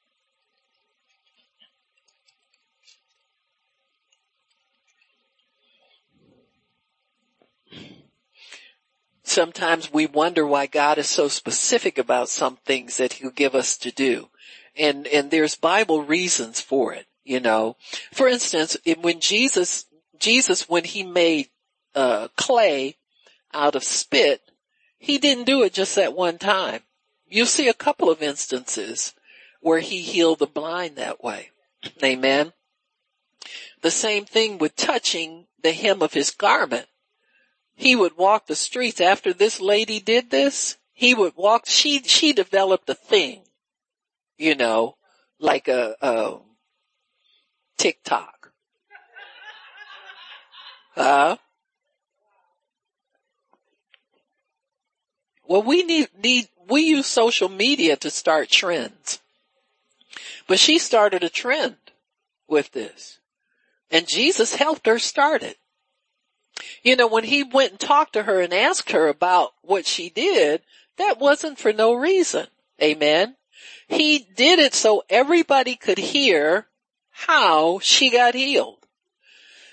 Sometimes 9.23 9.91
we 9.91 10.05
wonder 10.05 10.45
why 10.45 10.67
God 10.67 10.97
is 10.97 11.09
so 11.09 11.27
specific 11.27 11.97
about 11.97 12.29
some 12.29 12.57
things 12.57 12.97
that 12.97 13.13
he'll 13.13 13.31
give 13.31 13.55
us 13.55 13.75
to 13.79 13.91
do. 13.91 14.29
And, 14.77 15.07
and 15.07 15.29
there's 15.29 15.55
Bible 15.55 16.03
reasons 16.03 16.61
for 16.61 16.93
it, 16.93 17.07
you 17.23 17.39
know. 17.39 17.75
For 18.13 18.27
instance, 18.27 18.77
when 19.01 19.19
Jesus, 19.19 19.85
Jesus, 20.19 20.69
when 20.69 20.83
he 20.83 21.03
made, 21.03 21.49
uh, 21.95 22.27
clay 22.37 22.97
out 23.53 23.75
of 23.75 23.83
spit, 23.83 24.41
he 25.05 25.19
didn't 25.19 25.43
do 25.43 25.61
it 25.61 25.71
just 25.71 25.93
that 25.95 26.15
one 26.15 26.39
time. 26.39 26.81
You'll 27.27 27.45
see 27.45 27.67
a 27.67 27.75
couple 27.75 28.09
of 28.09 28.23
instances 28.23 29.13
where 29.61 29.77
he 29.77 30.01
healed 30.01 30.39
the 30.39 30.47
blind 30.47 30.95
that 30.95 31.23
way. 31.23 31.51
Amen. 32.03 32.53
The 33.83 33.91
same 33.91 34.25
thing 34.25 34.57
with 34.57 34.75
touching 34.75 35.45
the 35.61 35.73
hem 35.73 36.01
of 36.01 36.13
his 36.13 36.31
garment. 36.31 36.87
he 37.75 37.95
would 37.95 38.17
walk 38.17 38.47
the 38.47 38.55
streets 38.55 38.99
after 38.99 39.31
this 39.31 39.61
lady 39.61 39.99
did 39.99 40.31
this. 40.31 40.77
He 40.91 41.13
would 41.13 41.33
walk, 41.35 41.65
she, 41.67 42.01
she 42.01 42.33
developed 42.33 42.89
a 42.89 42.95
thing, 42.95 43.43
you 44.39 44.55
know, 44.55 44.95
like 45.39 45.67
a, 45.67 45.95
a 46.01 46.37
TikTok. 47.77 48.51
Huh? 50.95 51.37
Well, 55.47 55.63
we 55.63 55.83
need, 55.83 56.09
need, 56.21 56.47
we 56.69 56.81
use 56.81 57.05
social 57.05 57.49
media 57.49 57.95
to 57.97 58.09
start 58.09 58.49
trends. 58.49 59.19
But 60.47 60.59
she 60.59 60.79
started 60.79 61.23
a 61.23 61.29
trend 61.29 61.77
with 62.47 62.71
this. 62.71 63.19
And 63.91 64.07
Jesus 64.07 64.55
helped 64.55 64.87
her 64.87 64.99
start 64.99 65.43
it. 65.43 65.57
You 66.83 66.95
know, 66.95 67.07
when 67.07 67.25
he 67.25 67.43
went 67.43 67.71
and 67.71 67.79
talked 67.79 68.13
to 68.13 68.23
her 68.23 68.41
and 68.41 68.53
asked 68.53 68.91
her 68.91 69.07
about 69.07 69.51
what 69.61 69.85
she 69.85 70.09
did, 70.09 70.61
that 70.97 71.19
wasn't 71.19 71.59
for 71.59 71.73
no 71.73 71.93
reason. 71.93 72.47
Amen. 72.81 73.35
He 73.87 74.19
did 74.35 74.59
it 74.59 74.73
so 74.73 75.03
everybody 75.09 75.75
could 75.75 75.97
hear 75.97 76.67
how 77.11 77.79
she 77.79 78.09
got 78.09 78.33
healed. 78.33 78.79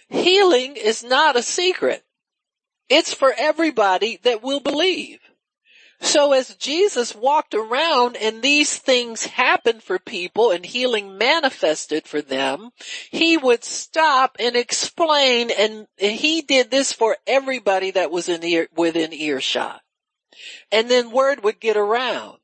Healing 0.08 0.76
is 0.76 1.02
not 1.02 1.36
a 1.36 1.42
secret. 1.42 2.04
It's 2.88 3.14
for 3.14 3.34
everybody 3.36 4.18
that 4.24 4.42
will 4.42 4.60
believe. 4.60 5.18
So 6.02 6.32
as 6.32 6.56
Jesus 6.56 7.14
walked 7.14 7.54
around 7.54 8.16
and 8.16 8.42
these 8.42 8.76
things 8.76 9.24
happened 9.24 9.84
for 9.84 10.00
people 10.00 10.50
and 10.50 10.66
healing 10.66 11.16
manifested 11.16 12.08
for 12.08 12.20
them, 12.20 12.70
he 13.12 13.36
would 13.36 13.62
stop 13.62 14.36
and 14.40 14.56
explain 14.56 15.52
and 15.56 15.86
he 15.96 16.42
did 16.42 16.72
this 16.72 16.92
for 16.92 17.16
everybody 17.24 17.92
that 17.92 18.10
was 18.10 18.28
in 18.28 18.42
ear, 18.42 18.66
within 18.76 19.12
earshot. 19.12 19.80
And 20.72 20.90
then 20.90 21.12
word 21.12 21.44
would 21.44 21.60
get 21.60 21.76
around. 21.76 22.38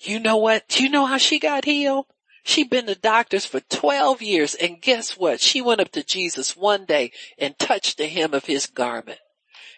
You 0.00 0.18
know 0.18 0.38
what? 0.38 0.66
Do 0.68 0.82
you 0.82 0.88
know 0.88 1.04
how 1.04 1.18
she 1.18 1.38
got 1.38 1.66
healed? 1.66 2.06
She'd 2.42 2.70
been 2.70 2.86
to 2.86 2.94
doctors 2.94 3.44
for 3.44 3.60
12 3.60 4.22
years 4.22 4.54
and 4.54 4.80
guess 4.80 5.12
what? 5.12 5.42
She 5.42 5.60
went 5.60 5.82
up 5.82 5.92
to 5.92 6.02
Jesus 6.02 6.56
one 6.56 6.86
day 6.86 7.12
and 7.38 7.58
touched 7.58 7.98
the 7.98 8.06
hem 8.06 8.32
of 8.32 8.46
his 8.46 8.64
garment. 8.64 9.20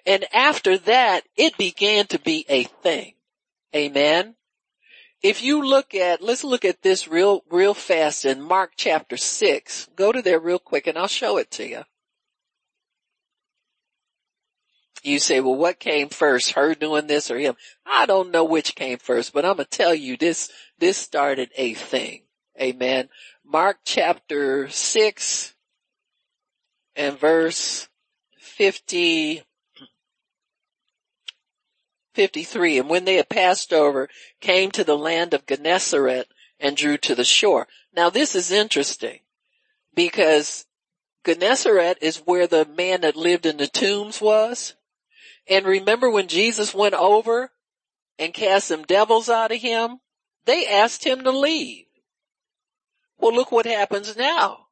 And 0.07 0.25
after 0.33 0.79
that, 0.79 1.25
it 1.37 1.59
began 1.59 2.07
to 2.07 2.21
be 2.21 2.47
a 2.49 2.65
thing. 2.65 3.15
Amen. 3.77 4.37
If 5.23 5.43
you 5.43 5.63
look 5.63 5.95
at, 5.95 6.23
let's 6.23 6.45
look 6.45 6.65
at 6.65 6.81
this 6.81 7.07
real, 7.07 7.43
real 7.51 7.75
fast 7.75 8.25
in 8.25 8.41
Mark 8.41 8.73
chapter 8.77 9.19
six. 9.19 9.87
Go 9.95 10.13
to 10.13 10.23
there 10.23 10.41
real 10.41 10.59
quick 10.59 10.87
and 10.87 10.97
I'll 10.97 11.09
show 11.09 11.37
it 11.37 11.51
to 11.53 11.69
you. 11.69 11.83
You 15.03 15.19
say, 15.19 15.41
well, 15.41 15.55
what 15.55 15.79
came 15.79 16.09
first, 16.09 16.53
her 16.53 16.75
doing 16.75 17.07
this 17.07 17.31
or 17.31 17.39
him? 17.39 17.55
I 17.85 18.07
don't 18.07 18.31
know 18.31 18.45
which 18.45 18.75
came 18.75 18.99
first, 18.99 19.35
but 19.35 19.45
I'm 19.45 19.57
going 19.57 19.67
to 19.71 19.77
tell 19.77 19.95
you 19.95 20.17
this, 20.17 20.51
this 20.79 20.97
started 20.97 21.51
a 21.57 21.75
thing. 21.75 22.23
Amen. 22.61 23.11
Mark 23.45 23.79
chapter 23.85 24.69
six 24.71 25.55
and 26.97 27.19
verse 27.19 27.89
50, 28.39 29.43
53. 32.17 32.79
And 32.79 32.89
when 32.89 33.05
they 33.05 33.17
had 33.17 33.29
passed 33.29 33.73
over, 33.73 34.09
came 34.41 34.71
to 34.73 34.83
the 34.83 34.97
land 34.97 35.35
of 35.35 35.47
Gennesaret 35.47 36.27
and 36.59 36.77
drew 36.77 36.97
to 36.97 37.15
the 37.15 37.25
shore. 37.25 37.69
Now 37.95 38.09
this 38.09 38.35
is 38.35 38.51
interesting 38.51 39.21
because 39.95 40.65
Gennesaret 41.25 41.99
is 42.01 42.23
where 42.25 42.47
the 42.47 42.65
man 42.65 43.03
that 43.03 43.17
lived 43.17 43.45
in 43.45 43.59
the 43.59 43.67
tombs 43.67 44.21
was. 44.21 44.75
And 45.47 45.67
remember 45.67 46.11
when 46.11 46.27
Jesus 46.27 46.75
went 46.75 46.95
over 46.95 47.53
and 48.19 48.33
cast 48.33 48.69
some 48.69 48.85
devils 48.85 49.29
out 49.29 49.53
of 49.53 49.61
him? 49.61 49.99
They 50.47 50.67
asked 50.67 51.05
him 51.05 51.23
to 51.25 51.31
leave. 51.31 51.85
Well, 53.19 53.35
look 53.35 53.53
what 53.53 53.67
happens 53.67 54.17
now. 54.17 54.67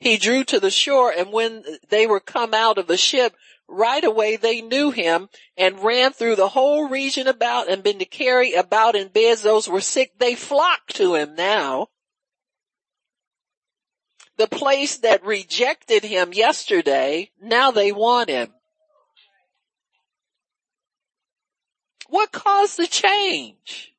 He 0.00 0.16
drew 0.16 0.42
to 0.44 0.58
the 0.58 0.70
shore 0.70 1.12
and 1.16 1.32
when 1.32 1.64
they 1.90 2.06
were 2.06 2.20
come 2.20 2.54
out 2.54 2.78
of 2.78 2.88
the 2.88 2.96
ship, 2.96 3.34
right 3.68 4.02
away 4.02 4.36
they 4.36 4.62
knew 4.62 4.90
him 4.90 5.28
and 5.56 5.84
ran 5.84 6.12
through 6.12 6.36
the 6.36 6.48
whole 6.48 6.88
region 6.88 7.28
about 7.28 7.70
and 7.70 7.82
been 7.82 7.98
to 7.98 8.04
carry 8.04 8.54
about 8.54 8.96
in 8.96 9.08
beds 9.08 9.42
those 9.42 9.68
were 9.68 9.80
sick. 9.80 10.12
They 10.18 10.34
flocked 10.34 10.96
to 10.96 11.14
him 11.14 11.34
now. 11.34 11.88
The 14.38 14.46
place 14.46 14.98
that 14.98 15.24
rejected 15.24 16.04
him 16.04 16.32
yesterday, 16.32 17.30
now 17.40 17.70
they 17.70 17.92
want 17.92 18.30
him. 18.30 18.54
What 22.08 22.32
caused 22.32 22.78
the 22.78 22.86
change? 22.86 23.92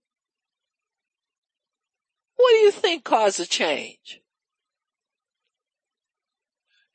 What 2.38 2.52
do 2.52 2.58
you 2.58 2.72
think 2.72 3.04
caused 3.04 3.38
the 3.38 3.46
change? 3.46 4.22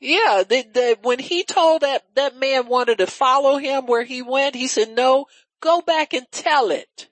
Yeah, 0.04 0.42
the, 0.46 0.66
the, 0.70 0.98
when 1.00 1.18
he 1.18 1.44
told 1.44 1.80
that, 1.80 2.02
that 2.14 2.36
man 2.36 2.66
wanted 2.66 2.98
to 2.98 3.06
follow 3.06 3.56
him 3.56 3.86
where 3.86 4.04
he 4.04 4.20
went, 4.20 4.54
he 4.54 4.66
said, 4.66 4.90
no, 4.90 5.24
go 5.62 5.80
back 5.80 6.12
and 6.12 6.26
tell 6.30 6.70
it. 6.70 7.08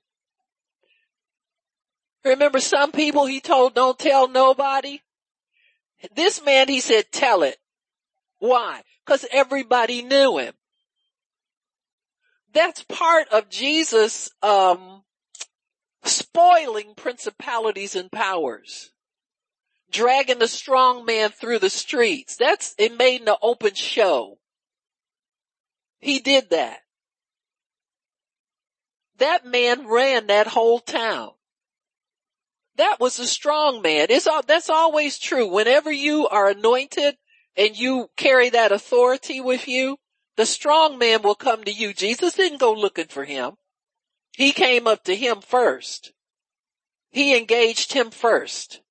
Remember 2.23 2.61
some 2.61 2.93
people 2.93 3.25
he 3.25 3.41
told 3.41 3.75
don't 3.75 3.99
tell 3.99 4.29
nobody? 4.29 5.01
This 6.15 6.45
man 6.45 6.69
he 6.69 6.81
said 6.81 7.07
tell 7.11 7.43
it. 7.45 7.57
Why? 8.41 8.83
Cause 9.07 9.25
everybody 9.33 10.03
knew 10.03 10.37
him. 10.37 10.53
That's 12.53 12.85
part 12.85 13.27
of 13.29 13.49
Jesus, 13.49 14.29
um, 14.43 15.03
spoiling 16.05 16.93
principalities 16.95 17.97
and 17.97 18.13
powers 18.13 18.93
dragging 19.93 20.39
the 20.39 20.49
strong 20.49 21.05
man 21.05 21.31
through 21.31 21.61
the 21.61 21.71
streets. 21.71 22.37
That's, 22.37 22.75
it 22.79 22.97
made 22.97 23.23
an 23.23 23.35
open 23.43 23.75
show. 23.75 24.39
He 26.01 26.19
did 26.19 26.51
that. 26.51 26.79
That 29.19 29.47
man 29.47 29.87
ran 29.87 30.27
that 30.27 30.49
whole 30.49 30.81
town. 30.81 31.31
That 32.77 32.99
was 32.99 33.19
a 33.19 33.27
strong 33.27 33.83
man. 33.83 34.07
It's 34.11 34.27
all, 34.27 34.43
that's 34.43 34.71
always 34.71 35.19
true. 35.19 35.47
Whenever 35.47 35.93
you 35.93 36.27
are 36.29 36.49
anointed 36.49 37.17
and 37.57 37.79
you 37.79 38.09
carry 38.17 38.51
that 38.51 38.73
authority 38.73 39.41
with 39.41 39.69
you, 39.69 39.99
the 40.37 40.47
strong 40.47 40.99
man 40.99 41.23
will 41.23 41.35
come 41.35 41.63
to 41.65 41.71
you. 41.71 41.93
Jesus 41.93 42.35
didn't 42.35 42.59
go 42.59 42.73
looking 42.73 43.09
for 43.09 43.25
him. 43.25 43.53
He 44.33 44.53
came 44.53 44.87
up 44.87 45.05
to 45.05 45.15
him 45.15 45.41
first. 45.41 46.13
He 47.11 47.37
engaged 47.37 47.93
him 47.93 48.11
first. 48.11 48.82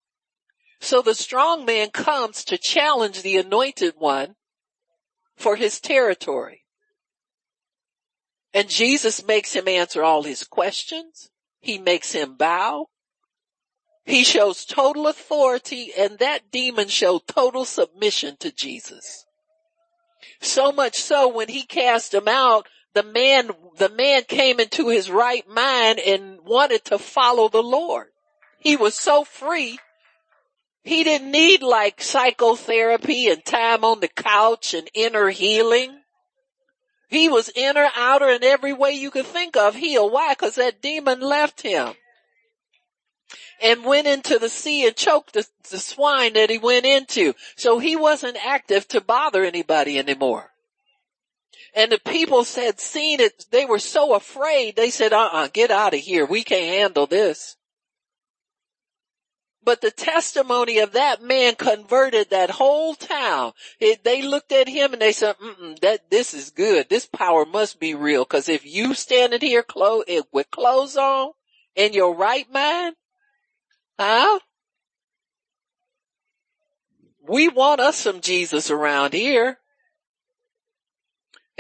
So 0.82 1.04
the 1.04 1.14
strong 1.14 1.64
man 1.64 1.92
comes 1.92 2.44
to 2.46 2.58
challenge 2.58 3.22
the 3.22 3.38
anointed 3.38 3.94
one 4.00 4.36
for 5.36 5.56
his 5.56 5.80
territory. 5.80 6.66
And 8.52 8.68
Jesus 8.68 9.26
makes 9.26 9.54
him 9.54 9.68
answer 9.68 10.04
all 10.04 10.24
his 10.24 10.44
questions. 10.44 11.30
He 11.60 11.78
makes 11.78 12.14
him 12.14 12.36
bow. 12.36 12.88
He 14.06 14.24
shows 14.24 14.66
total 14.66 15.08
authority 15.08 15.92
and 15.96 16.18
that 16.18 16.50
demon 16.52 16.88
showed 16.88 17.28
total 17.28 17.64
submission 17.64 18.38
to 18.40 18.52
Jesus. 18.52 19.26
So 20.42 20.72
much 20.72 20.96
so 20.96 21.28
when 21.28 21.50
he 21.50 21.62
cast 21.62 22.12
him 22.12 22.28
out, 22.28 22.68
the 22.96 23.04
man, 23.04 23.52
the 23.78 23.90
man 23.90 24.24
came 24.24 24.60
into 24.60 24.90
his 24.90 25.12
right 25.12 25.48
mind 25.48 26.00
and 26.00 26.40
wanted 26.42 26.84
to 26.86 26.98
follow 26.98 27.50
the 27.50 27.62
Lord. 27.62 28.08
He 28.58 28.76
was 28.76 28.96
so 28.96 29.24
free 29.24 29.78
he 30.84 31.04
didn't 31.04 31.32
need 31.32 31.62
like 31.62 32.02
psychotherapy 32.02 33.30
and 33.30 33.44
time 33.46 33.84
on 33.84 34.00
the 34.00 34.08
couch 34.08 34.74
and 34.74 34.90
inner 34.94 35.30
healing. 35.30 36.00
He 37.10 37.30
was 37.30 37.52
inner, 37.56 37.90
outer, 37.96 38.30
and 38.30 38.44
every 38.44 38.74
way 38.74 38.92
you 38.94 39.12
could 39.12 39.26
think 39.26 39.58
of 39.58 39.76
healed. 39.76 40.12
Why? 40.12 40.34
Cause 40.36 40.56
that 40.56 40.82
demon 40.82 41.20
left 41.20 41.62
him 41.62 41.94
and 43.62 43.86
went 43.86 44.08
into 44.08 44.40
the 44.40 44.50
sea 44.50 44.88
and 44.88 44.96
choked 44.96 45.34
the, 45.34 45.46
the 45.70 45.78
swine 45.78 46.34
that 46.34 46.50
he 46.50 46.58
went 46.58 46.86
into. 46.86 47.36
So 47.56 47.80
he 47.80 47.96
wasn't 47.96 48.38
active 48.44 48.88
to 48.90 49.02
bother 49.02 49.44
anybody 49.44 50.00
anymore. 50.00 50.52
And 51.76 51.92
the 51.92 52.00
people 52.00 52.44
said, 52.44 52.80
seen 52.80 53.20
it. 53.20 53.46
They 53.52 53.66
were 53.66 53.80
so 53.80 54.16
afraid. 54.16 54.76
They 54.76 54.90
said, 54.90 55.14
uh-uh, 55.14 55.50
get 55.54 55.72
out 55.72 55.94
of 55.94 56.00
here. 56.00 56.26
We 56.26 56.44
can't 56.44 56.80
handle 56.80 57.08
this. 57.08 57.56
But 59.64 59.82
the 59.82 59.92
testimony 59.92 60.80
of 60.80 60.94
that 60.94 61.22
man 61.22 61.56
converted 61.56 62.32
that 62.32 62.50
whole 62.50 62.96
town. 62.96 63.54
It, 63.80 64.04
they 64.04 64.24
looked 64.24 64.52
at 64.52 64.68
him 64.68 64.94
and 64.94 65.02
they 65.02 65.12
said, 65.12 65.36
that, 65.82 66.10
this 66.10 66.34
is 66.34 66.50
good. 66.50 66.90
This 66.90 67.06
power 67.06 67.46
must 67.46 67.80
be 67.80 67.94
real. 67.94 68.26
Cause 68.26 68.50
if 68.50 68.66
you 68.66 68.96
standing 68.96 69.40
here 69.40 69.64
clo- 69.64 70.04
eh, 70.08 70.22
with 70.32 70.50
clothes 70.50 70.98
on 70.98 71.32
in 71.76 71.94
your 71.94 72.16
right 72.16 72.52
mind, 72.52 72.96
huh? 74.00 74.40
We 77.28 77.48
want 77.48 77.82
us 77.82 77.98
some 77.98 78.22
Jesus 78.22 78.72
around 78.72 79.14
here. 79.14 79.61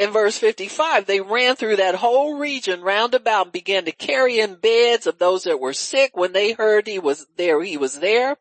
In 0.01 0.09
verse 0.09 0.35
55, 0.39 1.05
they 1.05 1.21
ran 1.21 1.55
through 1.55 1.75
that 1.75 1.93
whole 1.93 2.33
region 2.33 2.81
round 2.81 3.13
about 3.13 3.45
and 3.45 3.51
began 3.51 3.85
to 3.85 3.91
carry 3.91 4.39
in 4.39 4.55
beds 4.55 5.05
of 5.05 5.19
those 5.19 5.43
that 5.43 5.59
were 5.59 5.73
sick 5.73 6.17
when 6.17 6.33
they 6.33 6.53
heard 6.53 6.87
he 6.87 6.97
was 6.97 7.27
there, 7.37 7.61
he 7.61 7.77
was 7.77 7.99
there. 7.99 8.37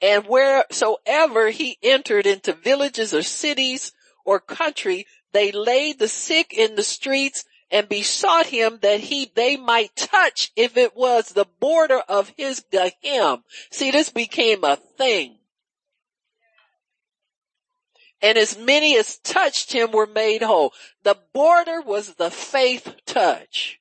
And 0.00 0.24
wheresoever 0.24 1.50
he 1.50 1.78
entered 1.84 2.26
into 2.26 2.52
villages 2.52 3.14
or 3.14 3.22
cities 3.22 3.92
or 4.24 4.40
country, 4.40 5.06
they 5.30 5.52
laid 5.52 6.00
the 6.00 6.08
sick 6.08 6.52
in 6.52 6.74
the 6.74 6.82
streets 6.82 7.44
and 7.70 7.88
besought 7.88 8.46
him 8.46 8.80
that 8.82 8.98
he, 8.98 9.30
they 9.36 9.56
might 9.56 9.94
touch 9.94 10.50
if 10.56 10.76
it 10.76 10.96
was 10.96 11.28
the 11.28 11.46
border 11.60 12.00
of 12.08 12.32
his 12.36 12.64
gehem. 12.72 13.44
See, 13.70 13.92
this 13.92 14.10
became 14.10 14.64
a 14.64 14.74
thing. 14.74 15.38
And 18.22 18.38
as 18.38 18.56
many 18.56 18.96
as 18.96 19.18
touched 19.18 19.72
him 19.72 19.90
were 19.90 20.06
made 20.06 20.42
whole. 20.42 20.72
The 21.02 21.18
border 21.34 21.80
was 21.80 22.14
the 22.14 22.30
faith 22.30 22.94
touch. 23.04 23.80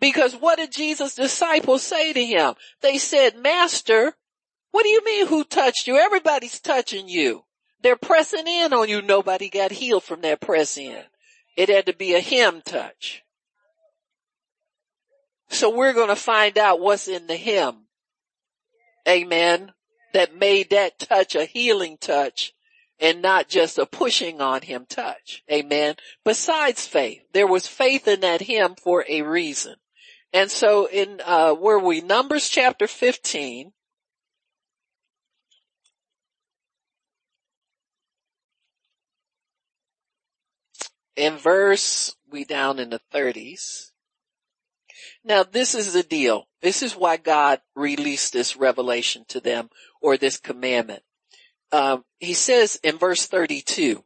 Because 0.00 0.34
what 0.34 0.58
did 0.58 0.72
Jesus' 0.72 1.14
disciples 1.14 1.82
say 1.82 2.12
to 2.12 2.24
him? 2.24 2.54
They 2.82 2.98
said, 2.98 3.36
Master, 3.36 4.14
what 4.72 4.82
do 4.82 4.88
you 4.88 5.04
mean 5.04 5.26
who 5.26 5.44
touched 5.44 5.86
you? 5.86 5.96
Everybody's 5.96 6.60
touching 6.60 7.08
you. 7.08 7.44
They're 7.80 7.96
pressing 7.96 8.46
in 8.46 8.72
on 8.72 8.88
you. 8.88 9.00
Nobody 9.00 9.48
got 9.48 9.70
healed 9.72 10.04
from 10.04 10.20
that 10.22 10.40
press 10.40 10.76
in. 10.76 11.02
It 11.56 11.68
had 11.68 11.86
to 11.86 11.92
be 11.92 12.14
a 12.14 12.20
hem 12.20 12.60
touch. 12.62 13.22
So 15.50 15.74
we're 15.74 15.94
going 15.94 16.08
to 16.08 16.16
find 16.16 16.58
out 16.58 16.80
what's 16.80 17.08
in 17.08 17.26
the 17.26 17.36
hem. 17.36 17.86
Amen. 19.08 19.72
That 20.12 20.34
made 20.34 20.70
that 20.70 20.98
touch 20.98 21.34
a 21.34 21.44
healing 21.44 21.98
touch 22.00 22.54
and 23.00 23.22
not 23.22 23.48
just 23.48 23.78
a 23.78 23.86
pushing 23.86 24.40
on 24.40 24.62
him 24.62 24.86
touch. 24.88 25.42
Amen. 25.50 25.96
Besides 26.24 26.86
faith, 26.86 27.22
there 27.32 27.46
was 27.46 27.66
faith 27.66 28.08
in 28.08 28.20
that 28.20 28.42
hem 28.42 28.74
for 28.74 29.04
a 29.08 29.22
reason. 29.22 29.76
And 30.32 30.50
so 30.50 30.86
in, 30.86 31.20
uh, 31.24 31.54
were 31.58 31.78
we 31.78 32.00
Numbers 32.00 32.48
chapter 32.48 32.86
15, 32.86 33.72
in 41.16 41.36
verse, 41.36 42.14
we 42.30 42.44
down 42.44 42.78
in 42.78 42.90
the 42.90 43.00
thirties. 43.10 43.92
Now 45.24 45.42
this 45.42 45.74
is 45.74 45.92
the 45.92 46.02
deal. 46.02 46.48
This 46.62 46.82
is 46.82 46.96
why 46.96 47.16
God 47.16 47.60
released 47.74 48.32
this 48.32 48.56
revelation 48.56 49.24
to 49.28 49.40
them 49.40 49.70
or 50.00 50.16
this 50.16 50.38
commandment. 50.38 51.02
Um, 51.70 52.04
he 52.18 52.34
says 52.34 52.80
in 52.82 52.98
verse 52.98 53.26
32, 53.26 54.02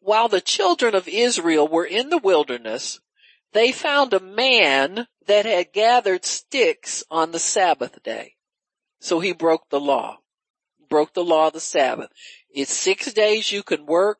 while 0.00 0.28
the 0.28 0.40
children 0.40 0.94
of 0.94 1.08
Israel 1.08 1.66
were 1.66 1.84
in 1.84 2.10
the 2.10 2.18
wilderness, 2.18 3.00
they 3.52 3.72
found 3.72 4.12
a 4.12 4.20
man 4.20 5.06
that 5.26 5.46
had 5.46 5.72
gathered 5.72 6.24
sticks 6.24 7.02
on 7.10 7.32
the 7.32 7.38
Sabbath 7.38 8.02
day. 8.02 8.34
So 9.00 9.20
he 9.20 9.32
broke 9.32 9.68
the 9.70 9.80
law, 9.80 10.18
broke 10.88 11.14
the 11.14 11.24
law 11.24 11.48
of 11.48 11.54
the 11.54 11.60
Sabbath. 11.60 12.10
It's 12.50 12.72
six 12.72 13.12
days 13.12 13.52
you 13.52 13.62
can 13.62 13.86
work 13.86 14.18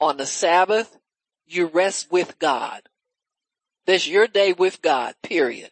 on 0.00 0.16
the 0.16 0.26
Sabbath. 0.26 0.98
You 1.46 1.66
rest 1.66 2.10
with 2.10 2.38
God. 2.38 2.82
That's 3.86 4.08
your 4.08 4.26
day 4.26 4.52
with 4.52 4.80
God, 4.80 5.14
period. 5.22 5.70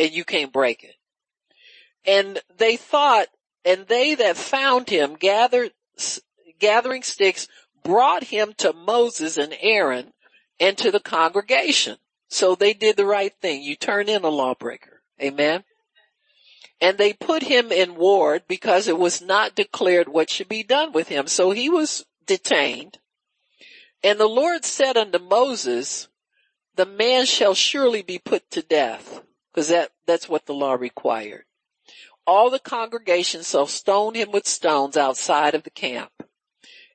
And 0.00 0.10
you 0.10 0.24
can't 0.24 0.52
break 0.52 0.82
it. 0.82 0.94
And 2.06 2.40
they 2.56 2.76
thought, 2.76 3.26
and 3.66 3.86
they 3.86 4.14
that 4.14 4.38
found 4.38 4.88
him 4.88 5.14
gathered, 5.14 5.72
gathering 6.58 7.02
sticks 7.02 7.46
brought 7.84 8.24
him 8.24 8.54
to 8.58 8.72
Moses 8.72 9.36
and 9.36 9.54
Aaron 9.60 10.14
and 10.58 10.78
to 10.78 10.90
the 10.90 11.00
congregation. 11.00 11.98
So 12.28 12.54
they 12.54 12.72
did 12.72 12.96
the 12.96 13.04
right 13.04 13.32
thing. 13.42 13.62
You 13.62 13.76
turn 13.76 14.08
in 14.08 14.24
a 14.24 14.30
lawbreaker. 14.30 15.02
Amen. 15.20 15.64
And 16.80 16.96
they 16.96 17.12
put 17.12 17.42
him 17.42 17.70
in 17.70 17.96
ward 17.96 18.44
because 18.48 18.88
it 18.88 18.98
was 18.98 19.20
not 19.20 19.54
declared 19.54 20.08
what 20.08 20.30
should 20.30 20.48
be 20.48 20.62
done 20.62 20.92
with 20.92 21.08
him. 21.08 21.26
So 21.26 21.50
he 21.50 21.68
was 21.68 22.06
detained. 22.26 22.98
And 24.02 24.18
the 24.18 24.28
Lord 24.28 24.64
said 24.64 24.96
unto 24.96 25.18
Moses, 25.18 26.08
the 26.76 26.86
man 26.86 27.26
shall 27.26 27.52
surely 27.52 28.00
be 28.00 28.18
put 28.18 28.50
to 28.52 28.62
death 28.62 29.20
because 29.52 29.68
that, 29.68 29.90
that's 30.06 30.28
what 30.28 30.46
the 30.46 30.54
law 30.54 30.74
required. 30.74 31.44
All 32.26 32.50
the 32.50 32.58
congregation 32.58 33.42
shall 33.42 33.66
stone 33.66 34.14
him 34.14 34.30
with 34.30 34.46
stones 34.46 34.96
outside 34.96 35.54
of 35.54 35.64
the 35.64 35.70
camp. 35.70 36.12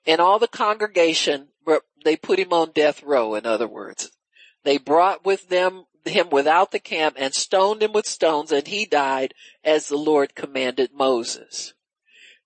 And 0.05 0.21
all 0.21 0.39
the 0.39 0.47
congregation, 0.47 1.49
they 2.03 2.15
put 2.15 2.39
him 2.39 2.53
on 2.53 2.71
death 2.71 3.03
row, 3.03 3.35
in 3.35 3.45
other 3.45 3.67
words. 3.67 4.11
They 4.63 4.77
brought 4.77 5.25
with 5.25 5.49
them 5.49 5.85
him 6.05 6.29
without 6.29 6.71
the 6.71 6.79
camp 6.79 7.15
and 7.17 7.33
stoned 7.33 7.81
him 7.81 7.91
with 7.91 8.05
stones 8.05 8.51
and 8.51 8.67
he 8.67 8.85
died 8.85 9.33
as 9.63 9.87
the 9.87 9.97
Lord 9.97 10.35
commanded 10.35 10.91
Moses. 10.93 11.73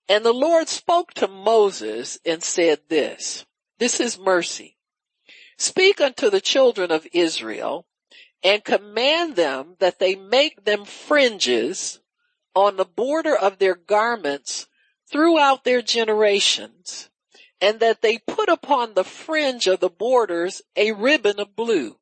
And 0.08 0.24
the 0.24 0.32
Lord 0.32 0.68
spoke 0.68 1.12
to 1.14 1.28
Moses 1.28 2.18
and 2.24 2.42
said 2.42 2.80
this, 2.88 3.44
this 3.78 4.00
is 4.00 4.18
mercy. 4.18 4.76
Speak 5.58 6.00
unto 6.00 6.30
the 6.30 6.40
children 6.40 6.90
of 6.90 7.06
Israel 7.12 7.86
and 8.42 8.64
command 8.64 9.36
them 9.36 9.76
that 9.78 9.98
they 9.98 10.14
make 10.14 10.64
them 10.64 10.84
fringes 10.84 12.00
on 12.54 12.76
the 12.76 12.84
border 12.84 13.36
of 13.36 13.58
their 13.58 13.74
garments 13.74 14.66
throughout 15.10 15.64
their 15.64 15.82
generations 15.82 17.10
and 17.60 17.80
that 17.80 18.00
they 18.00 18.18
put 18.18 18.48
upon 18.48 18.94
the 18.94 19.04
fringe 19.04 19.66
of 19.66 19.80
the 19.80 19.90
borders 19.90 20.62
a 20.76 20.92
ribbon 20.92 21.38
of 21.38 21.54
blue 21.54 21.96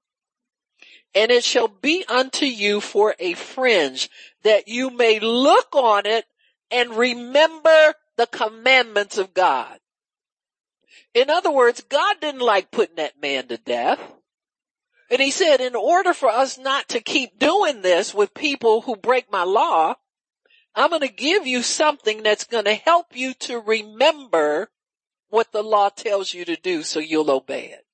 and 1.15 1.31
it 1.31 1.45
shall 1.45 1.69
be 1.69 2.05
unto 2.09 2.47
you 2.47 2.81
for 2.81 3.15
a 3.19 3.35
fringe 3.35 4.11
that 4.43 4.69
you 4.69 4.91
may 4.91 5.19
look 5.19 5.75
on 5.75 6.07
it 6.07 6.25
and 6.71 6.97
remember 6.97 7.95
the 8.17 8.27
commandments 8.27 9.19
of 9.19 9.35
God. 9.35 9.79
In 11.15 11.31
other 11.31 11.51
words, 11.51 11.83
God 11.89 12.17
didn't 12.21 12.41
like 12.41 12.71
putting 12.71 12.97
that 12.97 13.21
man 13.21 13.49
to 13.49 13.57
death. 13.57 14.01
And 15.11 15.23
he 15.23 15.31
said, 15.31 15.61
in 15.61 15.75
order 15.75 16.13
for 16.13 16.29
us 16.29 16.59
not 16.59 16.89
to 16.91 17.01
keep 17.01 17.39
doing 17.39 17.81
this 17.81 18.13
with 18.13 18.35
people 18.35 18.83
who 18.83 18.97
break 18.97 19.33
my 19.33 19.43
law, 19.43 19.95
I'm 20.75 20.91
going 20.91 21.01
to 21.01 21.09
give 21.09 21.47
you 21.47 21.63
something 21.63 22.23
that's 22.23 22.45
going 22.45 22.67
to 22.67 22.75
help 22.75 23.17
you 23.17 23.35
to 23.35 23.59
remember 23.59 24.71
what 25.31 25.51
the 25.53 25.63
law 25.63 25.89
tells 25.89 26.33
you 26.35 26.45
to 26.45 26.57
do 26.57 26.83
so 26.83 27.01
you'll 27.01 27.31
obey 27.31 27.67
it. 27.67 27.85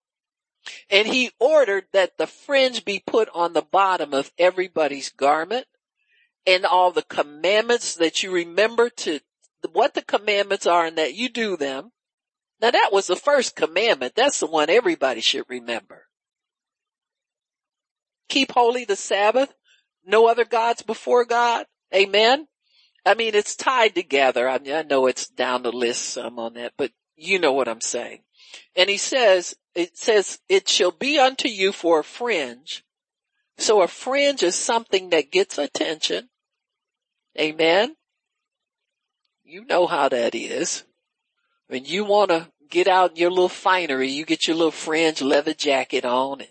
And 0.90 1.06
he 1.06 1.30
ordered 1.38 1.84
that 1.92 2.18
the 2.18 2.26
fringe 2.26 2.84
be 2.84 3.02
put 3.04 3.28
on 3.34 3.52
the 3.52 3.62
bottom 3.62 4.12
of 4.12 4.32
everybody's 4.38 5.10
garment 5.10 5.66
and 6.46 6.64
all 6.64 6.90
the 6.90 7.02
commandments 7.02 7.94
that 7.96 8.22
you 8.22 8.30
remember 8.30 8.90
to 8.90 9.20
what 9.72 9.94
the 9.94 10.02
commandments 10.02 10.66
are 10.66 10.84
and 10.84 10.98
that 10.98 11.14
you 11.14 11.28
do 11.28 11.56
them. 11.56 11.92
Now 12.60 12.70
that 12.70 12.90
was 12.92 13.06
the 13.06 13.16
first 13.16 13.56
commandment. 13.56 14.14
That's 14.14 14.40
the 14.40 14.46
one 14.46 14.68
everybody 14.68 15.20
should 15.20 15.44
remember. 15.48 16.03
Keep 18.28 18.52
holy 18.52 18.84
the 18.84 18.96
Sabbath. 18.96 19.54
No 20.06 20.28
other 20.28 20.44
gods 20.44 20.82
before 20.82 21.24
God. 21.24 21.66
Amen. 21.94 22.46
I 23.06 23.14
mean, 23.14 23.34
it's 23.34 23.56
tied 23.56 23.94
together. 23.94 24.48
I 24.48 24.58
mean, 24.58 24.74
I 24.74 24.82
know 24.82 25.06
it's 25.06 25.28
down 25.28 25.62
the 25.62 25.72
list 25.72 26.02
some 26.02 26.38
on 26.38 26.54
that, 26.54 26.72
but 26.76 26.90
you 27.16 27.38
know 27.38 27.52
what 27.52 27.68
I'm 27.68 27.80
saying. 27.80 28.20
And 28.76 28.88
he 28.88 28.96
says, 28.96 29.54
it 29.74 29.96
says, 29.96 30.38
it 30.48 30.68
shall 30.68 30.90
be 30.90 31.18
unto 31.18 31.48
you 31.48 31.72
for 31.72 32.00
a 32.00 32.04
fringe. 32.04 32.84
So 33.58 33.82
a 33.82 33.88
fringe 33.88 34.42
is 34.42 34.54
something 34.54 35.10
that 35.10 35.30
gets 35.30 35.58
attention. 35.58 36.28
Amen. 37.38 37.96
You 39.44 39.64
know 39.64 39.86
how 39.86 40.08
that 40.08 40.34
is. 40.34 40.84
When 41.68 41.84
you 41.84 42.04
want 42.04 42.30
to 42.30 42.48
get 42.70 42.88
out 42.88 43.18
your 43.18 43.30
little 43.30 43.48
finery, 43.48 44.10
you 44.10 44.24
get 44.24 44.46
your 44.46 44.56
little 44.56 44.70
fringe 44.70 45.20
leather 45.20 45.54
jacket 45.54 46.04
on 46.04 46.40
and 46.40 46.50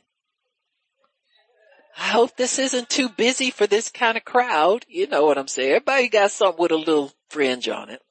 I 1.97 2.09
hope 2.09 2.35
this 2.35 2.59
isn't 2.59 2.89
too 2.89 3.09
busy 3.09 3.51
for 3.51 3.67
this 3.67 3.89
kind 3.89 4.17
of 4.17 4.25
crowd. 4.25 4.85
You 4.87 5.07
know 5.07 5.25
what 5.25 5.37
I'm 5.37 5.47
saying? 5.47 5.69
Everybody 5.69 6.09
got 6.09 6.31
something 6.31 6.61
with 6.61 6.71
a 6.71 6.77
little 6.77 7.11
fringe 7.29 7.69
on 7.69 7.89
it. 7.89 8.01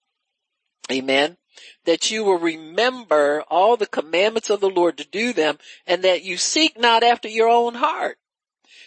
Amen 0.90 1.36
that 1.84 2.10
you 2.10 2.24
will 2.24 2.38
remember 2.38 3.42
all 3.50 3.76
the 3.76 3.86
commandments 3.86 4.50
of 4.50 4.60
the 4.60 4.70
Lord 4.70 4.98
to 4.98 5.04
do 5.04 5.32
them 5.32 5.58
and 5.86 6.02
that 6.02 6.22
you 6.22 6.36
seek 6.36 6.78
not 6.78 7.02
after 7.02 7.28
your 7.28 7.48
own 7.48 7.74
heart. 7.74 8.18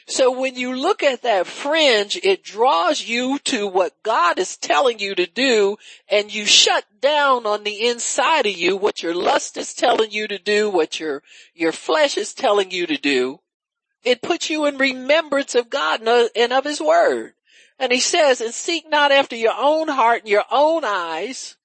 So 0.07 0.39
when 0.39 0.55
you 0.55 0.75
look 0.75 1.01
at 1.01 1.23
that 1.23 1.47
fringe, 1.47 2.19
it 2.23 2.43
draws 2.43 3.01
you 3.01 3.39
to 3.45 3.67
what 3.67 4.03
God 4.03 4.37
is 4.37 4.55
telling 4.55 4.99
you 4.99 5.15
to 5.15 5.25
do 5.25 5.77
and 6.07 6.33
you 6.33 6.45
shut 6.45 6.85
down 7.01 7.47
on 7.47 7.63
the 7.63 7.87
inside 7.87 8.45
of 8.45 8.55
you 8.55 8.77
what 8.77 9.01
your 9.01 9.15
lust 9.15 9.57
is 9.57 9.73
telling 9.73 10.11
you 10.11 10.27
to 10.27 10.37
do, 10.37 10.69
what 10.69 10.99
your, 10.99 11.23
your 11.55 11.71
flesh 11.71 12.17
is 12.17 12.33
telling 12.33 12.69
you 12.69 12.85
to 12.85 12.97
do. 12.97 13.39
It 14.05 14.21
puts 14.21 14.49
you 14.49 14.65
in 14.65 14.77
remembrance 14.77 15.55
of 15.55 15.69
God 15.69 16.01
and 16.07 16.53
of 16.53 16.63
His 16.63 16.79
Word. 16.79 17.33
And 17.79 17.91
He 17.91 17.99
says, 17.99 18.39
and 18.39 18.53
seek 18.53 18.89
not 18.89 19.11
after 19.11 19.35
your 19.35 19.55
own 19.57 19.87
heart 19.89 20.21
and 20.21 20.29
your 20.29 20.45
own 20.51 20.85
eyes, 20.85 21.57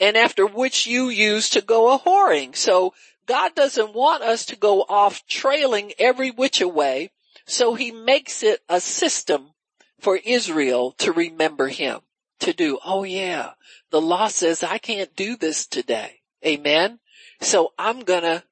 and 0.00 0.16
after 0.16 0.46
which 0.46 0.86
you 0.86 1.10
use 1.10 1.50
to 1.50 1.60
go 1.60 1.94
a 1.94 1.98
whoring. 1.98 2.56
So 2.56 2.94
God 3.26 3.54
doesn't 3.54 3.94
want 3.94 4.22
us 4.22 4.46
to 4.46 4.56
go 4.56 4.82
off 4.82 5.24
trailing 5.26 5.92
every 5.98 6.30
which 6.30 6.60
way. 6.60 7.12
So 7.46 7.74
he 7.74 7.92
makes 7.92 8.42
it 8.42 8.60
a 8.68 8.80
system 8.80 9.50
for 10.00 10.16
Israel 10.16 10.92
to 10.98 11.12
remember 11.12 11.68
him, 11.68 12.00
to 12.40 12.52
do, 12.52 12.78
oh 12.84 13.04
yeah, 13.04 13.52
the 13.90 14.00
law 14.00 14.28
says 14.28 14.62
I 14.62 14.78
can't 14.78 15.14
do 15.14 15.36
this 15.36 15.66
today. 15.66 16.20
Amen. 16.44 16.98
So 17.40 17.72
I'm 17.78 18.00
gonna, 18.00 18.42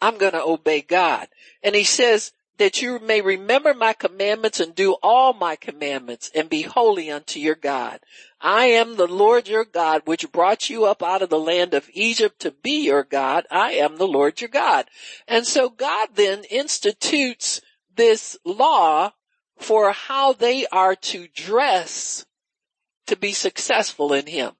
I'm 0.00 0.18
gonna 0.18 0.42
obey 0.44 0.82
God. 0.82 1.26
And 1.62 1.74
he 1.74 1.84
says, 1.84 2.32
that 2.60 2.82
you 2.82 2.98
may 2.98 3.22
remember 3.22 3.72
my 3.72 3.94
commandments 3.94 4.60
and 4.60 4.74
do 4.74 4.94
all 5.02 5.32
my 5.32 5.56
commandments 5.56 6.30
and 6.34 6.50
be 6.50 6.60
holy 6.60 7.10
unto 7.10 7.40
your 7.40 7.54
God. 7.54 8.00
I 8.38 8.66
am 8.66 8.96
the 8.96 9.06
Lord 9.06 9.48
your 9.48 9.64
God, 9.64 10.02
which 10.04 10.30
brought 10.30 10.68
you 10.68 10.84
up 10.84 11.02
out 11.02 11.22
of 11.22 11.30
the 11.30 11.38
land 11.38 11.72
of 11.72 11.88
Egypt 11.94 12.38
to 12.40 12.50
be 12.50 12.84
your 12.84 13.02
God. 13.02 13.46
I 13.50 13.72
am 13.72 13.96
the 13.96 14.06
Lord 14.06 14.42
your 14.42 14.50
God. 14.50 14.84
And 15.26 15.46
so 15.46 15.70
God 15.70 16.10
then 16.14 16.44
institutes 16.50 17.62
this 17.96 18.36
law 18.44 19.12
for 19.56 19.92
how 19.92 20.34
they 20.34 20.66
are 20.66 20.96
to 20.96 21.28
dress 21.28 22.26
to 23.06 23.16
be 23.16 23.32
successful 23.32 24.12
in 24.12 24.26
him 24.26 24.52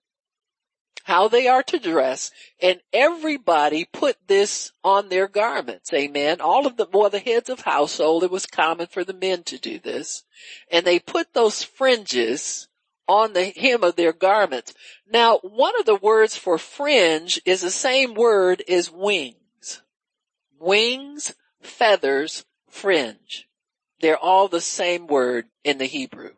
how 1.11 1.27
they 1.27 1.49
are 1.49 1.65
to 1.65 1.77
dress, 1.77 2.31
and 2.63 2.81
everybody 2.93 3.85
put 3.85 4.17
this 4.29 4.71
on 4.85 5.09
their 5.09 5.27
garments. 5.27 5.93
Amen. 5.93 6.41
All 6.41 6.69
of 6.69 6.77
the, 6.77 6.87
well, 6.93 7.11
the 7.11 7.19
heads 7.19 7.51
of 7.51 7.63
household, 7.63 8.23
it 8.23 8.31
was 8.31 8.47
common 8.47 8.87
for 8.87 9.03
the 9.03 9.13
men 9.13 9.43
to 9.43 9.59
do 9.59 9.81
this. 9.81 10.23
And 10.71 10.87
they 10.87 11.01
put 11.01 11.35
those 11.35 11.65
fringes 11.65 12.69
on 13.09 13.33
the 13.33 13.47
hem 13.47 13.83
of 13.83 13.97
their 13.97 14.13
garments. 14.13 14.73
Now, 15.13 15.39
one 15.39 15.77
of 15.81 15.85
the 15.85 15.97
words 15.97 16.37
for 16.37 16.59
fringe 16.59 17.43
is 17.45 17.61
the 17.61 17.73
same 17.73 18.15
word 18.15 18.63
as 18.69 18.89
wings. 18.89 19.83
Wings, 20.61 21.35
feathers, 21.61 22.45
fringe. 22.69 23.49
They're 24.01 24.17
all 24.17 24.47
the 24.47 24.61
same 24.61 25.09
word 25.09 25.47
in 25.65 25.79
the 25.79 25.87
Hebrew. 25.87 26.35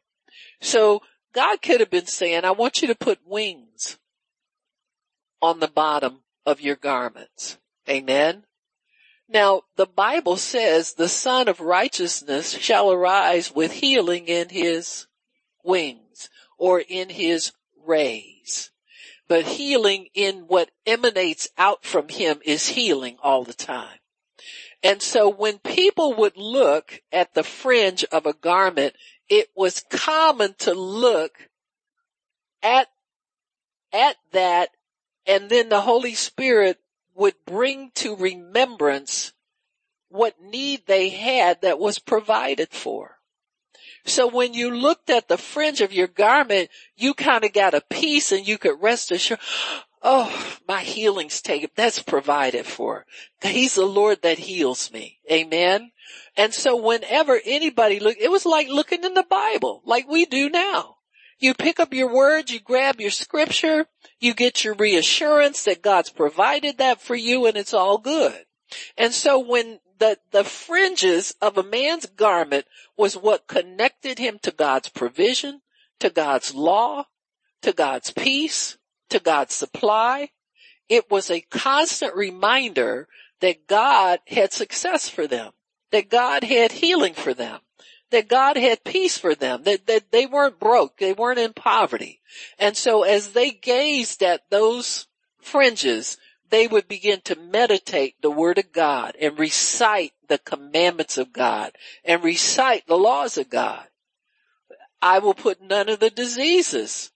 So 0.62 1.03
God 1.35 1.61
could 1.61 1.81
have 1.81 1.91
been 1.91 2.07
saying, 2.07 2.47
I 2.47 2.53
want 2.53 2.81
you 2.81 2.89
to 2.89 2.95
put 2.95 3.18
wings 3.27 3.99
on 5.43 5.61
the 5.61 5.68
bottom 5.68 6.22
of 6.47 6.61
your 6.61 6.76
garments. 6.76 7.59
Amen. 7.88 8.45
Now 9.28 9.62
the 9.76 9.86
Bible 9.86 10.36
says 10.36 10.95
the 10.95 11.09
son 11.09 11.49
of 11.49 11.61
righteousness 11.61 12.53
shall 12.53 12.93
arise 12.93 13.53
with 13.55 13.72
healing 13.72 14.28
in 14.28 14.49
his 14.49 15.07
wings 15.64 16.30
or 16.57 16.80
in 16.80 17.09
his 17.11 17.53
rays. 17.84 18.70
But 19.28 19.45
healing 19.45 20.09
in 20.14 20.47
what 20.47 20.70
emanates 20.86 21.49
out 21.57 21.84
from 21.84 22.09
him 22.09 22.40
is 22.45 22.68
healing 22.68 23.16
all 23.22 23.45
the 23.45 23.55
time. 23.55 23.99
And 24.82 25.01
so 25.01 25.28
when 25.28 25.59
people 25.59 26.14
would 26.14 26.36
look 26.36 27.01
at 27.12 27.34
the 27.34 27.45
fringe 27.45 28.05
of 28.05 28.26
a 28.26 28.34
garment, 28.34 28.95
it 29.28 29.49
was 29.57 29.84
common 29.90 30.55
to 30.59 30.74
look 30.74 31.49
at, 32.62 32.88
at 33.93 34.16
that 34.32 34.70
and 35.27 35.49
then 35.49 35.68
the 35.68 35.81
Holy 35.81 36.14
Spirit 36.14 36.79
would 37.14 37.35
bring 37.47 37.91
to 37.97 38.16
remembrance 38.16 39.33
what 40.09 40.41
need 40.43 40.87
they 40.87 41.09
had 41.09 41.62
that 41.62 41.79
was 41.79 41.99
provided 41.99 42.70
for. 42.70 43.18
So 44.05 44.27
when 44.27 44.53
you 44.53 44.70
looked 44.70 45.11
at 45.11 45.29
the 45.29 45.39
fringe 45.39 45.81
of 45.81 45.93
your 45.93 46.09
garment, 46.09 46.70
you 46.97 47.14
kind 47.14 47.45
of 47.45 47.53
got 47.53 47.75
a 47.75 47.83
piece 47.89 48.33
and 48.33 48.47
you 48.47 48.59
could 48.59 48.83
rest 48.83 49.12
assured, 49.12 49.39
oh, 50.03 50.57
my 50.66 50.81
healing's 50.83 51.41
taken. 51.41 51.70
That's 51.77 52.03
provided 52.03 52.66
for. 52.66 53.07
He's 53.41 53.75
the 53.75 53.87
Lord 53.87 54.23
that 54.23 54.39
heals 54.39 54.93
me. 54.93 55.20
Amen. 55.31 55.93
And 56.37 56.53
so 56.53 56.77
whenever 56.77 57.41
anybody 57.45 58.01
looked, 58.01 58.20
it 58.20 58.31
was 58.31 58.45
like 58.45 58.68
looking 58.68 59.05
in 59.05 59.14
the 59.14 59.27
Bible, 59.29 59.83
like 59.85 60.09
we 60.09 60.25
do 60.25 60.51
now. 60.51 60.97
You 61.43 61.55
pick 61.55 61.80
up 61.80 61.93
your 61.93 62.14
words, 62.14 62.53
you 62.53 62.61
grab 62.61 63.01
your 63.01 63.11
scripture, 63.11 63.86
you 64.20 64.32
get 64.32 64.62
your 64.62 64.74
reassurance 64.74 65.64
that 65.64 65.82
God's 65.82 66.09
provided 66.09 66.78
that 66.78 67.01
for 67.01 67.16
you 67.16 67.47
and 67.47 67.57
it's 67.57 67.74
all 67.74 67.99
good. 67.99 68.45
And 68.97 69.12
so 69.12 69.40
when 69.40 69.80
the, 69.99 70.18
the 70.30 70.45
fringes 70.45 71.34
of 71.43 71.59
a 71.59 71.64
man's 71.64 72.07
garment 72.07 72.66
was 72.97 73.16
what 73.16 73.49
connected 73.49 74.20
him 74.20 74.38
to 74.45 74.53
God's 74.53 74.88
provision, 74.88 75.62
to 75.99 76.11
God's 76.11 76.55
law, 76.55 77.07
to 77.62 77.72
God's 77.72 78.12
peace, 78.12 78.78
to 79.11 79.18
God's 79.18 79.53
supply, 79.53 80.28
it 80.88 81.11
was 81.11 81.28
a 81.28 81.40
constant 81.40 82.14
reminder 82.14 83.09
that 83.40 83.66
God 83.66 84.20
had 84.28 84.53
success 84.53 85.09
for 85.09 85.26
them, 85.26 85.51
that 85.90 86.09
God 86.09 86.45
had 86.45 86.70
healing 86.70 87.14
for 87.14 87.34
them, 87.34 87.59
that 88.13 88.29
God 88.29 88.57
had 88.57 88.85
peace 88.85 89.19
for 89.19 89.35
them, 89.35 89.65
that, 89.65 89.87
that 89.87 90.13
they 90.13 90.27
weren't 90.27 90.61
broke, 90.61 90.99
they 90.99 91.13
weren't 91.13 91.39
in 91.39 91.53
poverty. 91.53 92.21
And 92.59 92.77
so 92.77 93.03
as 93.03 93.33
they 93.33 93.51
gazed 93.51 94.23
at 94.23 94.49
those 94.51 95.07
fringes, 95.41 96.17
they 96.51 96.67
would 96.67 96.87
begin 96.87 97.21
to 97.23 97.37
meditate 97.37 98.15
the 98.21 98.31
word 98.31 98.59
of 98.59 98.73
God 98.73 99.17
and 99.21 99.39
recite 99.39 100.13
the 100.29 100.39
commandments 100.39 101.19
of 101.19 101.33
God 101.33 101.73
and 102.05 102.23
recite 102.23 102.87
the 102.87 102.99
laws 102.99 103.37
of 103.39 103.51
God. 103.51 103.87
I 105.01 105.19
will 105.19 105.35
put 105.35 105.61
none 105.61 105.89
of 105.89 105.99
the 105.99 106.11
diseases 106.11 107.11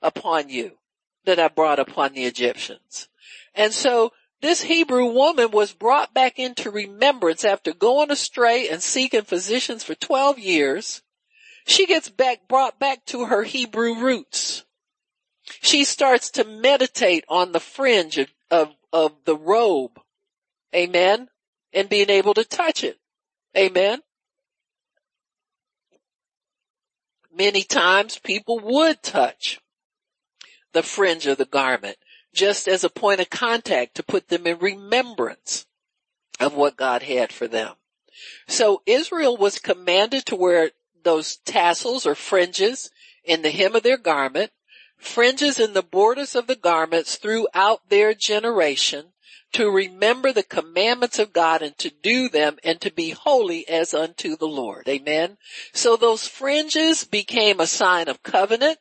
upon 0.00 0.48
you 0.48 0.78
that 1.24 1.38
I 1.38 1.48
brought 1.48 1.78
upon 1.78 2.12
the 2.12 2.24
Egyptians. 2.24 3.08
And 3.54 3.72
so 3.72 4.12
this 4.40 4.62
Hebrew 4.62 5.06
woman 5.06 5.50
was 5.50 5.72
brought 5.72 6.14
back 6.14 6.38
into 6.38 6.70
remembrance 6.70 7.44
after 7.44 7.74
going 7.74 8.10
astray 8.10 8.68
and 8.68 8.82
seeking 8.82 9.22
physicians 9.22 9.84
for 9.84 9.94
12 9.94 10.38
years. 10.38 11.02
She 11.66 11.86
gets 11.86 12.08
back, 12.08 12.48
brought 12.48 12.78
back 12.78 13.04
to 13.06 13.26
her 13.26 13.42
Hebrew 13.42 14.00
roots. 14.00 14.64
She 15.60 15.84
starts 15.84 16.30
to 16.32 16.44
meditate 16.44 17.24
on 17.28 17.52
the 17.52 17.60
fringe 17.60 18.16
of, 18.16 18.28
of, 18.50 18.74
of 18.92 19.12
the 19.24 19.36
robe. 19.36 20.00
Amen. 20.74 21.28
And 21.72 21.88
being 21.88 22.10
able 22.10 22.34
to 22.34 22.44
touch 22.44 22.82
it. 22.82 22.98
Amen. 23.56 24.00
Many 27.32 27.62
times 27.62 28.18
people 28.18 28.58
would 28.58 29.02
touch 29.02 29.60
the 30.72 30.82
fringe 30.82 31.26
of 31.26 31.36
the 31.36 31.44
garment 31.44 31.96
just 32.32 32.68
as 32.68 32.84
a 32.84 32.90
point 32.90 33.20
of 33.20 33.30
contact 33.30 33.94
to 33.96 34.02
put 34.02 34.28
them 34.28 34.46
in 34.46 34.58
remembrance 34.58 35.66
of 36.38 36.54
what 36.54 36.76
God 36.76 37.02
had 37.02 37.32
for 37.32 37.48
them. 37.48 37.74
So 38.46 38.82
Israel 38.86 39.36
was 39.36 39.58
commanded 39.58 40.26
to 40.26 40.36
wear 40.36 40.70
those 41.02 41.36
tassels 41.38 42.06
or 42.06 42.14
fringes 42.14 42.90
in 43.24 43.42
the 43.42 43.50
hem 43.50 43.74
of 43.74 43.82
their 43.82 43.96
garment, 43.96 44.50
fringes 44.96 45.58
in 45.58 45.72
the 45.72 45.82
borders 45.82 46.34
of 46.34 46.46
the 46.46 46.56
garments 46.56 47.16
throughout 47.16 47.88
their 47.88 48.14
generation 48.14 49.12
to 49.52 49.70
remember 49.70 50.32
the 50.32 50.42
commandments 50.42 51.18
of 51.18 51.32
God 51.32 51.62
and 51.62 51.76
to 51.78 51.90
do 51.90 52.28
them 52.28 52.58
and 52.62 52.80
to 52.80 52.92
be 52.92 53.10
holy 53.10 53.68
as 53.68 53.92
unto 53.94 54.36
the 54.36 54.46
Lord. 54.46 54.88
Amen. 54.88 55.38
So 55.72 55.96
those 55.96 56.28
fringes 56.28 57.04
became 57.04 57.58
a 57.58 57.66
sign 57.66 58.08
of 58.08 58.22
covenant. 58.22 58.78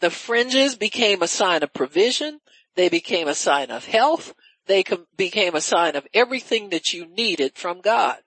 The 0.00 0.10
fringes 0.10 0.74
became 0.74 1.22
a 1.22 1.28
sign 1.28 1.62
of 1.62 1.72
provision. 1.72 2.40
They 2.74 2.88
became 2.88 3.28
a 3.28 3.34
sign 3.34 3.70
of 3.70 3.84
health. 3.84 4.34
They 4.66 4.82
com- 4.82 5.06
became 5.16 5.54
a 5.54 5.60
sign 5.60 5.96
of 5.96 6.06
everything 6.14 6.70
that 6.70 6.92
you 6.92 7.06
needed 7.06 7.54
from 7.54 7.80
God. 7.80 8.18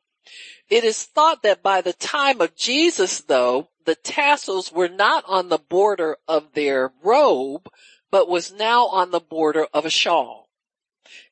It 0.70 0.84
is 0.84 1.04
thought 1.04 1.44
that 1.44 1.64
by 1.64 1.82
the 1.82 1.94
time 1.94 2.42
of 2.42 2.56
Jesus 2.56 3.22
though, 3.22 3.70
the 3.86 3.96
tassels 3.96 4.72
were 4.72 4.90
not 4.90 5.24
on 5.28 5.50
the 5.50 5.60
border 5.60 6.18
of 6.28 6.54
their 6.54 6.92
robe, 7.04 7.70
but 8.12 8.28
was 8.28 8.52
now 8.52 8.88
on 8.88 9.12
the 9.12 9.20
border 9.20 9.68
of 9.74 9.86
a 9.86 9.90
shawl. 9.90 10.50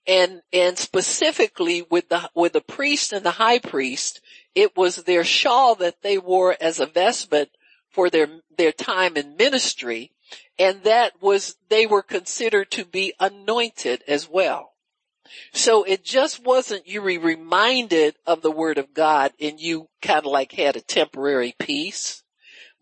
And, 0.06 0.42
and 0.52 0.78
specifically 0.78 1.82
with 1.90 2.10
the, 2.10 2.30
with 2.36 2.54
the 2.54 2.62
priest 2.62 3.14
and 3.14 3.26
the 3.26 3.32
high 3.32 3.60
priest, 3.60 4.22
it 4.54 4.78
was 4.78 4.98
their 4.98 5.24
shawl 5.24 5.76
that 5.76 6.02
they 6.02 6.18
wore 6.18 6.56
as 6.60 6.80
a 6.80 6.86
vestment 6.86 7.50
for 7.90 8.10
their, 8.10 8.28
their 8.58 8.72
time 8.72 9.18
in 9.18 9.38
ministry 9.38 10.12
and 10.60 10.84
that 10.84 11.14
was, 11.22 11.56
they 11.70 11.86
were 11.86 12.04
considered 12.04 12.72
to 12.72 12.86
be 12.86 13.14
anointed 13.20 14.04
as 14.08 14.30
well. 14.30 14.74
So 15.52 15.84
it 15.84 16.04
just 16.04 16.44
wasn't 16.44 16.88
you 16.88 17.02
were 17.02 17.20
reminded 17.20 18.16
of 18.26 18.42
the 18.42 18.52
word 18.52 18.78
of 18.78 18.94
God 18.94 19.32
and 19.40 19.60
you 19.60 19.90
kind 20.02 20.20
of 20.20 20.32
like 20.32 20.52
had 20.52 20.76
a 20.76 20.82
temporary 20.82 21.56
peace, 21.58 22.24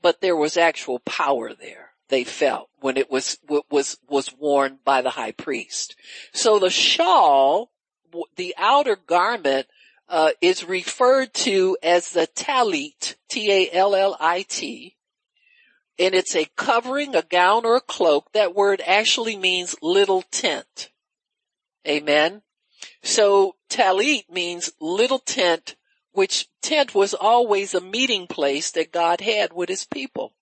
but 0.01 0.21
there 0.21 0.35
was 0.35 0.57
actual 0.57 0.99
power 0.99 1.53
there. 1.53 1.91
They 2.09 2.23
felt 2.25 2.69
when 2.81 2.97
it 2.97 3.09
was, 3.09 3.37
was, 3.69 3.97
was 4.09 4.33
worn 4.37 4.79
by 4.83 5.01
the 5.01 5.11
high 5.11 5.31
priest. 5.31 5.95
So 6.33 6.59
the 6.59 6.69
shawl, 6.69 7.71
the 8.35 8.53
outer 8.57 8.97
garment, 8.97 9.67
uh, 10.09 10.31
is 10.41 10.65
referred 10.65 11.33
to 11.33 11.77
as 11.81 12.11
the 12.11 12.27
tallit, 12.27 13.15
T-A-L-L-I-T, 13.29 14.97
and 16.01 16.15
it's 16.15 16.35
a 16.35 16.47
covering, 16.57 17.15
a 17.15 17.21
gown, 17.21 17.63
or 17.63 17.75
a 17.75 17.81
cloak. 17.81 18.31
That 18.33 18.55
word 18.55 18.81
actually 18.85 19.37
means 19.37 19.75
little 19.83 20.23
tent. 20.23 20.89
Amen. 21.87 22.41
So 23.03 23.55
tallit 23.69 24.27
means 24.27 24.71
little 24.79 25.19
tent, 25.19 25.75
which 26.11 26.47
tent 26.61 26.95
was 26.95 27.13
always 27.13 27.75
a 27.75 27.81
meeting 27.81 28.25
place 28.25 28.71
that 28.71 28.91
God 28.91 29.21
had 29.21 29.53
with 29.53 29.69
his 29.69 29.85
people. 29.85 30.33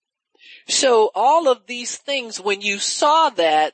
So 0.69 1.11
all 1.13 1.49
of 1.49 1.67
these 1.67 1.97
things, 1.97 2.39
when 2.39 2.61
you 2.61 2.79
saw 2.79 3.29
that, 3.31 3.73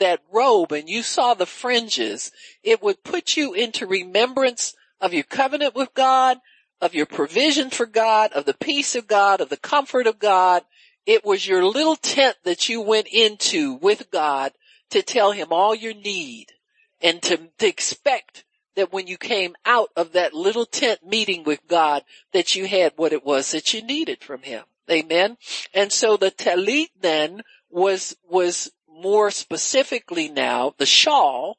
that 0.00 0.20
robe 0.32 0.72
and 0.72 0.88
you 0.88 1.04
saw 1.04 1.34
the 1.34 1.46
fringes, 1.46 2.32
it 2.64 2.82
would 2.82 3.04
put 3.04 3.36
you 3.36 3.54
into 3.54 3.86
remembrance 3.86 4.74
of 5.00 5.14
your 5.14 5.22
covenant 5.22 5.76
with 5.76 5.94
God, 5.94 6.38
of 6.80 6.94
your 6.94 7.06
provision 7.06 7.70
for 7.70 7.86
God, 7.86 8.32
of 8.32 8.46
the 8.46 8.54
peace 8.54 8.96
of 8.96 9.06
God, 9.06 9.40
of 9.40 9.48
the 9.48 9.56
comfort 9.56 10.08
of 10.08 10.18
God. 10.18 10.64
It 11.10 11.24
was 11.24 11.44
your 11.44 11.64
little 11.64 11.96
tent 11.96 12.36
that 12.44 12.68
you 12.68 12.80
went 12.80 13.08
into 13.08 13.74
with 13.74 14.12
God 14.12 14.52
to 14.90 15.02
tell 15.02 15.32
him 15.32 15.48
all 15.50 15.74
your 15.74 15.92
need 15.92 16.52
and 17.00 17.20
to, 17.22 17.48
to 17.58 17.66
expect 17.66 18.44
that 18.76 18.92
when 18.92 19.08
you 19.08 19.18
came 19.18 19.56
out 19.66 19.88
of 19.96 20.12
that 20.12 20.34
little 20.34 20.66
tent 20.66 21.04
meeting 21.04 21.42
with 21.42 21.66
God, 21.66 22.04
that 22.32 22.54
you 22.54 22.64
had 22.68 22.92
what 22.94 23.12
it 23.12 23.24
was 23.24 23.50
that 23.50 23.74
you 23.74 23.82
needed 23.82 24.22
from 24.22 24.42
him. 24.42 24.62
Amen. 24.88 25.36
And 25.74 25.90
so 25.90 26.16
the 26.16 26.30
tallit 26.30 26.90
then 27.00 27.42
was, 27.70 28.16
was 28.28 28.70
more 28.88 29.32
specifically 29.32 30.28
now 30.28 30.74
the 30.78 30.86
shawl 30.86 31.58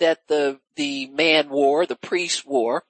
that 0.00 0.26
the, 0.26 0.58
the 0.74 1.06
man 1.10 1.48
wore, 1.48 1.86
the 1.86 1.94
priest 1.94 2.44
wore. 2.44 2.82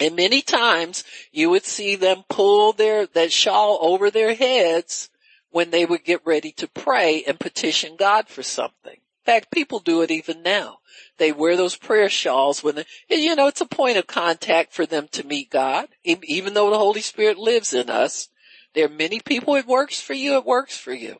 And 0.00 0.16
many 0.16 0.42
times 0.42 1.04
you 1.32 1.50
would 1.50 1.64
see 1.64 1.96
them 1.96 2.24
pull 2.28 2.72
their, 2.72 3.06
that 3.06 3.32
shawl 3.32 3.78
over 3.80 4.10
their 4.10 4.34
heads 4.34 5.10
when 5.50 5.70
they 5.70 5.84
would 5.84 6.04
get 6.04 6.26
ready 6.26 6.52
to 6.52 6.68
pray 6.68 7.24
and 7.26 7.40
petition 7.40 7.96
God 7.96 8.28
for 8.28 8.42
something. 8.42 8.94
In 8.94 9.24
fact, 9.24 9.50
people 9.50 9.78
do 9.78 10.02
it 10.02 10.10
even 10.10 10.42
now. 10.42 10.78
They 11.18 11.32
wear 11.32 11.56
those 11.56 11.76
prayer 11.76 12.08
shawls 12.08 12.62
when 12.62 12.76
they, 12.76 12.84
you 13.10 13.34
know, 13.34 13.48
it's 13.48 13.60
a 13.60 13.66
point 13.66 13.98
of 13.98 14.06
contact 14.06 14.72
for 14.72 14.86
them 14.86 15.08
to 15.12 15.26
meet 15.26 15.50
God. 15.50 15.88
Even 16.04 16.54
though 16.54 16.70
the 16.70 16.78
Holy 16.78 17.00
Spirit 17.00 17.38
lives 17.38 17.72
in 17.72 17.90
us, 17.90 18.28
there 18.74 18.86
are 18.86 18.90
many 18.90 19.20
people 19.20 19.54
it 19.56 19.66
works 19.66 20.00
for 20.00 20.14
you, 20.14 20.36
it 20.36 20.46
works 20.46 20.76
for 20.76 20.92
you. 20.92 21.18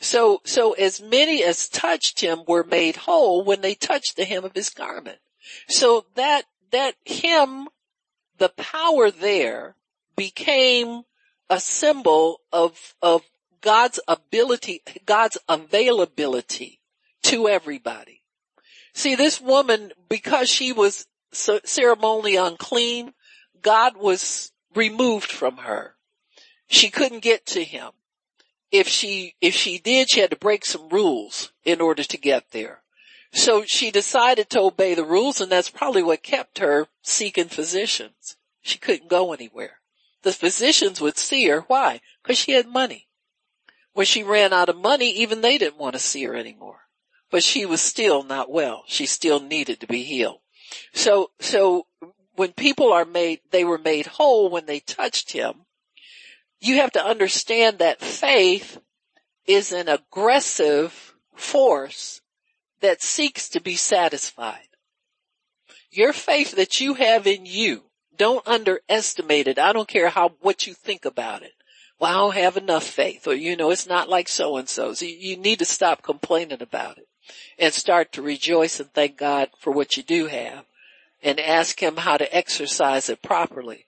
So, 0.00 0.40
so 0.44 0.72
as 0.72 1.00
many 1.00 1.42
as 1.42 1.68
touched 1.68 2.20
him 2.20 2.40
were 2.46 2.64
made 2.64 2.96
whole 2.96 3.44
when 3.44 3.60
they 3.60 3.74
touched 3.74 4.16
the 4.16 4.24
hem 4.24 4.44
of 4.44 4.54
his 4.54 4.70
garment. 4.70 5.18
So 5.68 6.06
that, 6.14 6.44
that 6.72 6.94
him, 7.04 7.68
the 8.38 8.48
power 8.50 9.10
there 9.10 9.76
became 10.16 11.02
a 11.48 11.60
symbol 11.60 12.40
of, 12.52 12.94
of 13.02 13.22
God's 13.60 14.00
ability, 14.08 14.82
God's 15.04 15.38
availability 15.48 16.80
to 17.24 17.48
everybody. 17.48 18.22
See, 18.94 19.14
this 19.14 19.40
woman, 19.40 19.92
because 20.08 20.48
she 20.48 20.72
was 20.72 21.06
ceremonially 21.32 22.36
unclean, 22.36 23.12
God 23.60 23.96
was 23.96 24.52
removed 24.74 25.30
from 25.30 25.58
her. 25.58 25.96
She 26.68 26.90
couldn't 26.90 27.20
get 27.20 27.46
to 27.46 27.62
him. 27.62 27.90
If 28.72 28.88
she, 28.88 29.34
if 29.40 29.54
she 29.54 29.78
did, 29.78 30.10
she 30.10 30.20
had 30.20 30.30
to 30.30 30.36
break 30.36 30.64
some 30.64 30.88
rules 30.88 31.52
in 31.64 31.80
order 31.80 32.02
to 32.02 32.16
get 32.16 32.50
there. 32.50 32.82
So 33.36 33.64
she 33.64 33.90
decided 33.90 34.50
to 34.50 34.60
obey 34.60 34.94
the 34.94 35.04
rules 35.04 35.40
and 35.40 35.52
that's 35.52 35.70
probably 35.70 36.02
what 36.02 36.22
kept 36.22 36.58
her 36.58 36.88
seeking 37.02 37.48
physicians. 37.48 38.36
She 38.62 38.78
couldn't 38.78 39.08
go 39.08 39.32
anywhere. 39.32 39.78
The 40.22 40.32
physicians 40.32 41.00
would 41.00 41.18
see 41.18 41.46
her. 41.46 41.60
Why? 41.68 42.00
Because 42.22 42.38
she 42.38 42.52
had 42.52 42.66
money. 42.66 43.06
When 43.92 44.06
she 44.06 44.24
ran 44.24 44.52
out 44.52 44.68
of 44.68 44.76
money, 44.76 45.10
even 45.10 45.40
they 45.40 45.58
didn't 45.58 45.78
want 45.78 45.92
to 45.92 46.00
see 46.00 46.24
her 46.24 46.34
anymore. 46.34 46.80
But 47.30 47.44
she 47.44 47.64
was 47.64 47.80
still 47.80 48.24
not 48.24 48.50
well. 48.50 48.82
She 48.86 49.06
still 49.06 49.38
needed 49.38 49.80
to 49.80 49.86
be 49.86 50.02
healed. 50.02 50.40
So, 50.92 51.30
so 51.38 51.86
when 52.34 52.52
people 52.52 52.92
are 52.92 53.04
made, 53.04 53.40
they 53.50 53.64
were 53.64 53.78
made 53.78 54.06
whole 54.06 54.50
when 54.50 54.66
they 54.66 54.80
touched 54.80 55.32
him 55.32 55.66
you 56.60 56.76
have 56.76 56.92
to 56.92 57.04
understand 57.04 57.78
that 57.78 58.00
faith 58.00 58.80
is 59.46 59.72
an 59.72 59.88
aggressive 59.88 61.14
force 61.34 62.20
that 62.80 63.02
seeks 63.02 63.48
to 63.50 63.60
be 63.60 63.76
satisfied. 63.76 64.68
Your 65.90 66.12
faith 66.12 66.56
that 66.56 66.80
you 66.80 66.94
have 66.94 67.26
in 67.26 67.46
you, 67.46 67.84
don't 68.16 68.46
underestimate 68.46 69.48
it. 69.48 69.58
I 69.58 69.72
don't 69.72 69.88
care 69.88 70.08
how, 70.08 70.32
what 70.40 70.66
you 70.66 70.74
think 70.74 71.04
about 71.04 71.42
it. 71.42 71.52
Well, 71.98 72.10
I 72.10 72.14
don't 72.14 72.42
have 72.42 72.56
enough 72.56 72.84
faith 72.84 73.26
or, 73.26 73.34
you 73.34 73.56
know, 73.56 73.70
it's 73.70 73.86
not 73.86 74.08
like 74.08 74.28
so 74.28 74.56
and 74.56 74.68
so. 74.68 74.92
So 74.92 75.06
you 75.06 75.36
need 75.36 75.58
to 75.60 75.64
stop 75.64 76.02
complaining 76.02 76.60
about 76.60 76.98
it 76.98 77.08
and 77.58 77.72
start 77.72 78.12
to 78.12 78.22
rejoice 78.22 78.80
and 78.80 78.92
thank 78.92 79.16
God 79.16 79.50
for 79.58 79.72
what 79.72 79.96
you 79.96 80.02
do 80.02 80.26
have 80.26 80.64
and 81.22 81.40
ask 81.40 81.82
him 81.82 81.96
how 81.96 82.16
to 82.18 82.36
exercise 82.36 83.08
it 83.08 83.22
properly 83.22 83.86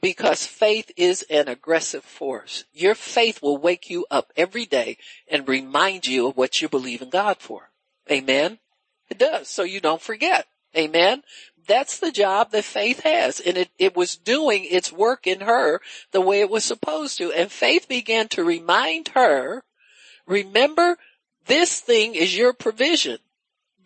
because 0.00 0.46
faith 0.46 0.92
is 0.96 1.24
an 1.28 1.48
aggressive 1.48 2.04
force. 2.04 2.64
Your 2.72 2.94
faith 2.94 3.42
will 3.42 3.58
wake 3.58 3.90
you 3.90 4.06
up 4.10 4.32
every 4.36 4.64
day 4.64 4.98
and 5.28 5.48
remind 5.48 6.06
you 6.06 6.28
of 6.28 6.36
what 6.36 6.62
you 6.62 6.68
believe 6.68 7.02
in 7.02 7.10
God 7.10 7.38
for. 7.38 7.70
Amen. 8.10 8.58
It 9.10 9.18
does. 9.18 9.48
So 9.48 9.62
you 9.62 9.80
don't 9.80 10.02
forget. 10.02 10.46
Amen. 10.76 11.22
That's 11.66 11.98
the 11.98 12.10
job 12.10 12.50
that 12.52 12.64
faith 12.64 13.00
has. 13.00 13.40
And 13.40 13.58
it, 13.58 13.70
it 13.78 13.96
was 13.96 14.16
doing 14.16 14.64
its 14.64 14.92
work 14.92 15.26
in 15.26 15.40
her 15.40 15.80
the 16.12 16.20
way 16.20 16.40
it 16.40 16.50
was 16.50 16.64
supposed 16.64 17.18
to. 17.18 17.32
And 17.32 17.50
faith 17.52 17.88
began 17.88 18.28
to 18.28 18.44
remind 18.44 19.08
her, 19.08 19.62
remember 20.26 20.98
this 21.46 21.80
thing 21.80 22.14
is 22.14 22.36
your 22.36 22.52
provision. 22.52 23.18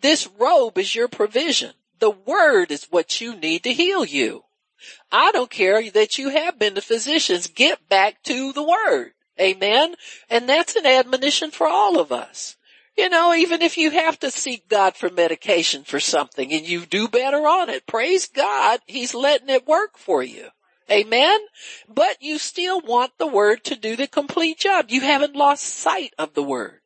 This 0.01 0.27
robe 0.37 0.77
is 0.77 0.95
your 0.95 1.07
provision. 1.07 1.71
The 1.99 2.11
word 2.11 2.71
is 2.71 2.87
what 2.89 3.21
you 3.21 3.35
need 3.35 3.63
to 3.63 3.73
heal 3.73 4.03
you. 4.03 4.43
I 5.11 5.31
don't 5.31 5.49
care 5.49 5.89
that 5.91 6.17
you 6.17 6.29
have 6.29 6.59
been 6.59 6.75
to 6.75 6.81
physicians. 6.81 7.47
Get 7.47 7.87
back 7.87 8.21
to 8.23 8.51
the 8.51 8.63
word. 8.63 9.11
Amen. 9.39 9.95
And 10.29 10.47
that's 10.47 10.75
an 10.75 10.85
admonition 10.85 11.51
for 11.51 11.67
all 11.67 11.99
of 11.99 12.11
us. 12.11 12.57
You 12.95 13.09
know, 13.09 13.33
even 13.33 13.61
if 13.61 13.77
you 13.77 13.89
have 13.91 14.19
to 14.19 14.29
seek 14.29 14.69
God 14.69 14.95
for 14.95 15.09
medication 15.09 15.83
for 15.83 15.99
something 15.99 16.53
and 16.53 16.67
you 16.67 16.85
do 16.85 17.07
better 17.07 17.47
on 17.47 17.69
it, 17.69 17.87
praise 17.87 18.27
God, 18.27 18.81
He's 18.85 19.15
letting 19.15 19.49
it 19.49 19.67
work 19.67 19.97
for 19.97 20.21
you. 20.21 20.49
Amen. 20.91 21.39
But 21.87 22.21
you 22.21 22.37
still 22.37 22.81
want 22.81 23.13
the 23.17 23.27
word 23.27 23.63
to 23.65 23.75
do 23.75 23.95
the 23.95 24.07
complete 24.07 24.59
job. 24.59 24.87
You 24.89 25.01
haven't 25.01 25.35
lost 25.35 25.63
sight 25.63 26.13
of 26.19 26.33
the 26.33 26.43
word. 26.43 26.81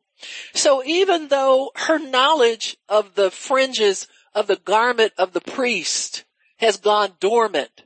So 0.54 0.84
even 0.84 1.28
though 1.28 1.72
her 1.76 2.00
knowledge 2.00 2.78
of 2.88 3.16
the 3.16 3.30
fringes 3.30 4.08
of 4.34 4.48
the 4.48 4.56
garment 4.56 5.14
of 5.18 5.34
the 5.34 5.42
priest 5.42 6.26
has 6.58 6.78
gone 6.78 7.14
dormant, 7.20 7.84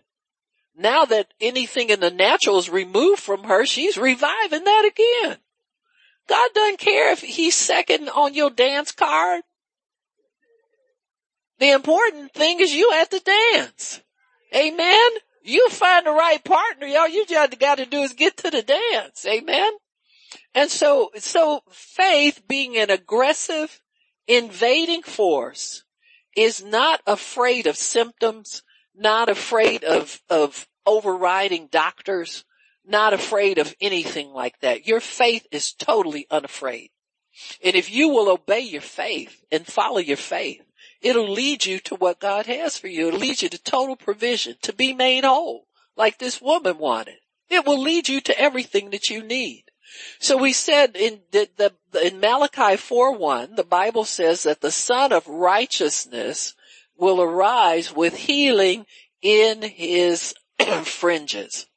now 0.76 1.06
that 1.06 1.34
anything 1.40 1.90
in 1.90 2.00
the 2.00 2.12
natural 2.12 2.58
is 2.58 2.70
removed 2.70 3.20
from 3.20 3.46
her, 3.46 3.66
she's 3.66 3.98
reviving 3.98 4.64
that 4.64 4.92
again. 4.92 5.38
God 6.32 6.50
doesn't 6.56 6.80
care 6.80 7.12
if 7.12 7.20
he's 7.20 7.56
second 7.56 8.08
on 8.08 8.34
your 8.34 8.50
dance 8.50 8.94
card. 8.94 9.42
The 11.60 11.72
important 11.72 12.34
thing 12.34 12.62
is 12.62 12.74
you 12.74 12.90
at 12.94 13.12
the 13.12 13.20
dance. 13.20 14.00
Amen. 14.56 15.10
You 15.44 15.68
find 15.68 16.06
the 16.06 16.12
right 16.12 16.42
partner, 16.42 16.88
y'all. 16.88 17.10
You 17.10 17.26
just 17.26 17.60
got 17.60 17.80
to 17.80 17.86
do 17.86 18.00
is 18.00 18.14
get 18.14 18.38
to 18.38 18.50
the 18.50 18.62
dance. 18.62 19.26
Amen. 19.26 19.74
And 20.56 20.70
so, 20.70 21.12
so 21.18 21.64
faith 21.70 22.42
being 22.48 22.78
an 22.78 22.90
aggressive, 22.90 23.82
invading 24.26 25.04
force 25.04 25.84
is 26.38 26.64
not 26.64 27.02
afraid 27.06 27.68
of 27.68 27.76
symptoms, 27.76 28.64
not 28.96 29.28
afraid 29.28 29.84
of, 29.84 30.22
of 30.30 30.66
overriding 30.86 31.68
doctors, 31.70 32.46
not 32.92 33.14
afraid 33.14 33.58
of 33.58 33.74
anything 33.82 34.30
like 34.30 34.60
that. 34.60 34.86
Your 34.86 35.00
faith 35.00 35.48
is 35.52 35.74
totally 35.74 36.28
unafraid. 36.30 36.92
And 37.64 37.76
if 37.76 37.90
you 37.90 38.10
will 38.10 38.30
obey 38.30 38.60
your 38.60 38.82
faith 38.82 39.44
and 39.52 39.66
follow 39.66 40.00
your 40.00 40.18
faith, 40.18 40.62
it'll 41.02 41.32
lead 41.32 41.66
you 41.66 41.80
to 41.80 41.96
what 41.96 42.20
God 42.20 42.46
has 42.46 42.78
for 42.78 42.88
you. 42.88 43.08
It'll 43.08 43.20
lead 43.20 43.42
you 43.42 43.50
to 43.50 43.58
total 43.58 43.96
provision, 43.96 44.56
to 44.64 44.74
be 44.74 44.94
made 44.94 45.24
whole, 45.24 45.68
like 45.96 46.20
this 46.20 46.42
woman 46.42 46.78
wanted. 46.78 47.18
It 47.50 47.66
will 47.66 47.80
lead 47.80 48.10
you 48.10 48.22
to 48.22 48.40
everything 48.40 48.92
that 48.92 49.10
you 49.10 49.24
need. 49.24 49.66
So 50.20 50.38
we 50.38 50.54
said 50.54 50.96
in 50.96 51.22
the, 51.32 51.50
the 51.58 52.06
in 52.06 52.20
Malachi 52.20 52.78
4:1, 52.78 53.56
the 53.56 53.64
Bible 53.64 54.06
says 54.06 54.44
that 54.44 54.62
the 54.62 54.72
Son 54.72 55.12
of 55.12 55.28
Righteousness 55.28 56.56
will 56.96 57.22
arise 57.22 57.94
with 57.94 58.16
healing 58.16 58.86
in 59.22 59.62
his 59.62 60.34
fringes. 60.84 61.68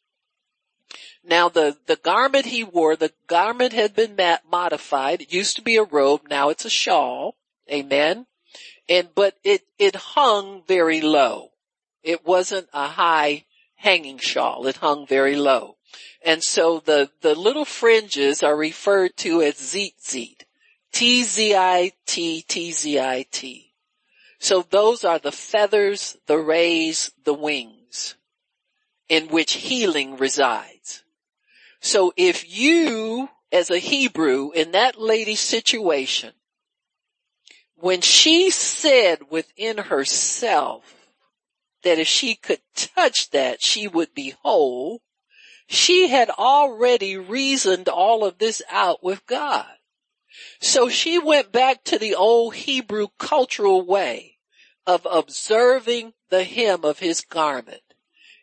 Now 1.26 1.48
the, 1.48 1.76
the 1.86 1.96
garment 1.96 2.46
he 2.46 2.64
wore, 2.64 2.96
the 2.96 3.12
garment 3.26 3.72
had 3.72 3.94
been 3.94 4.16
modified. 4.50 5.22
It 5.22 5.32
used 5.32 5.56
to 5.56 5.62
be 5.62 5.76
a 5.76 5.84
robe. 5.84 6.22
Now 6.28 6.50
it's 6.50 6.64
a 6.64 6.70
shawl. 6.70 7.36
Amen. 7.70 8.26
And, 8.88 9.08
but 9.14 9.36
it, 9.42 9.62
it 9.78 9.96
hung 9.96 10.62
very 10.66 11.00
low. 11.00 11.50
It 12.02 12.26
wasn't 12.26 12.68
a 12.74 12.88
high 12.88 13.44
hanging 13.76 14.18
shawl. 14.18 14.66
It 14.66 14.76
hung 14.76 15.06
very 15.06 15.36
low. 15.36 15.76
And 16.24 16.42
so 16.42 16.80
the, 16.84 17.10
the 17.22 17.34
little 17.34 17.64
fringes 17.64 18.42
are 18.42 18.56
referred 18.56 19.16
to 19.18 19.40
as 19.42 19.54
tzitzit. 19.54 20.42
T-Z-I-T, 20.92 22.42
T-Z-I-T. 22.42 23.72
So 24.38 24.66
those 24.68 25.04
are 25.04 25.18
the 25.18 25.32
feathers, 25.32 26.16
the 26.26 26.38
rays, 26.38 27.10
the 27.24 27.34
wings 27.34 28.16
in 29.08 29.28
which 29.28 29.54
healing 29.54 30.16
resides. 30.16 31.03
So 31.84 32.14
if 32.16 32.50
you 32.50 33.28
as 33.52 33.68
a 33.68 33.76
Hebrew 33.76 34.52
in 34.52 34.72
that 34.72 34.98
lady's 34.98 35.40
situation, 35.40 36.32
when 37.76 38.00
she 38.00 38.48
said 38.48 39.30
within 39.30 39.76
herself 39.76 41.10
that 41.82 41.98
if 41.98 42.08
she 42.08 42.36
could 42.36 42.62
touch 42.74 43.28
that, 43.32 43.62
she 43.62 43.86
would 43.86 44.14
be 44.14 44.34
whole, 44.42 45.02
she 45.66 46.08
had 46.08 46.30
already 46.30 47.18
reasoned 47.18 47.90
all 47.90 48.24
of 48.24 48.38
this 48.38 48.62
out 48.70 49.04
with 49.04 49.26
God. 49.26 49.66
So 50.62 50.88
she 50.88 51.18
went 51.18 51.52
back 51.52 51.84
to 51.84 51.98
the 51.98 52.14
old 52.14 52.54
Hebrew 52.54 53.08
cultural 53.18 53.84
way 53.84 54.38
of 54.86 55.06
observing 55.10 56.14
the 56.30 56.44
hem 56.44 56.82
of 56.82 57.00
his 57.00 57.20
garment 57.20 57.82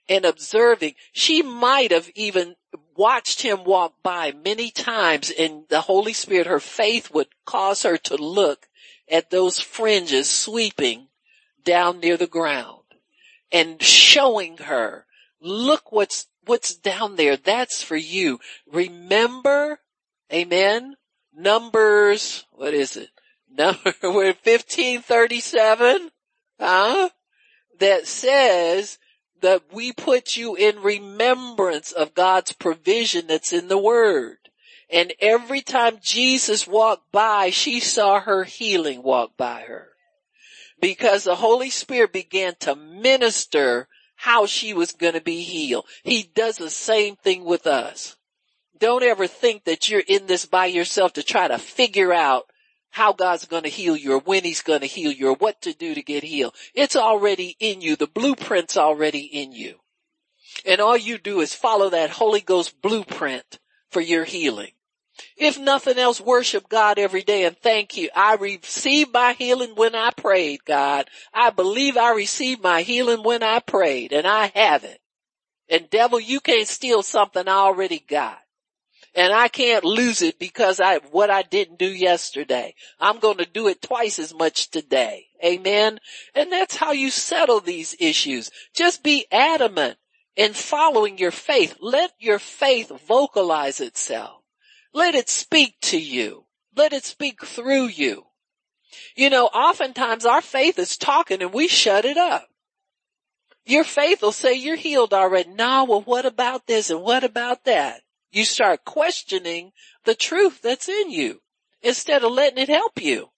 and 0.07 0.25
observing. 0.25 0.93
She 1.11 1.41
might 1.41 1.91
have 1.91 2.11
even 2.13 2.55
watched 3.01 3.41
him 3.41 3.63
walk 3.63 3.95
by 4.03 4.31
many 4.31 4.69
times 4.69 5.31
and 5.31 5.63
the 5.69 5.81
Holy 5.81 6.13
Spirit, 6.13 6.45
her 6.45 6.59
faith 6.59 7.11
would 7.11 7.25
cause 7.45 7.81
her 7.81 7.97
to 7.97 8.15
look 8.15 8.67
at 9.09 9.31
those 9.31 9.59
fringes 9.59 10.29
sweeping 10.29 11.07
down 11.63 11.99
near 11.99 12.15
the 12.15 12.27
ground 12.27 12.83
and 13.51 13.81
showing 13.81 14.55
her, 14.57 15.07
look 15.41 15.91
what's, 15.91 16.27
what's 16.45 16.75
down 16.75 17.15
there. 17.15 17.35
That's 17.35 17.81
for 17.81 17.95
you. 17.95 18.39
Remember, 18.71 19.79
amen, 20.31 20.95
Numbers, 21.35 22.45
what 22.51 22.75
is 22.75 22.97
it? 22.97 23.09
Number, 23.51 23.95
we're 24.03 24.35
1537, 24.43 26.11
huh? 26.59 27.09
That 27.79 28.05
says 28.05 28.99
that 29.41 29.63
we 29.71 29.91
put 29.91 30.37
you 30.37 30.55
in 30.55 30.81
remembrance 30.81 31.91
of 31.91 32.13
God's 32.13 32.53
provision 32.53 33.27
that's 33.27 33.53
in 33.53 33.67
the 33.67 33.77
word. 33.77 34.37
And 34.89 35.13
every 35.19 35.61
time 35.61 35.99
Jesus 36.01 36.67
walked 36.67 37.11
by, 37.11 37.49
she 37.49 37.79
saw 37.79 38.19
her 38.19 38.43
healing 38.43 39.03
walk 39.03 39.37
by 39.37 39.61
her. 39.61 39.89
Because 40.79 41.23
the 41.23 41.35
Holy 41.35 41.69
Spirit 41.69 42.11
began 42.11 42.55
to 42.61 42.75
minister 42.75 43.87
how 44.15 44.45
she 44.45 44.73
was 44.73 44.91
going 44.91 45.13
to 45.13 45.21
be 45.21 45.41
healed. 45.41 45.85
He 46.03 46.23
does 46.23 46.57
the 46.57 46.69
same 46.69 47.15
thing 47.15 47.43
with 47.45 47.65
us. 47.65 48.17
Don't 48.77 49.03
ever 49.03 49.27
think 49.27 49.63
that 49.63 49.89
you're 49.89 50.03
in 50.05 50.27
this 50.27 50.45
by 50.45 50.65
yourself 50.65 51.13
to 51.13 51.23
try 51.23 51.47
to 51.47 51.57
figure 51.57 52.11
out 52.11 52.50
how 52.91 53.13
God's 53.13 53.45
going 53.45 53.63
to 53.63 53.69
heal 53.69 53.95
you 53.95 54.13
or 54.13 54.19
when 54.19 54.43
he's 54.43 54.61
going 54.61 54.81
to 54.81 54.85
heal 54.85 55.11
you 55.11 55.29
or 55.29 55.35
what 55.35 55.61
to 55.61 55.73
do 55.73 55.95
to 55.95 56.03
get 56.03 56.23
healed. 56.23 56.55
It's 56.75 56.95
already 56.95 57.55
in 57.59 57.81
you. 57.81 57.95
The 57.95 58.07
blueprint's 58.07 58.77
already 58.77 59.21
in 59.21 59.53
you. 59.53 59.75
And 60.65 60.81
all 60.81 60.97
you 60.97 61.17
do 61.17 61.39
is 61.39 61.53
follow 61.53 61.89
that 61.89 62.09
Holy 62.09 62.41
Ghost 62.41 62.81
blueprint 62.81 63.59
for 63.89 64.01
your 64.01 64.25
healing. 64.25 64.71
If 65.37 65.57
nothing 65.57 65.97
else, 65.97 66.19
worship 66.19 66.67
God 66.67 66.99
every 66.99 67.21
day 67.21 67.45
and 67.45 67.57
thank 67.57 67.95
you. 67.95 68.09
I 68.15 68.35
received 68.35 69.13
my 69.13 69.33
healing 69.33 69.75
when 69.75 69.95
I 69.95 70.11
prayed, 70.11 70.65
God. 70.65 71.09
I 71.33 71.49
believe 71.49 71.95
I 71.95 72.13
received 72.13 72.61
my 72.61 72.81
healing 72.81 73.23
when 73.23 73.43
I 73.43 73.59
prayed 73.59 74.13
and 74.13 74.27
I 74.27 74.51
have 74.55 74.83
it. 74.83 74.99
And 75.69 75.89
devil, 75.89 76.19
you 76.19 76.41
can't 76.41 76.67
steal 76.67 77.03
something 77.03 77.47
I 77.47 77.51
already 77.51 77.99
got 77.99 78.40
and 79.13 79.33
I 79.33 79.49
can't 79.49 79.83
lose 79.83 80.21
it 80.21 80.39
because 80.39 80.79
I, 80.79 80.99
what 81.11 81.29
I 81.29 81.41
didn't 81.41 81.79
do 81.79 81.87
yesterday. 81.87 82.75
I'm 82.99 83.19
going 83.19 83.37
to 83.37 83.45
do 83.45 83.67
it 83.67 83.81
twice 83.81 84.19
as 84.19 84.33
much 84.33 84.71
today. 84.71 85.27
Amen. 85.43 85.99
And 86.33 86.51
that's 86.51 86.77
how 86.77 86.93
you 86.93 87.09
settle 87.09 87.59
these 87.59 87.95
issues. 87.99 88.51
Just 88.73 89.03
be 89.03 89.25
adamant 89.31 89.97
in 90.35 90.53
following 90.53 91.17
your 91.17 91.31
faith. 91.31 91.75
Let 91.81 92.11
your 92.19 92.39
faith 92.39 92.91
vocalize 93.07 93.81
itself. 93.81 94.43
Let 94.93 95.15
it 95.15 95.29
speak 95.29 95.75
to 95.83 95.99
you. 95.99 96.45
Let 96.75 96.93
it 96.93 97.03
speak 97.03 97.45
through 97.45 97.87
you. 97.87 98.25
You 99.15 99.29
know, 99.29 99.47
oftentimes 99.47 100.25
our 100.25 100.41
faith 100.41 100.79
is 100.79 100.95
talking 100.97 101.41
and 101.41 101.53
we 101.53 101.67
shut 101.67 102.05
it 102.05 102.17
up. 102.17 102.47
Your 103.65 103.83
faith 103.83 104.21
will 104.21 104.31
say 104.31 104.53
you're 104.53 104.75
healed 104.75 105.13
already. 105.13 105.49
No, 105.49 105.83
well, 105.83 106.01
what 106.01 106.25
about 106.25 106.65
this 106.65 106.89
and 106.89 107.01
what 107.01 107.23
about 107.23 107.65
that? 107.65 108.01
You 108.31 108.45
start 108.45 108.85
questioning 108.85 109.73
the 110.05 110.15
truth 110.15 110.61
that's 110.61 110.87
in 110.87 111.11
you 111.11 111.41
instead 111.81 112.23
of 112.23 112.31
letting 112.31 112.59
it 112.59 112.69
help 112.69 113.01
you. 113.01 113.29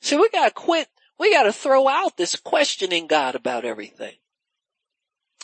So 0.00 0.20
we 0.20 0.28
gotta 0.28 0.50
quit. 0.50 0.88
We 1.18 1.32
gotta 1.32 1.52
throw 1.52 1.88
out 1.88 2.16
this 2.16 2.36
questioning 2.36 3.06
God 3.06 3.34
about 3.34 3.64
everything. 3.64 4.14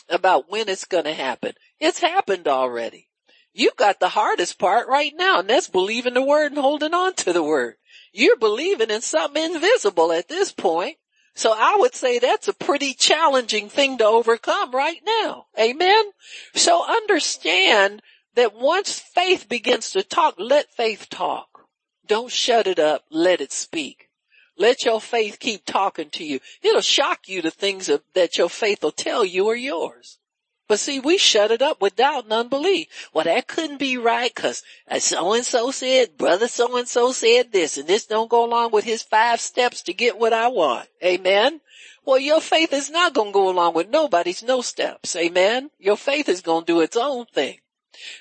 About 0.09 0.49
when 0.49 0.69
it's 0.69 0.85
gonna 0.85 1.13
happen. 1.13 1.53
It's 1.79 1.99
happened 1.99 2.47
already. 2.47 3.09
You've 3.53 3.75
got 3.75 3.99
the 3.99 4.09
hardest 4.09 4.59
part 4.59 4.87
right 4.87 5.13
now 5.15 5.39
and 5.39 5.49
that's 5.49 5.69
believing 5.69 6.13
the 6.13 6.21
word 6.21 6.51
and 6.51 6.61
holding 6.61 6.93
on 6.93 7.15
to 7.15 7.33
the 7.33 7.43
word. 7.43 7.75
You're 8.11 8.37
believing 8.37 8.91
in 8.91 9.01
something 9.01 9.43
invisible 9.55 10.11
at 10.11 10.27
this 10.27 10.51
point. 10.51 10.97
So 11.35 11.51
I 11.51 11.77
would 11.77 11.95
say 11.95 12.19
that's 12.19 12.47
a 12.47 12.53
pretty 12.53 12.93
challenging 12.93 13.69
thing 13.69 13.97
to 13.97 14.05
overcome 14.05 14.71
right 14.71 15.01
now. 15.03 15.47
Amen. 15.59 16.05
So 16.53 16.85
understand 16.87 18.03
that 18.35 18.55
once 18.55 18.99
faith 18.99 19.47
begins 19.47 19.91
to 19.91 20.03
talk, 20.03 20.35
let 20.37 20.73
faith 20.73 21.07
talk. 21.09 21.67
Don't 22.05 22.31
shut 22.31 22.67
it 22.67 22.79
up. 22.79 23.05
Let 23.09 23.41
it 23.41 23.51
speak. 23.51 24.09
Let 24.57 24.85
your 24.85 25.01
faith 25.01 25.39
keep 25.39 25.65
talking 25.65 26.09
to 26.11 26.23
you. 26.23 26.39
It'll 26.61 26.81
shock 26.81 27.27
you 27.27 27.41
the 27.41 27.51
things 27.51 27.89
that 28.13 28.37
your 28.37 28.49
faith 28.49 28.83
will 28.83 28.91
tell 28.91 29.25
you 29.25 29.47
are 29.49 29.55
yours. 29.55 30.19
But 30.67 30.79
see, 30.79 30.99
we 30.99 31.17
shut 31.17 31.51
it 31.51 31.61
up 31.61 31.81
with 31.81 31.97
doubt 31.97 32.25
and 32.25 32.33
unbelief. 32.33 33.09
Well, 33.13 33.25
that 33.25 33.47
couldn't 33.47 33.77
be 33.77 33.97
right 33.97 34.33
because 34.33 34.63
uh, 34.87 34.99
so 34.99 35.33
and 35.33 35.45
so 35.45 35.71
said, 35.71 36.17
brother 36.17 36.47
so 36.47 36.77
and 36.77 36.87
so 36.87 37.11
said 37.11 37.51
this 37.51 37.77
and 37.77 37.87
this 37.87 38.05
don't 38.05 38.29
go 38.29 38.45
along 38.45 38.71
with 38.71 38.85
his 38.85 39.03
five 39.03 39.41
steps 39.41 39.81
to 39.83 39.93
get 39.93 40.17
what 40.17 40.33
I 40.33 40.47
want. 40.47 40.87
Amen. 41.03 41.59
Well, 42.05 42.19
your 42.19 42.41
faith 42.41 42.73
is 42.73 42.89
not 42.89 43.13
going 43.13 43.29
to 43.29 43.33
go 43.33 43.49
along 43.49 43.73
with 43.73 43.89
nobody's 43.89 44.43
no 44.43 44.61
steps. 44.61 45.15
Amen. 45.15 45.69
Your 45.79 45.97
faith 45.97 46.29
is 46.29 46.41
going 46.41 46.65
to 46.65 46.73
do 46.73 46.81
its 46.81 46.97
own 46.97 47.25
thing. 47.25 47.59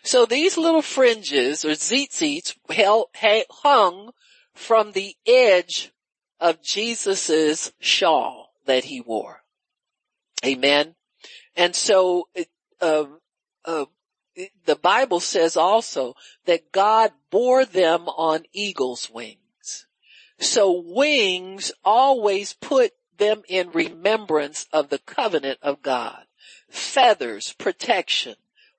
So 0.03 0.27
these 0.27 0.57
little 0.57 0.83
fringes 0.83 1.65
or 1.65 1.71
tzitzits 1.71 2.55
hung 3.51 4.11
from 4.55 4.93
the 4.93 5.17
edge 5.27 5.93
of 6.41 6.63
Jesus's 6.63 7.73
shawl 7.81 8.53
that 8.67 8.85
he 8.85 9.01
wore. 9.01 9.43
Amen. 10.45 10.95
And 11.57 11.75
so, 11.75 12.29
uh, 12.81 13.05
uh, 13.65 13.85
the 14.65 14.77
Bible 14.77 15.21
says 15.21 15.57
also 15.57 16.15
that 16.47 16.73
God 16.73 17.13
bore 17.31 17.65
them 17.65 18.09
on 18.09 18.45
eagle's 18.53 19.11
wings. 19.11 19.87
So 20.39 20.83
wings 20.85 21.71
always 21.85 22.55
put 22.55 22.93
them 23.19 23.43
in 23.49 23.71
remembrance 23.71 24.67
of 24.73 24.89
the 24.89 24.99
covenant 24.99 25.59
of 25.63 25.83
God. 25.83 26.25
Feathers, 26.69 27.53
protection 27.53 28.35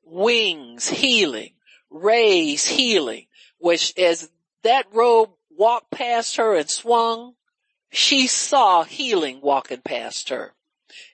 wings 0.05 0.89
healing, 0.89 1.53
rays 1.89 2.65
healing, 2.65 3.27
which 3.57 3.97
as 3.97 4.29
that 4.63 4.85
robe 4.93 5.31
walked 5.49 5.91
past 5.91 6.37
her 6.37 6.55
and 6.55 6.69
swung, 6.69 7.35
she 7.91 8.27
saw 8.27 8.83
healing 8.83 9.39
walking 9.41 9.81
past 9.81 10.29
her. 10.29 10.53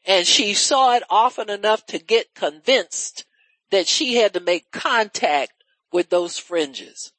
And 0.06 0.26
she 0.26 0.54
saw 0.54 0.96
it 0.96 1.04
often 1.10 1.50
enough 1.50 1.86
to 1.88 2.00
get 2.00 2.34
convinced 2.34 3.26
that 3.70 3.88
she 3.88 4.16
had 4.16 4.34
to 4.34 4.40
make 4.40 4.72
contact 4.72 5.54
with 5.92 6.10
those 6.10 6.38
fringes. 6.38 7.14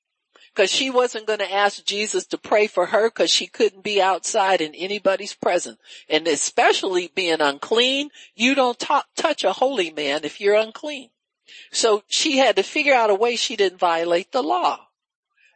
Cause 0.55 0.71
she 0.71 0.91
wasn't 0.91 1.29
going 1.29 1.39
to 1.39 1.53
ask 1.53 1.85
Jesus 1.85 2.27
to 2.27 2.39
pray 2.39 2.67
for 2.67 2.87
her 2.87 3.09
cause 3.09 3.31
she 3.31 3.47
couldn't 3.47 3.85
be 3.85 4.03
outside 4.03 4.61
in 4.61 4.75
anybody's 4.75 5.33
presence. 5.33 5.79
And 6.09 6.27
especially 6.27 7.11
being 7.15 7.41
unclean, 7.41 8.11
you 8.35 8.55
don't 8.57 8.79
touch 8.79 9.45
a 9.45 9.53
holy 9.53 9.93
man 9.93 10.25
if 10.25 10.41
you're 10.41 10.57
unclean. 10.57 11.11
So 11.73 12.03
she 12.09 12.39
had 12.39 12.57
to 12.57 12.63
figure 12.63 12.95
out 12.95 13.11
a 13.11 13.15
way 13.15 13.37
she 13.37 13.57
didn't 13.57 13.79
violate 13.79 14.33
the 14.33 14.43
law. 14.43 14.89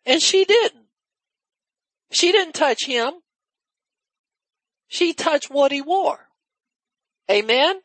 And 0.06 0.20
she 0.20 0.44
didn't. 0.44 0.86
She 2.10 2.32
didn't 2.32 2.54
touch 2.54 2.86
him. 2.86 3.14
She 4.86 5.12
touched 5.12 5.50
what 5.50 5.72
he 5.72 5.80
wore. 5.80 6.28
Amen. 7.30 7.80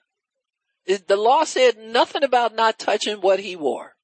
The 0.86 1.16
law 1.16 1.44
said 1.44 1.78
nothing 1.78 2.24
about 2.24 2.56
not 2.56 2.80
touching 2.80 3.22
what 3.22 3.40
he 3.40 3.56
wore. 3.56 3.96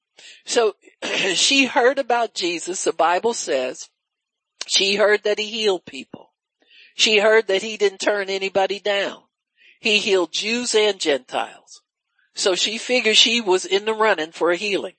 So 0.44 0.76
she 1.34 1.66
heard 1.66 1.98
about 1.98 2.34
Jesus. 2.34 2.84
The 2.84 2.92
Bible 2.92 3.34
says 3.34 3.90
she 4.66 4.96
heard 4.96 5.24
that 5.24 5.38
he 5.38 5.46
healed 5.46 5.84
people. 5.84 6.32
She 6.94 7.18
heard 7.18 7.46
that 7.48 7.62
he 7.62 7.76
didn't 7.76 8.00
turn 8.00 8.30
anybody 8.30 8.80
down. 8.80 9.22
He 9.80 9.98
healed 9.98 10.32
Jews 10.32 10.74
and 10.74 10.98
Gentiles. 10.98 11.82
So 12.36 12.54
she 12.54 12.76
figured 12.76 13.16
she 13.16 13.40
was 13.40 13.64
in 13.64 13.86
the 13.86 13.94
running 13.94 14.30
for 14.30 14.50
a 14.50 14.56
healing. 14.56 14.92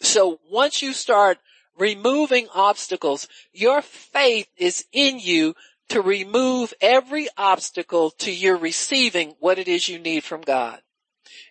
So 0.00 0.38
once 0.48 0.80
you 0.80 0.92
start 0.92 1.38
removing 1.76 2.46
obstacles, 2.54 3.26
your 3.52 3.82
faith 3.82 4.46
is 4.56 4.86
in 4.92 5.18
you 5.18 5.54
to 5.88 6.00
remove 6.00 6.72
every 6.80 7.28
obstacle 7.36 8.10
to 8.18 8.32
your 8.32 8.56
receiving 8.56 9.34
what 9.40 9.58
it 9.58 9.66
is 9.66 9.88
you 9.88 9.98
need 9.98 10.22
from 10.22 10.42
God. 10.42 10.80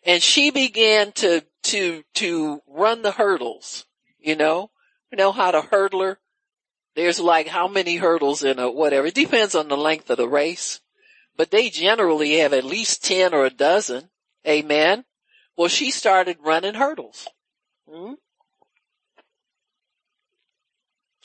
And 0.05 0.23
she 0.23 0.51
began 0.51 1.11
to, 1.13 1.43
to, 1.63 2.03
to 2.15 2.61
run 2.65 3.01
the 3.01 3.11
hurdles, 3.11 3.85
you 4.19 4.37
know, 4.37 4.71
you 5.11 5.17
know 5.17 5.33
how 5.33 5.51
to 5.51 5.61
hurdler. 5.61 6.15
There's 6.95 7.19
like 7.19 7.47
how 7.47 7.67
many 7.67 7.97
hurdles 7.97 8.41
in 8.41 8.57
a 8.57 8.71
whatever. 8.71 9.07
It 9.07 9.15
depends 9.15 9.53
on 9.53 9.67
the 9.67 9.77
length 9.77 10.09
of 10.09 10.17
the 10.17 10.29
race, 10.29 10.79
but 11.35 11.51
they 11.51 11.69
generally 11.69 12.37
have 12.37 12.53
at 12.53 12.63
least 12.63 13.03
10 13.03 13.33
or 13.33 13.45
a 13.45 13.49
dozen. 13.49 14.09
Amen. 14.47 15.03
Well, 15.57 15.67
she 15.67 15.91
started 15.91 16.37
running 16.43 16.75
hurdles. 16.75 17.27
Hmm? 17.89 18.13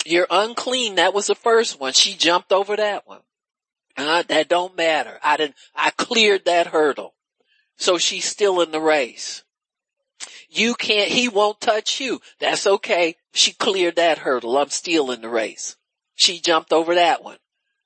You're 0.05 0.27
unclean. 0.31 0.97
That 0.97 1.15
was 1.15 1.27
the 1.29 1.35
first 1.35 1.79
one. 1.79 1.93
She 1.93 2.15
jumped 2.15 2.53
over 2.53 2.77
that 2.77 3.07
one. 3.07 3.21
Uh, 3.97 4.23
that 4.29 4.49
don't 4.49 4.77
matter. 4.77 5.19
I 5.23 5.37
didn't, 5.37 5.55
I 5.75 5.91
cleared 5.91 6.47
that 6.47 6.69
hurdle. 6.69 7.15
So 7.77 7.99
she's 7.99 8.25
still 8.25 8.61
in 8.61 8.71
the 8.71 8.81
race. 8.81 9.45
You 10.49 10.75
can't, 10.75 11.11
he 11.11 11.29
won't 11.29 11.61
touch 11.61 12.01
you. 12.01 12.21
That's 12.41 12.67
okay. 12.67 13.17
She 13.33 13.53
cleared 13.53 13.97
that 13.97 14.19
hurdle. 14.19 14.57
I'm 14.57 14.71
still 14.71 15.11
in 15.11 15.21
the 15.21 15.29
race. 15.29 15.77
She 16.15 16.41
jumped 16.41 16.73
over 16.73 16.95
that 16.95 17.23
one. 17.23 17.39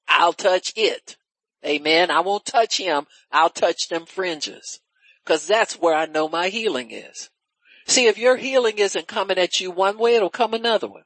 I'll 0.09 0.33
touch 0.33 0.73
it. 0.77 1.17
Amen. 1.65 2.11
I 2.11 2.21
won't 2.21 2.45
touch 2.45 2.79
him. 2.79 3.07
I'll 3.33 3.51
touch 3.51 3.89
them 3.89 4.07
fringes. 4.07 4.81
Cause 5.27 5.47
that's 5.47 5.75
where 5.75 5.95
I 5.95 6.07
know 6.07 6.29
my 6.29 6.49
healing 6.49 6.91
is. 6.93 7.29
See, 7.87 8.07
if 8.07 8.17
your 8.17 8.37
healing 8.37 8.79
isn't 8.79 9.07
coming 9.07 9.39
at 9.39 9.61
you 9.61 9.71
one 9.71 9.99
way, 9.99 10.15
it'll 10.15 10.31
come 10.31 10.55
another 10.55 10.89
one. 10.89 11.03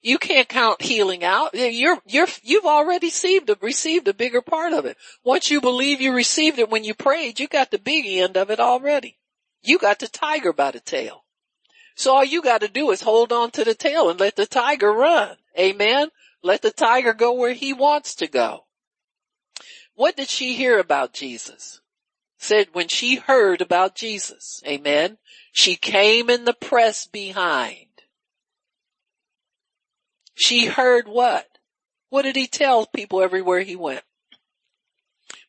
You 0.00 0.18
can't 0.18 0.48
count 0.48 0.82
healing 0.82 1.22
out. 1.22 1.54
You're, 1.54 1.98
you're, 2.06 2.26
you've 2.42 2.64
already 2.64 3.08
received, 3.08 3.50
received 3.60 4.08
a 4.08 4.14
bigger 4.14 4.40
part 4.40 4.72
of 4.72 4.86
it. 4.86 4.96
Once 5.22 5.50
you 5.50 5.60
believe 5.60 6.00
you 6.00 6.12
received 6.12 6.58
it 6.58 6.70
when 6.70 6.82
you 6.82 6.94
prayed, 6.94 7.38
you 7.38 7.46
got 7.46 7.70
the 7.70 7.78
big 7.78 8.04
end 8.06 8.36
of 8.36 8.50
it 8.50 8.58
already. 8.58 9.18
You 9.62 9.78
got 9.78 10.00
the 10.00 10.08
tiger 10.08 10.52
by 10.52 10.72
the 10.72 10.80
tail. 10.80 11.24
So 11.94 12.14
all 12.14 12.24
you 12.24 12.42
got 12.42 12.62
to 12.62 12.68
do 12.68 12.90
is 12.90 13.02
hold 13.02 13.32
on 13.32 13.50
to 13.52 13.64
the 13.64 13.74
tail 13.74 14.10
and 14.10 14.18
let 14.18 14.34
the 14.34 14.46
tiger 14.46 14.92
run. 14.92 15.36
Amen. 15.58 16.08
Let 16.42 16.62
the 16.62 16.72
tiger 16.72 17.12
go 17.12 17.32
where 17.32 17.52
he 17.52 17.72
wants 17.72 18.16
to 18.16 18.26
go. 18.26 18.64
What 19.94 20.16
did 20.16 20.28
she 20.28 20.54
hear 20.54 20.78
about 20.78 21.12
Jesus? 21.12 21.81
Said 22.42 22.70
when 22.72 22.88
she 22.88 23.14
heard 23.14 23.60
about 23.60 23.94
Jesus. 23.94 24.64
Amen. 24.66 25.18
She 25.52 25.76
came 25.76 26.28
in 26.28 26.44
the 26.44 26.52
press 26.52 27.06
behind. 27.06 27.86
She 30.34 30.66
heard 30.66 31.06
what? 31.06 31.46
What 32.08 32.22
did 32.22 32.34
he 32.34 32.48
tell 32.48 32.84
people 32.84 33.22
everywhere 33.22 33.60
he 33.60 33.76
went? 33.76 34.02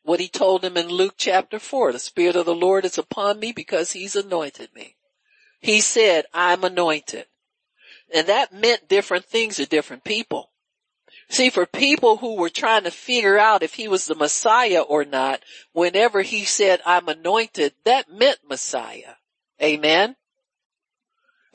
What 0.04 0.20
he 0.20 0.28
told 0.28 0.62
them 0.62 0.78
in 0.78 0.88
Luke 0.88 1.16
chapter 1.18 1.58
four, 1.58 1.92
the 1.92 1.98
spirit 1.98 2.36
of 2.36 2.46
the 2.46 2.54
Lord 2.54 2.86
is 2.86 3.00
upon 3.00 3.40
me 3.40 3.52
because 3.54 3.94
he's 3.94 4.16
anointed 4.16 4.70
me. 4.76 4.96
He 5.62 5.82
said, 5.82 6.26
I'm 6.32 6.64
anointed. 6.64 7.26
And 8.14 8.28
that 8.28 8.54
meant 8.54 8.88
different 8.88 9.26
things 9.26 9.56
to 9.56 9.66
different 9.66 10.04
people. 10.04 10.52
See, 11.34 11.50
for 11.50 11.66
people 11.66 12.18
who 12.18 12.36
were 12.36 12.52
trying 12.52 12.84
to 12.84 12.92
figure 12.92 13.40
out 13.40 13.64
if 13.64 13.74
he 13.74 13.88
was 13.88 14.06
the 14.06 14.14
Messiah 14.14 14.82
or 14.82 15.04
not, 15.04 15.42
whenever 15.72 16.22
he 16.22 16.44
said, 16.44 16.80
I'm 16.86 17.10
anointed, 17.10 17.74
that 17.86 18.08
meant 18.08 18.38
Messiah. 18.48 19.16
Amen. 19.60 20.16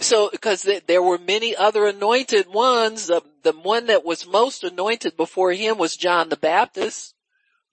So, 0.01 0.31
because 0.31 0.68
there 0.89 1.01
were 1.01 1.16
many 1.16 1.55
other 1.55 1.87
anointed 1.87 2.49
ones, 2.49 3.07
the, 3.07 3.22
the 3.45 3.53
one 3.53 3.87
that 3.87 4.05
was 4.05 4.26
most 4.26 4.64
anointed 4.64 5.16
before 5.16 5.53
him 5.53 5.79
was 5.79 5.97
John 5.97 6.29
the 6.29 6.37
Baptist. 6.37 7.14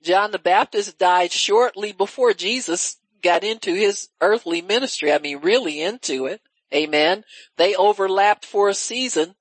John 0.04 0.30
the 0.30 0.38
Baptist 0.38 1.00
died 1.00 1.32
shortly 1.32 1.92
before 1.92 2.34
Jesus 2.34 2.98
got 3.24 3.44
into 3.44 3.74
his 3.74 4.10
earthly 4.22 4.62
ministry. 4.62 5.12
I 5.12 5.18
mean, 5.18 5.40
really 5.40 5.82
into 5.82 6.28
it. 6.28 6.42
Amen. 6.72 7.24
They 7.58 7.74
overlapped 7.76 8.46
for 8.46 8.70
a 8.70 8.76
season, 8.76 9.34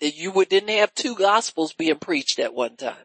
you 0.00 0.44
didn't 0.44 0.68
have 0.70 0.94
two 0.94 1.14
gospels 1.14 1.72
being 1.72 1.96
preached 1.96 2.38
at 2.38 2.54
one 2.54 2.76
time. 2.76 2.96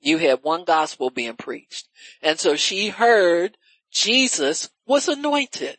You 0.00 0.18
had 0.18 0.40
one 0.42 0.64
gospel 0.64 1.10
being 1.10 1.36
preached. 1.36 1.88
And 2.22 2.38
so 2.38 2.56
she 2.56 2.90
heard 2.90 3.56
Jesus 3.90 4.70
was 4.86 5.08
anointed. 5.08 5.78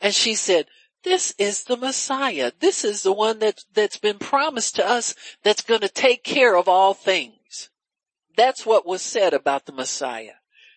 And 0.00 0.14
she 0.14 0.34
said, 0.34 0.66
this 1.02 1.34
is 1.38 1.64
the 1.64 1.76
Messiah. 1.76 2.50
This 2.60 2.82
is 2.82 3.02
the 3.02 3.12
one 3.12 3.38
that, 3.40 3.64
that's 3.74 3.98
been 3.98 4.18
promised 4.18 4.76
to 4.76 4.86
us 4.86 5.14
that's 5.42 5.62
going 5.62 5.82
to 5.82 5.88
take 5.88 6.24
care 6.24 6.56
of 6.56 6.68
all 6.68 6.94
things. 6.94 7.68
That's 8.36 8.64
what 8.66 8.86
was 8.86 9.02
said 9.02 9.34
about 9.34 9.66
the 9.66 9.72
Messiah. 9.72 10.36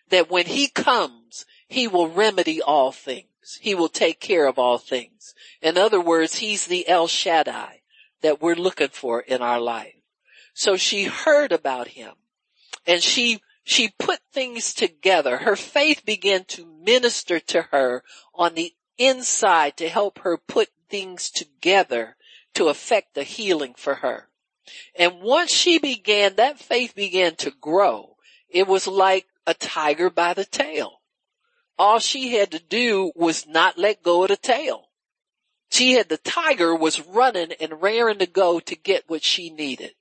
That 0.09 0.29
when 0.29 0.45
he 0.45 0.67
comes, 0.67 1.45
he 1.67 1.87
will 1.87 2.09
remedy 2.09 2.61
all 2.61 2.91
things. 2.91 3.57
He 3.61 3.73
will 3.73 3.89
take 3.89 4.19
care 4.19 4.45
of 4.45 4.59
all 4.59 4.77
things. 4.77 5.33
In 5.61 5.77
other 5.77 6.01
words, 6.01 6.35
he's 6.35 6.67
the 6.67 6.87
El 6.87 7.07
Shaddai 7.07 7.76
that 8.21 8.41
we're 8.41 8.55
looking 8.55 8.89
for 8.89 9.19
in 9.21 9.41
our 9.41 9.59
life. 9.59 9.93
So 10.53 10.75
she 10.75 11.05
heard 11.05 11.51
about 11.51 11.89
him 11.89 12.13
and 12.85 13.01
she, 13.03 13.41
she 13.63 13.89
put 13.99 14.19
things 14.31 14.73
together. 14.73 15.37
Her 15.37 15.55
faith 15.55 16.03
began 16.05 16.45
to 16.45 16.65
minister 16.65 17.39
to 17.39 17.63
her 17.63 18.03
on 18.33 18.55
the 18.55 18.73
inside 18.97 19.77
to 19.77 19.89
help 19.89 20.19
her 20.19 20.37
put 20.37 20.69
things 20.89 21.29
together 21.29 22.15
to 22.55 22.69
affect 22.69 23.13
the 23.13 23.23
healing 23.23 23.75
for 23.77 23.95
her. 23.95 24.29
And 24.95 25.21
once 25.21 25.51
she 25.51 25.77
began, 25.77 26.35
that 26.35 26.59
faith 26.59 26.95
began 26.95 27.35
to 27.37 27.51
grow. 27.51 28.17
It 28.49 28.67
was 28.67 28.87
like 28.87 29.27
a 29.45 29.53
tiger 29.53 30.09
by 30.09 30.33
the 30.33 30.45
tail. 30.45 31.01
All 31.77 31.99
she 31.99 32.33
had 32.33 32.51
to 32.51 32.59
do 32.59 33.11
was 33.15 33.45
not 33.47 33.77
let 33.77 34.01
go 34.01 34.23
of 34.23 34.29
the 34.29 34.37
tail. 34.37 34.86
She 35.69 35.93
had, 35.93 36.09
the 36.09 36.17
tiger 36.17 36.75
was 36.75 37.05
running 37.05 37.51
and 37.59 37.81
raring 37.81 38.19
to 38.19 38.25
go 38.25 38.59
to 38.59 38.75
get 38.75 39.03
what 39.07 39.23
she 39.23 39.49
needed. 39.49 39.91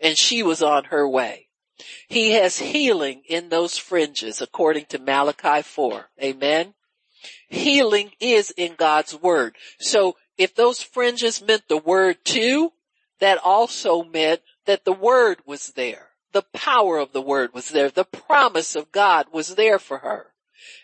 And 0.00 0.16
she 0.16 0.42
was 0.42 0.62
on 0.62 0.84
her 0.84 1.08
way. 1.08 1.48
He 2.08 2.32
has 2.32 2.58
healing 2.58 3.22
in 3.28 3.48
those 3.48 3.76
fringes 3.76 4.40
according 4.40 4.86
to 4.86 4.98
Malachi 4.98 5.62
4. 5.62 6.08
Amen. 6.22 6.74
Healing 7.48 8.12
is 8.20 8.50
in 8.50 8.74
God's 8.76 9.14
word. 9.14 9.56
So 9.78 10.16
if 10.38 10.54
those 10.54 10.82
fringes 10.82 11.42
meant 11.42 11.68
the 11.68 11.76
word 11.76 12.24
too, 12.24 12.72
that 13.20 13.38
also 13.42 14.02
meant 14.02 14.42
that 14.66 14.84
the 14.84 14.92
word 14.92 15.38
was 15.46 15.68
there. 15.68 16.10
The 16.32 16.44
power 16.52 16.98
of 16.98 17.12
the 17.12 17.22
word 17.22 17.54
was 17.54 17.70
there. 17.70 17.90
The 17.90 18.04
promise 18.04 18.76
of 18.76 18.92
God 18.92 19.26
was 19.32 19.54
there 19.54 19.78
for 19.78 19.98
her. 19.98 20.32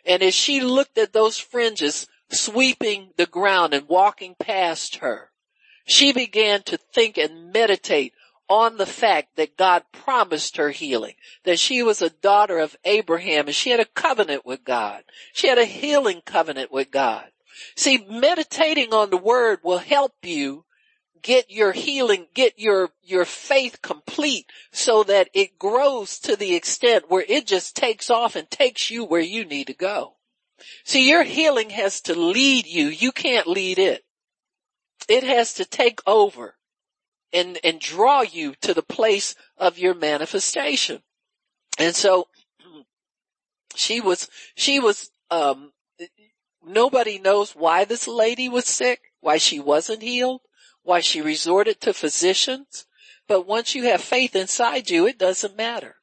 And 0.04 0.22
as 0.22 0.34
she 0.34 0.60
looked 0.60 0.98
at 0.98 1.12
those 1.12 1.38
fringes 1.38 2.06
sweeping 2.32 3.10
the 3.16 3.26
ground 3.26 3.74
and 3.74 3.88
walking 3.88 4.34
past 4.38 4.96
her, 4.96 5.30
she 5.84 6.12
began 6.12 6.62
to 6.62 6.76
think 6.76 7.18
and 7.18 7.52
meditate 7.52 8.14
on 8.48 8.76
the 8.76 8.86
fact 8.86 9.36
that 9.36 9.56
God 9.56 9.82
promised 9.92 10.56
her 10.56 10.70
healing, 10.70 11.14
that 11.44 11.58
she 11.58 11.82
was 11.82 12.02
a 12.02 12.10
daughter 12.10 12.58
of 12.58 12.76
Abraham 12.84 13.46
and 13.46 13.54
she 13.54 13.70
had 13.70 13.80
a 13.80 13.84
covenant 13.84 14.44
with 14.44 14.64
God. 14.64 15.04
She 15.32 15.48
had 15.48 15.58
a 15.58 15.64
healing 15.64 16.20
covenant 16.24 16.70
with 16.70 16.90
God. 16.90 17.26
See, 17.76 18.04
meditating 18.08 18.92
on 18.92 19.10
the 19.10 19.16
word 19.16 19.60
will 19.62 19.78
help 19.78 20.12
you 20.22 20.64
get 21.22 21.50
your 21.50 21.72
healing, 21.72 22.26
get 22.34 22.58
your, 22.58 22.90
your 23.02 23.24
faith 23.24 23.80
complete 23.80 24.46
so 24.72 25.02
that 25.04 25.30
it 25.32 25.58
grows 25.58 26.18
to 26.20 26.36
the 26.36 26.54
extent 26.54 27.04
where 27.08 27.24
it 27.26 27.46
just 27.46 27.76
takes 27.76 28.10
off 28.10 28.36
and 28.36 28.50
takes 28.50 28.90
you 28.90 29.04
where 29.04 29.20
you 29.20 29.44
need 29.44 29.68
to 29.68 29.74
go. 29.74 30.14
See, 30.84 31.08
your 31.08 31.22
healing 31.22 31.70
has 31.70 32.00
to 32.02 32.14
lead 32.14 32.66
you. 32.66 32.88
You 32.88 33.12
can't 33.12 33.46
lead 33.46 33.78
it. 33.78 34.04
It 35.08 35.24
has 35.24 35.54
to 35.54 35.64
take 35.64 36.00
over 36.06 36.56
and, 37.32 37.58
and 37.64 37.80
draw 37.80 38.22
you 38.22 38.54
to 38.60 38.74
the 38.74 38.82
place 38.82 39.34
of 39.56 39.78
your 39.78 39.94
manifestation. 39.94 41.02
And 41.78 41.94
so 41.94 42.28
she 43.74 44.00
was, 44.00 44.28
she 44.54 44.78
was, 44.78 45.10
um, 45.30 45.72
nobody 46.64 47.18
knows 47.18 47.52
why 47.52 47.84
this 47.84 48.06
lady 48.06 48.48
was 48.48 48.66
sick, 48.66 49.00
why 49.20 49.38
she 49.38 49.58
wasn't 49.58 50.02
healed, 50.02 50.42
why 50.82 51.00
she 51.00 51.20
resorted 51.20 51.80
to 51.80 51.94
physicians. 51.94 52.86
But 53.28 53.46
once 53.46 53.74
you 53.74 53.84
have 53.84 54.02
faith 54.02 54.36
inside 54.36 54.90
you, 54.90 55.06
it 55.06 55.18
doesn't 55.18 55.56
matter. 55.56 55.96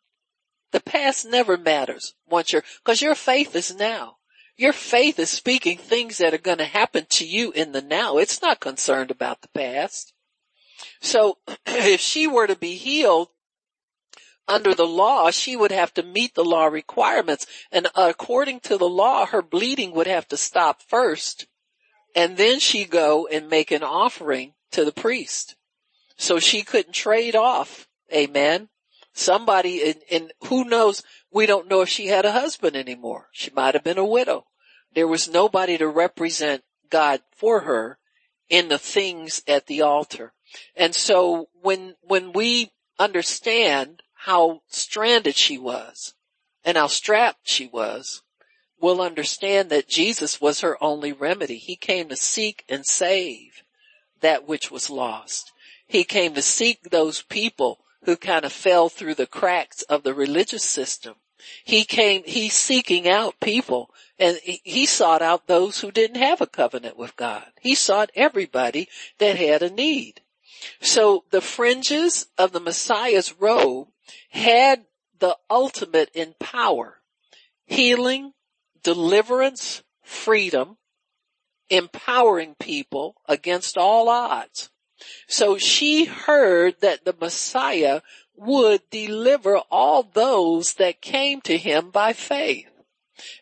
The 0.71 0.79
past 0.79 1.25
never 1.25 1.57
matters 1.57 2.15
once 2.27 2.53
you're, 2.53 2.63
cause 2.83 3.01
your 3.01 3.15
faith 3.15 3.55
is 3.55 3.75
now. 3.75 4.17
Your 4.59 4.73
faith 4.73 5.17
is 5.19 5.29
speaking 5.29 5.77
things 5.77 6.17
that 6.17 6.33
are 6.33 6.37
going 6.37 6.57
to 6.57 6.65
happen 6.65 7.05
to 7.11 7.25
you 7.25 7.53
in 7.53 7.71
the 7.71 7.81
now. 7.81 8.17
It's 8.17 8.41
not 8.41 8.59
concerned 8.59 9.09
about 9.09 9.41
the 9.41 9.47
past. 9.47 10.11
So 10.99 11.37
if 11.65 12.01
she 12.01 12.27
were 12.27 12.45
to 12.45 12.57
be 12.57 12.75
healed 12.75 13.29
under 14.49 14.75
the 14.75 14.85
law, 14.85 15.31
she 15.31 15.55
would 15.55 15.71
have 15.71 15.93
to 15.93 16.03
meet 16.03 16.35
the 16.35 16.43
law 16.43 16.65
requirements. 16.65 17.47
And 17.71 17.87
according 17.95 18.59
to 18.61 18.77
the 18.77 18.89
law, 18.89 19.25
her 19.27 19.41
bleeding 19.41 19.93
would 19.93 20.07
have 20.07 20.27
to 20.27 20.35
stop 20.35 20.81
first. 20.81 21.47
And 22.13 22.35
then 22.35 22.59
she 22.59 22.83
go 22.83 23.27
and 23.27 23.49
make 23.49 23.71
an 23.71 23.83
offering 23.83 24.55
to 24.73 24.83
the 24.83 24.91
priest. 24.91 25.55
So 26.17 26.37
she 26.37 26.63
couldn't 26.63 26.91
trade 26.91 27.33
off, 27.33 27.87
amen, 28.13 28.67
Somebody, 29.13 29.83
and, 29.83 30.01
and 30.11 30.33
who 30.45 30.63
knows, 30.63 31.03
we 31.31 31.45
don't 31.45 31.67
know 31.67 31.81
if 31.81 31.89
she 31.89 32.07
had 32.07 32.25
a 32.25 32.31
husband 32.31 32.75
anymore. 32.75 33.27
She 33.31 33.51
might 33.51 33.73
have 33.73 33.83
been 33.83 33.97
a 33.97 34.05
widow. 34.05 34.45
There 34.93 35.07
was 35.07 35.29
nobody 35.29 35.77
to 35.77 35.87
represent 35.87 36.63
God 36.89 37.21
for 37.31 37.61
her 37.61 37.97
in 38.49 38.67
the 38.67 38.79
things 38.79 39.43
at 39.47 39.67
the 39.67 39.81
altar. 39.81 40.33
And 40.75 40.95
so 40.95 41.49
when, 41.61 41.95
when 42.01 42.33
we 42.33 42.71
understand 42.97 44.01
how 44.13 44.61
stranded 44.67 45.35
she 45.35 45.57
was 45.57 46.13
and 46.65 46.75
how 46.75 46.87
strapped 46.87 47.47
she 47.47 47.67
was, 47.67 48.23
we'll 48.81 49.01
understand 49.01 49.69
that 49.69 49.87
Jesus 49.87 50.41
was 50.41 50.61
her 50.61 50.81
only 50.83 51.11
remedy. 51.11 51.57
He 51.57 51.75
came 51.75 52.09
to 52.09 52.15
seek 52.15 52.65
and 52.67 52.85
save 52.85 53.63
that 54.21 54.47
which 54.47 54.71
was 54.71 54.89
lost. 54.89 55.51
He 55.87 56.03
came 56.03 56.33
to 56.33 56.41
seek 56.41 56.89
those 56.89 57.21
people 57.21 57.79
who 58.03 58.15
kind 58.15 58.45
of 58.45 58.53
fell 58.53 58.89
through 58.89 59.15
the 59.15 59.27
cracks 59.27 59.81
of 59.83 60.03
the 60.03 60.13
religious 60.13 60.63
system. 60.63 61.15
He 61.63 61.85
came, 61.85 62.23
he's 62.25 62.53
seeking 62.53 63.07
out 63.07 63.39
people 63.39 63.91
and 64.17 64.37
he 64.43 64.85
sought 64.85 65.21
out 65.21 65.47
those 65.47 65.79
who 65.79 65.91
didn't 65.91 66.17
have 66.17 66.41
a 66.41 66.47
covenant 66.47 66.97
with 66.97 67.15
God. 67.15 67.45
He 67.61 67.75
sought 67.75 68.11
everybody 68.15 68.89
that 69.17 69.37
had 69.37 69.63
a 69.63 69.69
need. 69.69 70.21
So 70.81 71.23
the 71.31 71.41
fringes 71.41 72.27
of 72.37 72.51
the 72.51 72.59
Messiah's 72.59 73.33
robe 73.39 73.87
had 74.29 74.85
the 75.19 75.37
ultimate 75.49 76.09
in 76.13 76.35
power, 76.39 77.01
healing, 77.65 78.33
deliverance, 78.83 79.83
freedom, 80.03 80.77
empowering 81.69 82.55
people 82.59 83.15
against 83.27 83.77
all 83.77 84.09
odds. 84.09 84.69
So 85.27 85.57
she 85.57 86.05
heard 86.05 86.81
that 86.81 87.05
the 87.05 87.15
Messiah 87.19 88.01
would 88.39 88.81
deliver 88.89 89.57
all 89.69 90.03
those 90.03 90.75
that 90.75 91.01
came 91.01 91.41
to 91.41 91.57
him 91.57 91.91
by 91.91 92.13
faith. 92.13 92.69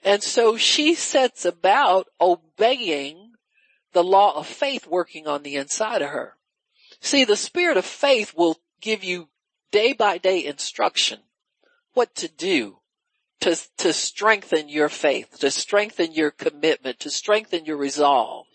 And 0.01 0.23
so 0.23 0.57
she 0.57 0.95
sets 0.95 1.45
about 1.45 2.07
obeying 2.19 3.33
the 3.93 4.03
law 4.03 4.37
of 4.37 4.47
faith 4.47 4.87
working 4.87 5.27
on 5.27 5.43
the 5.43 5.55
inside 5.55 6.01
of 6.01 6.09
her. 6.09 6.35
See, 6.99 7.25
the 7.25 7.35
spirit 7.35 7.77
of 7.77 7.85
faith 7.85 8.33
will 8.35 8.57
give 8.81 9.03
you 9.03 9.29
day 9.71 9.93
by 9.93 10.17
day 10.17 10.43
instruction 10.43 11.19
what 11.93 12.15
to 12.15 12.27
do 12.27 12.79
to, 13.41 13.55
to 13.77 13.93
strengthen 13.93 14.69
your 14.69 14.89
faith, 14.89 15.37
to 15.39 15.51
strengthen 15.51 16.13
your 16.13 16.31
commitment, 16.31 16.99
to 17.01 17.09
strengthen 17.09 17.65
your 17.65 17.77
resolve 17.77 18.47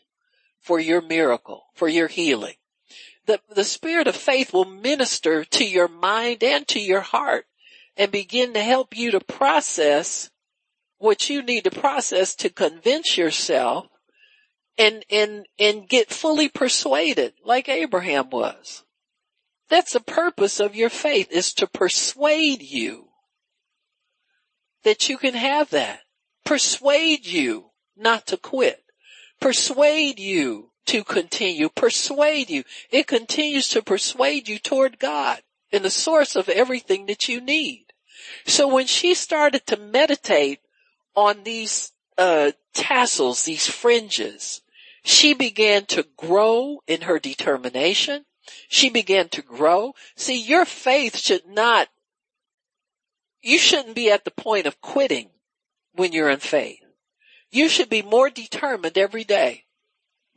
for 0.60 0.81
your 0.81 1.01
miracle, 1.01 1.64
for 1.74 1.89
your 1.89 2.09
healing. 2.09 2.55
The, 3.27 3.40
the 3.55 3.65
spirit 3.65 4.09
of 4.09 4.16
faith 4.16 4.53
will 4.53 4.65
minister 4.65 5.44
to 5.44 5.65
your 5.65 5.89
mind 5.89 6.43
and 6.43 6.66
to 6.69 6.81
your 6.81 7.01
heart 7.01 7.47
and 7.97 8.11
begin 8.11 8.55
to 8.55 8.62
help 8.62 8.97
you 8.97 9.12
to 9.12 9.20
process 9.20 10.31
what 10.99 11.28
you 11.28 11.43
need 11.43 11.65
to 11.65 11.70
process 11.70 12.35
to 12.36 12.49
convince 12.49 13.16
yourself 13.16 13.86
and, 14.78 15.05
and, 15.11 15.47
and 15.59 15.89
get 15.89 16.11
fully 16.11 16.49
persuaded 16.49 17.35
like 17.44 17.69
Abraham 17.69 18.31
was. 18.31 18.85
That's 19.69 19.93
the 19.93 20.01
purpose 20.01 20.61
of 20.61 20.74
your 20.74 20.90
faith 20.90 21.31
is 21.31 21.55
to 21.55 21.66
persuade 21.66 22.62
you 22.62 23.09
that 24.85 25.09
you 25.09 25.16
can 25.16 25.35
have 25.35 25.70
that. 25.70 26.01
Persuade 26.44 27.27
you 27.27 27.70
not 27.97 28.27
to 28.28 28.36
quit. 28.36 28.82
Persuade 29.40 30.19
you 30.19 30.72
to 30.86 31.04
continue. 31.04 31.68
Persuade 31.68 32.50
you. 32.50 32.64
It 32.90 33.06
continues 33.06 33.68
to 33.68 33.82
persuade 33.82 34.48
you 34.48 34.59
toward 34.59 34.98
God 34.98 35.40
and 35.72 35.84
the 35.84 35.90
source 35.90 36.36
of 36.36 36.48
everything 36.48 37.06
that 37.06 37.28
you 37.28 37.40
need. 37.40 37.86
So 38.46 38.68
when 38.68 38.86
she 38.86 39.14
started 39.14 39.66
to 39.66 39.76
meditate 39.76 40.60
on 41.14 41.44
these 41.44 41.92
uh, 42.18 42.52
tassels, 42.74 43.44
these 43.44 43.66
fringes, 43.66 44.62
she 45.04 45.34
began 45.34 45.86
to 45.86 46.06
grow 46.16 46.80
in 46.86 47.02
her 47.02 47.18
determination. 47.18 48.24
She 48.68 48.90
began 48.90 49.28
to 49.30 49.42
grow. 49.42 49.94
See, 50.16 50.40
your 50.40 50.64
faith 50.64 51.16
should 51.16 51.46
not 51.46 51.88
you 53.42 53.59
shouldn't 53.59 53.96
be 53.96 54.10
at 54.10 54.24
the 54.24 54.30
point 54.30 54.66
of 54.66 54.80
quitting 54.80 55.28
when 55.94 56.12
you're 56.12 56.30
in 56.30 56.38
faith. 56.38 56.78
You 57.50 57.68
should 57.68 57.90
be 57.90 58.00
more 58.00 58.30
determined 58.30 58.96
every 58.96 59.24
day 59.24 59.64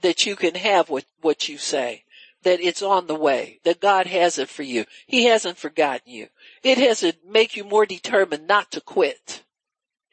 that 0.01 0.26
you 0.26 0.35
can 0.35 0.55
have 0.55 0.89
what, 0.89 1.05
what 1.22 1.49
you 1.49 1.57
say, 1.57 2.03
that 2.43 2.59
it's 2.61 2.81
on 2.81 3.07
the 3.07 3.15
way, 3.15 3.59
that 3.63 3.81
God 3.81 4.07
has 4.07 4.38
it 4.38 4.49
for 4.49 4.63
you. 4.63 4.85
He 5.07 5.26
hasn't 5.26 5.57
forgotten 5.57 6.11
you. 6.11 6.27
It 6.63 6.77
has 6.77 6.99
to 6.99 7.13
make 7.27 7.55
you 7.55 7.63
more 7.63 7.85
determined 7.85 8.47
not 8.47 8.72
to 8.72 8.81
quit. 8.81 9.43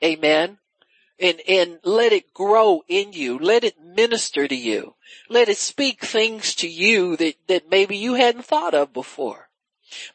Amen. 0.03 0.59
And, 1.21 1.41
and 1.47 1.79
let 1.85 2.13
it 2.13 2.35
grow 2.35 2.83
in 2.89 3.13
you. 3.13 3.39
Let 3.39 3.65
it 3.65 3.81
minister 3.81 4.49
to 4.49 4.57
you. 4.57 4.95
Let 5.29 5.49
it 5.49 5.59
speak 5.59 6.05
things 6.05 6.55
to 6.57 6.69
you 6.69 7.17
that, 7.17 7.35
that 7.49 7.71
maybe 7.71 7.97
you 7.97 8.15
hadn't 8.15 8.47
thought 8.47 8.75
of 8.75 8.93
before. 8.93 9.49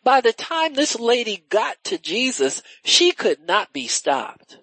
By 0.04 0.22
the 0.22 0.34
time 0.34 0.74
this 0.74 1.00
lady 1.00 1.46
got 1.50 1.84
to 1.86 1.98
Jesus, 1.98 2.64
she 2.84 3.12
could 3.12 3.46
not 3.46 3.72
be 3.72 3.88
stopped. 3.88 4.58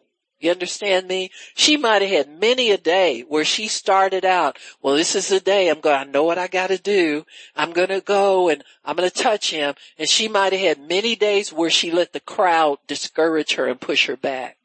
You 0.44 0.50
understand 0.50 1.08
me? 1.08 1.30
She 1.54 1.78
might 1.78 2.02
have 2.02 2.10
had 2.10 2.38
many 2.38 2.70
a 2.70 2.76
day 2.76 3.22
where 3.22 3.46
she 3.46 3.66
started 3.66 4.26
out, 4.26 4.58
well, 4.82 4.94
this 4.94 5.14
is 5.14 5.28
the 5.28 5.40
day 5.40 5.70
I'm 5.70 5.80
going, 5.80 5.96
I 5.96 6.04
know 6.04 6.24
what 6.24 6.36
I 6.36 6.48
gotta 6.48 6.76
do. 6.76 7.24
I'm 7.56 7.72
gonna 7.72 8.02
go 8.02 8.50
and 8.50 8.62
I'm 8.84 8.94
gonna 8.94 9.08
touch 9.08 9.50
him. 9.50 9.74
And 9.98 10.06
she 10.06 10.28
might 10.28 10.52
have 10.52 10.60
had 10.60 10.86
many 10.86 11.16
days 11.16 11.50
where 11.50 11.70
she 11.70 11.90
let 11.90 12.12
the 12.12 12.20
crowd 12.20 12.76
discourage 12.86 13.54
her 13.54 13.66
and 13.66 13.80
push 13.80 14.06
her 14.06 14.18
back. 14.18 14.58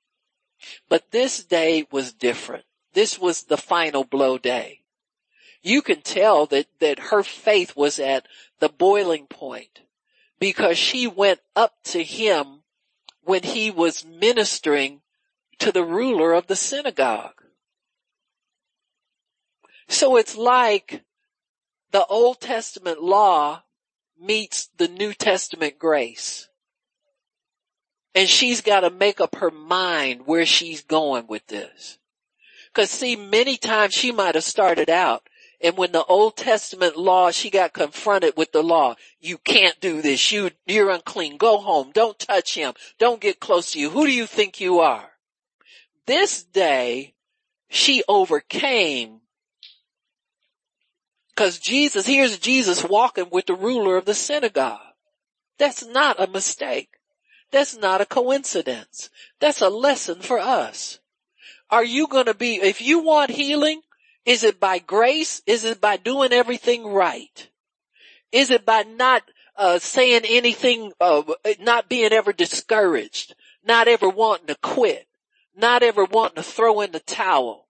But 0.90 1.12
this 1.12 1.46
day 1.46 1.88
was 1.90 2.12
different. 2.12 2.66
This 2.94 3.18
was 3.18 3.44
the 3.44 3.56
final 3.56 4.04
blow 4.04 4.38
day. 4.38 4.82
You 5.62 5.82
can 5.82 6.02
tell 6.02 6.46
that, 6.48 6.68
that 6.80 7.00
her 7.00 7.24
faith 7.24 7.78
was 7.78 8.00
at 8.00 8.28
the 8.60 8.68
boiling 8.68 9.28
point 9.28 9.80
because 10.40 10.78
she 10.78 11.08
went 11.08 11.40
up 11.56 11.76
to 11.86 12.04
him 12.04 12.64
when 13.24 13.44
he 13.44 13.72
was 13.72 14.04
ministering 14.04 15.00
to 15.60 15.72
the 15.72 15.84
ruler 15.84 16.34
of 16.34 16.48
the 16.48 16.56
synagogue. 16.56 17.44
So 19.88 20.18
it's 20.18 20.36
like 20.36 21.04
the 21.92 22.06
Old 22.06 22.40
Testament 22.40 23.02
law 23.02 23.64
meets 24.20 24.70
the 24.78 24.88
New 24.88 25.14
Testament 25.14 25.80
grace. 25.80 26.48
And 28.16 28.28
she's 28.28 28.62
got 28.62 28.82
to 28.82 28.90
make 28.90 29.22
up 29.22 29.36
her 29.36 29.52
mind 29.52 30.24
where 30.26 30.46
she's 30.46 30.82
going 30.82 31.28
with 31.28 31.46
this. 31.48 31.98
Cause 32.74 32.90
see, 32.90 33.16
many 33.16 33.58
times 33.58 33.94
she 33.94 34.12
might 34.12 34.36
have 34.36 34.44
started 34.44 34.90
out 34.90 35.28
and 35.62 35.78
when 35.78 35.92
the 35.92 36.06
Old 36.06 36.38
Testament 36.38 36.96
law, 36.96 37.32
she 37.32 37.50
got 37.50 37.74
confronted 37.74 38.36
with 38.38 38.54
the 38.54 38.64
law. 38.64 38.96
You 39.20 39.38
can't 39.38 39.80
do 39.82 40.02
this. 40.02 40.32
You, 40.32 40.52
you're 40.66 40.90
unclean. 40.90 41.38
Go 41.38 41.58
home. 41.58 41.92
Don't 41.94 42.18
touch 42.18 42.56
him. 42.56 42.74
Don't 42.98 43.20
get 43.20 43.42
close 43.42 43.72
to 43.72 43.80
you. 43.80 43.90
Who 43.90 44.06
do 44.06 44.14
you 44.14 44.26
think 44.26 44.62
you 44.62 44.80
are? 44.80 45.09
This 46.10 46.42
day, 46.42 47.14
she 47.70 48.04
overcame 48.08 49.22
because 51.30 51.60
Jesus, 51.60 52.08
here's 52.08 52.40
Jesus 52.40 52.84
walking 52.84 53.28
with 53.32 53.46
the 53.46 53.54
ruler 53.54 53.96
of 53.96 54.06
the 54.06 54.16
synagogue. 54.16 54.80
That's 55.60 55.86
not 55.86 56.20
a 56.20 56.26
mistake. 56.26 56.90
That's 57.52 57.78
not 57.78 58.02
a 58.02 58.08
coincidence. 58.08 59.12
That's 59.40 59.62
a 59.62 59.70
lesson 59.70 60.22
for 60.22 60.40
us. 60.40 60.98
Are 61.70 61.84
you 61.84 62.08
going 62.08 62.26
to 62.26 62.34
be, 62.34 62.56
if 62.56 62.82
you 62.82 63.04
want 63.04 63.30
healing, 63.30 63.82
is 64.26 64.44
it 64.44 64.60
by 64.60 64.80
grace? 64.80 65.44
Is 65.46 65.64
it 65.64 65.80
by 65.80 65.98
doing 65.98 66.34
everything 66.34 66.88
right? 66.88 67.48
Is 68.32 68.50
it 68.50 68.66
by 68.66 68.82
not 68.82 69.22
uh, 69.56 69.78
saying 69.78 70.24
anything, 70.28 70.92
uh, 71.00 71.22
not 71.60 71.88
being 71.88 72.14
ever 72.14 72.34
discouraged, 72.34 73.36
not 73.64 73.88
ever 73.88 74.10
wanting 74.10 74.48
to 74.48 74.56
quit, 74.56 75.06
not 75.56 75.84
ever 75.84 76.06
wanting 76.06 76.36
to 76.36 76.44
throw 76.44 76.82
in 76.82 76.92
the 76.92 77.00
towel? 77.00 77.68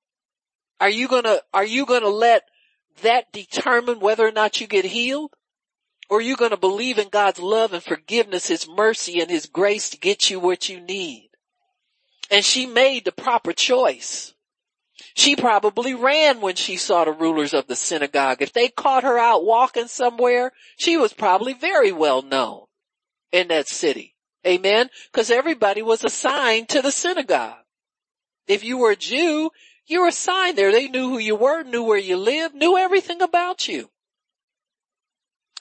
Are 0.79 0.89
you 0.89 1.07
gonna, 1.07 1.41
are 1.53 1.65
you 1.65 1.85
gonna 1.85 2.07
let 2.09 2.43
that 3.01 3.31
determine 3.31 3.99
whether 3.99 4.27
or 4.27 4.31
not 4.31 4.61
you 4.61 4.67
get 4.67 4.85
healed? 4.85 5.31
Or 6.09 6.19
are 6.19 6.21
you 6.21 6.35
gonna 6.35 6.57
believe 6.57 6.97
in 6.97 7.09
God's 7.09 7.39
love 7.39 7.73
and 7.73 7.83
forgiveness, 7.83 8.47
His 8.47 8.67
mercy 8.67 9.19
and 9.19 9.29
His 9.29 9.45
grace 9.45 9.89
to 9.91 9.97
get 9.97 10.29
you 10.29 10.39
what 10.39 10.69
you 10.69 10.79
need? 10.79 11.29
And 12.31 12.45
she 12.45 12.65
made 12.65 13.05
the 13.05 13.11
proper 13.11 13.53
choice. 13.53 14.33
She 15.15 15.35
probably 15.35 15.93
ran 15.93 16.41
when 16.41 16.55
she 16.55 16.77
saw 16.77 17.05
the 17.05 17.11
rulers 17.11 17.53
of 17.53 17.67
the 17.67 17.75
synagogue. 17.75 18.41
If 18.41 18.53
they 18.53 18.69
caught 18.69 19.03
her 19.03 19.17
out 19.17 19.45
walking 19.45 19.87
somewhere, 19.87 20.51
she 20.77 20.97
was 20.97 21.13
probably 21.13 21.53
very 21.53 21.91
well 21.91 22.21
known 22.21 22.65
in 23.31 23.47
that 23.49 23.67
city. 23.67 24.15
Amen. 24.45 24.89
Cause 25.11 25.29
everybody 25.29 25.81
was 25.81 26.03
assigned 26.03 26.69
to 26.69 26.81
the 26.81 26.91
synagogue. 26.91 27.63
If 28.49 28.65
you 28.65 28.77
were 28.79 28.91
a 28.91 28.97
Jew, 28.97 29.51
you 29.85 30.01
were 30.01 30.07
assigned 30.07 30.57
there. 30.57 30.73
They 30.73 30.89
knew 30.89 31.09
who 31.09 31.19
you 31.19 31.35
were, 31.35 31.63
knew 31.63 31.83
where 31.83 31.97
you 31.97 32.17
lived, 32.17 32.55
knew 32.55 32.77
everything 32.77 33.21
about 33.21 33.67
you. 33.67 33.89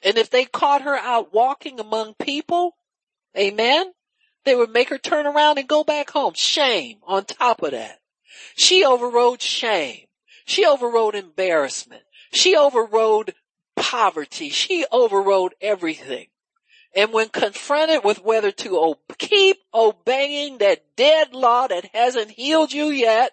And 0.03 0.19
if 0.19 0.31
they 0.31 0.45
caught 0.45 0.83
her 0.83 0.97
out 0.97 1.33
walking 1.33 1.79
among 1.79 2.15
people, 2.15 2.75
Amen. 3.37 3.93
They 4.45 4.55
would 4.55 4.71
make 4.71 4.89
her 4.89 4.99
turn 4.99 5.27
around 5.27 5.59
and 5.59 5.69
go 5.69 5.85
back 5.85 6.11
home. 6.11 6.35
Shame 6.35 6.99
on 7.07 7.25
top 7.25 7.63
of 7.63 7.73
that. 7.73 8.01
She 8.57 8.85
overrode 8.85 9.43
shame. 9.43 10.07
She 10.47 10.65
overrode 10.65 11.15
embarrassment. 11.15 12.03
She 12.33 12.57
overrode 12.57 13.35
poverty. 13.77 14.49
She 14.49 14.87
overrode 14.91 15.55
everything. 15.61 16.29
And 16.95 17.13
when 17.13 17.29
confronted 17.29 18.03
with 18.03 18.25
whether 18.25 18.51
to 18.51 18.97
keep 19.19 19.59
obeying 19.73 20.59
that 20.59 20.97
dead 20.97 21.35
law 21.35 21.67
that 21.67 21.95
hasn't 21.95 22.33
healed 22.33 22.73
you 22.73 22.87
yet, 22.87 23.33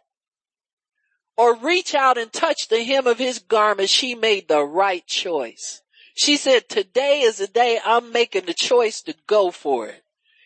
or 1.38 1.56
reach 1.56 1.94
out 1.95 2.18
and 2.18 2.32
touch 2.32 2.68
the 2.68 2.84
hem 2.84 3.07
of 3.07 3.18
his 3.18 3.40
garment, 3.40 3.90
she 3.90 4.15
made 4.15 4.48
the 4.48 4.64
right 4.64 5.06
choice. 5.06 5.82
She 6.14 6.38
said, 6.38 6.69
today 6.69 7.22
is 7.22 7.38
the 7.38 7.48
day 7.48 7.80
I'm 7.84 8.11
making 8.14 8.45
the 8.45 8.53
choice 8.53 9.02
to 9.03 9.15
go 9.27 9.52
for 9.52 9.88
it. 9.88 10.02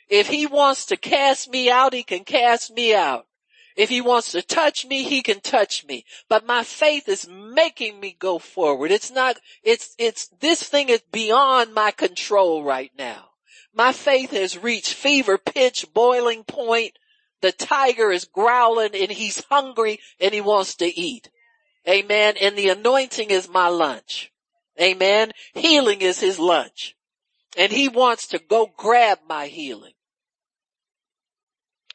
If 0.10 0.28
he 0.28 0.48
wants 0.48 0.88
to 0.88 0.98
cast 0.98 1.50
me 1.50 1.70
out, 1.70 1.94
he 1.94 2.02
can 2.02 2.24
cast 2.24 2.74
me 2.74 2.96
out. 2.96 3.28
If 3.80 3.88
he 3.88 4.02
wants 4.02 4.34
to 4.34 4.42
touch 4.42 4.86
me, 4.86 5.04
he 5.04 5.22
can 5.22 5.40
touch 5.40 5.86
me. 5.86 6.04
But 6.28 6.46
my 6.46 6.64
faith 6.64 7.08
is 7.08 7.30
making 7.30 7.98
me 7.98 8.14
go 8.20 8.38
forward. 8.38 8.92
It's 8.92 9.10
not, 9.10 9.40
it's, 9.64 9.96
it's, 9.98 10.28
this 10.42 10.62
thing 10.62 10.90
is 10.90 11.02
beyond 11.14 11.74
my 11.74 11.92
control 11.92 12.62
right 12.62 12.92
now. 12.98 13.30
My 13.74 13.94
faith 13.94 14.32
has 14.32 14.58
reached 14.58 14.94
fever 14.94 15.38
pitch, 15.38 15.86
boiling 15.94 16.44
point. 16.44 17.00
The 17.40 17.54
tiger 17.54 18.12
is 18.12 18.26
growling 18.26 18.96
and 18.96 19.12
he's 19.12 19.46
hungry 19.46 20.02
and 20.20 20.34
he 20.34 20.42
wants 20.42 20.76
to 20.76 20.86
eat. 20.86 21.30
Amen. 21.88 22.36
And 22.42 22.58
the 22.58 22.68
anointing 22.68 23.30
is 23.30 23.48
my 23.48 23.70
lunch. 23.70 24.30
Amen. 24.78 25.32
Healing 25.54 26.02
is 26.02 26.20
his 26.20 26.38
lunch. 26.38 26.98
And 27.58 27.72
he 27.72 27.88
wants 27.88 28.28
to 28.28 28.40
go 28.40 28.74
grab 28.76 29.20
my 29.30 29.48
healing. 29.48 29.94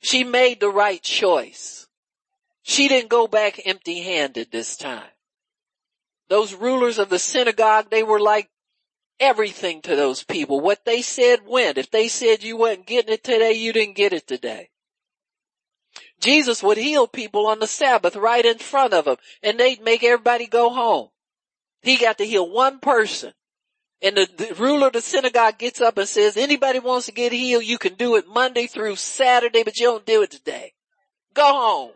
She 0.05 0.23
made 0.23 0.61
the 0.61 0.69
right 0.69 1.03
choice. 1.03 1.89
She 2.63 2.89
didn't 2.89 3.09
go 3.09 3.27
back 3.27 3.59
empty 3.65 4.03
handed 4.03 4.53
this 4.53 4.77
time. 4.77 5.09
Those 6.29 6.53
rulers 6.53 6.99
of 6.99 7.09
the 7.09 7.19
synagogue, 7.19 7.89
they 7.89 8.03
were 8.03 8.21
like 8.21 8.51
everything 9.19 9.81
to 9.81 9.97
those 9.97 10.23
people. 10.23 10.61
What 10.61 10.85
they 10.85 11.01
said 11.01 11.47
went. 11.47 11.79
If 11.79 11.91
they 11.91 12.09
said 12.09 12.43
you 12.43 12.59
wasn't 12.59 12.87
getting 12.87 13.15
it 13.15 13.25
today, 13.25 13.53
you 13.53 13.73
didn't 13.73 13.97
get 13.97 14.13
it 14.13 14.27
today. 14.27 14.69
Jesus 16.21 16.63
would 16.63 16.77
heal 16.77 17.07
people 17.07 17.47
on 17.47 17.59
the 17.59 17.67
Sabbath 17.67 18.15
right 18.15 18.45
in 18.45 18.59
front 18.59 18.93
of 18.93 19.07
them 19.07 19.17
and 19.43 19.59
they'd 19.59 19.83
make 19.83 20.05
everybody 20.05 20.47
go 20.47 20.69
home. 20.69 21.09
He 21.81 21.97
got 21.97 22.19
to 22.19 22.27
heal 22.27 22.51
one 22.51 22.79
person 22.79 23.33
and 24.05 24.19
the, 24.19 24.29
the, 24.37 24.55
ruler 24.57 24.89
of 24.89 24.93
the 24.93 25.01
synagogue 25.01 25.57
gets 25.57 25.81
up 25.81 25.97
and 25.97 26.07
says, 26.07 26.37
anybody 26.37 26.79
wants 26.79 27.07
to 27.07 27.13
get 27.13 27.33
healed, 27.33 27.65
you 27.65 27.79
can 27.79 27.95
do 27.95 28.17
it 28.17 28.29
Monday 28.29 28.67
through 28.67 28.97
Saturday, 28.97 29.63
but 29.63 29.79
you 29.79 29.87
don't 29.87 30.05
do 30.05 30.23
it 30.23 30.31
today. 30.31 30.75
Go 31.33 31.43
home. 31.43 31.93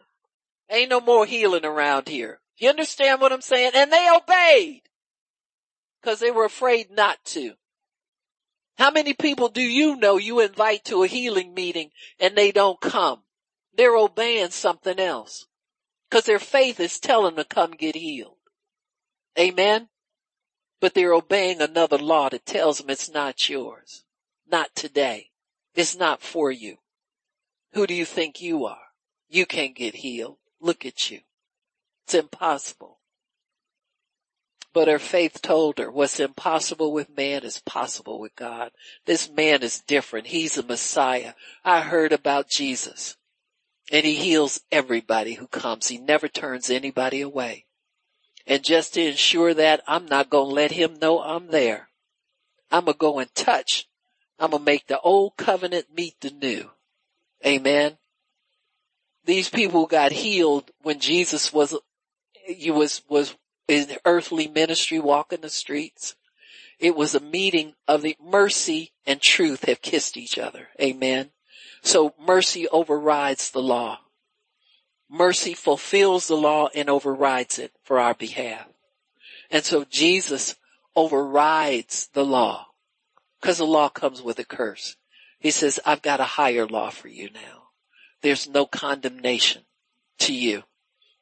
Ain't 0.70 0.88
no 0.88 1.02
more 1.02 1.26
healing 1.26 1.66
around 1.66 2.08
here. 2.08 2.40
You 2.56 2.70
understand 2.70 3.20
what 3.20 3.30
I'm 3.30 3.42
saying? 3.42 3.72
And 3.74 3.92
they 3.92 4.08
obeyed 4.10 4.82
because 6.00 6.18
they 6.18 6.30
were 6.30 6.46
afraid 6.46 6.90
not 6.90 7.22
to. 7.26 7.52
How 8.78 8.90
many 8.90 9.12
people 9.12 9.50
do 9.50 9.60
you 9.60 9.96
know 9.96 10.16
you 10.16 10.40
invite 10.40 10.86
to 10.86 11.02
a 11.02 11.08
healing 11.08 11.52
meeting 11.52 11.90
and 12.18 12.34
they 12.34 12.52
don't 12.52 12.80
come? 12.80 13.22
They're 13.76 13.96
obeying 13.96 14.50
something 14.50 14.98
else 14.98 15.46
because 16.08 16.24
their 16.24 16.38
faith 16.38 16.80
is 16.80 16.98
telling 16.98 17.34
them 17.34 17.44
to 17.44 17.54
come 17.54 17.72
get 17.72 17.96
healed. 17.96 18.36
Amen 19.38 19.88
but 20.80 20.94
they're 20.94 21.14
obeying 21.14 21.60
another 21.60 21.98
law 21.98 22.28
that 22.28 22.46
tells 22.46 22.78
them 22.78 22.90
it's 22.90 23.10
not 23.10 23.48
yours. 23.48 24.04
Not 24.50 24.74
today. 24.74 25.30
It's 25.74 25.96
not 25.96 26.22
for 26.22 26.50
you. 26.50 26.78
Who 27.72 27.86
do 27.86 27.94
you 27.94 28.04
think 28.04 28.40
you 28.40 28.64
are? 28.64 28.78
You 29.28 29.46
can't 29.46 29.76
get 29.76 29.96
healed. 29.96 30.38
Look 30.60 30.86
at 30.86 31.10
you. 31.10 31.20
It's 32.04 32.14
impossible. 32.14 32.98
But 34.72 34.88
her 34.88 34.98
faith 34.98 35.42
told 35.42 35.78
her 35.78 35.90
what's 35.90 36.20
impossible 36.20 36.92
with 36.92 37.16
man 37.16 37.42
is 37.42 37.60
possible 37.60 38.20
with 38.20 38.34
God. 38.36 38.70
This 39.06 39.30
man 39.30 39.62
is 39.62 39.80
different. 39.80 40.28
He's 40.28 40.56
a 40.56 40.62
Messiah. 40.62 41.34
I 41.64 41.80
heard 41.80 42.12
about 42.12 42.48
Jesus 42.48 43.16
and 43.90 44.04
he 44.04 44.14
heals 44.14 44.60
everybody 44.70 45.34
who 45.34 45.46
comes. 45.46 45.88
He 45.88 45.98
never 45.98 46.28
turns 46.28 46.70
anybody 46.70 47.20
away. 47.20 47.64
And 48.48 48.64
just 48.64 48.94
to 48.94 49.02
ensure 49.02 49.52
that, 49.52 49.82
I'm 49.86 50.06
not 50.06 50.30
going 50.30 50.48
to 50.48 50.54
let 50.54 50.72
him 50.72 50.98
know 50.98 51.20
I'm 51.20 51.48
there. 51.48 51.90
I'm 52.70 52.86
going 52.86 52.94
to 52.94 52.98
go 52.98 53.18
and 53.18 53.32
touch. 53.34 53.86
I'm 54.38 54.50
going 54.50 54.62
to 54.62 54.64
make 54.64 54.86
the 54.86 54.98
old 54.98 55.36
covenant 55.36 55.86
meet 55.94 56.14
the 56.20 56.30
new. 56.30 56.70
Amen. 57.44 57.98
These 59.26 59.50
people 59.50 59.86
got 59.86 60.12
healed 60.12 60.70
when 60.80 60.98
Jesus 60.98 61.52
was, 61.52 61.76
he 62.46 62.70
was, 62.70 63.02
was 63.10 63.36
in 63.68 63.86
earthly 64.06 64.48
ministry 64.48 64.98
walking 64.98 65.42
the 65.42 65.50
streets. 65.50 66.16
It 66.78 66.96
was 66.96 67.14
a 67.14 67.20
meeting 67.20 67.74
of 67.86 68.00
the 68.00 68.16
mercy 68.18 68.92
and 69.06 69.20
truth 69.20 69.66
have 69.66 69.82
kissed 69.82 70.16
each 70.16 70.38
other. 70.38 70.68
Amen. 70.80 71.32
So 71.82 72.14
mercy 72.18 72.66
overrides 72.68 73.50
the 73.50 73.62
law. 73.62 73.98
Mercy 75.10 75.54
fulfills 75.54 76.28
the 76.28 76.36
law 76.36 76.68
and 76.74 76.90
overrides 76.90 77.58
it 77.58 77.72
for 77.82 77.98
our 77.98 78.14
behalf. 78.14 78.66
And 79.50 79.64
so 79.64 79.84
Jesus 79.84 80.56
overrides 80.94 82.08
the 82.12 82.24
law 82.24 82.66
because 83.40 83.58
the 83.58 83.64
law 83.64 83.88
comes 83.88 84.20
with 84.20 84.38
a 84.38 84.44
curse. 84.44 84.96
He 85.38 85.50
says, 85.50 85.80
I've 85.86 86.02
got 86.02 86.20
a 86.20 86.24
higher 86.24 86.66
law 86.66 86.90
for 86.90 87.08
you 87.08 87.30
now. 87.32 87.68
There's 88.22 88.48
no 88.48 88.66
condemnation 88.66 89.62
to 90.18 90.34
you. 90.34 90.64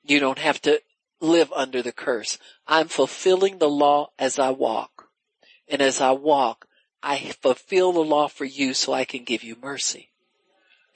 You 0.02 0.18
don't 0.18 0.38
have 0.38 0.60
to 0.62 0.80
live 1.20 1.52
under 1.54 1.82
the 1.82 1.92
curse. 1.92 2.38
I'm 2.66 2.88
fulfilling 2.88 3.58
the 3.58 3.68
law 3.68 4.10
as 4.18 4.38
I 4.38 4.50
walk. 4.50 5.08
And 5.68 5.82
as 5.82 6.00
I 6.00 6.12
walk, 6.12 6.66
I 7.02 7.18
fulfill 7.42 7.92
the 7.92 8.00
law 8.00 8.28
for 8.28 8.44
you 8.44 8.74
so 8.74 8.92
I 8.92 9.04
can 9.04 9.24
give 9.24 9.42
you 9.42 9.56
mercy. 9.62 10.10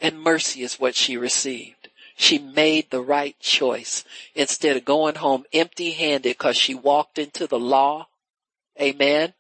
And 0.01 0.21
mercy 0.21 0.62
is 0.62 0.81
what 0.81 0.95
she 0.95 1.17
received. 1.17 1.80
She 2.20 2.38
made 2.38 2.90
the 2.90 3.01
right 3.01 3.34
choice 3.40 4.05
instead 4.34 4.76
of 4.76 4.84
going 4.84 5.14
home 5.14 5.47
empty 5.55 5.92
handed 5.92 6.36
because 6.36 6.55
she 6.55 6.74
walked 6.74 7.18
into 7.18 7.47
the 7.47 7.59
law. 7.59 8.09
Amen. 8.78 9.32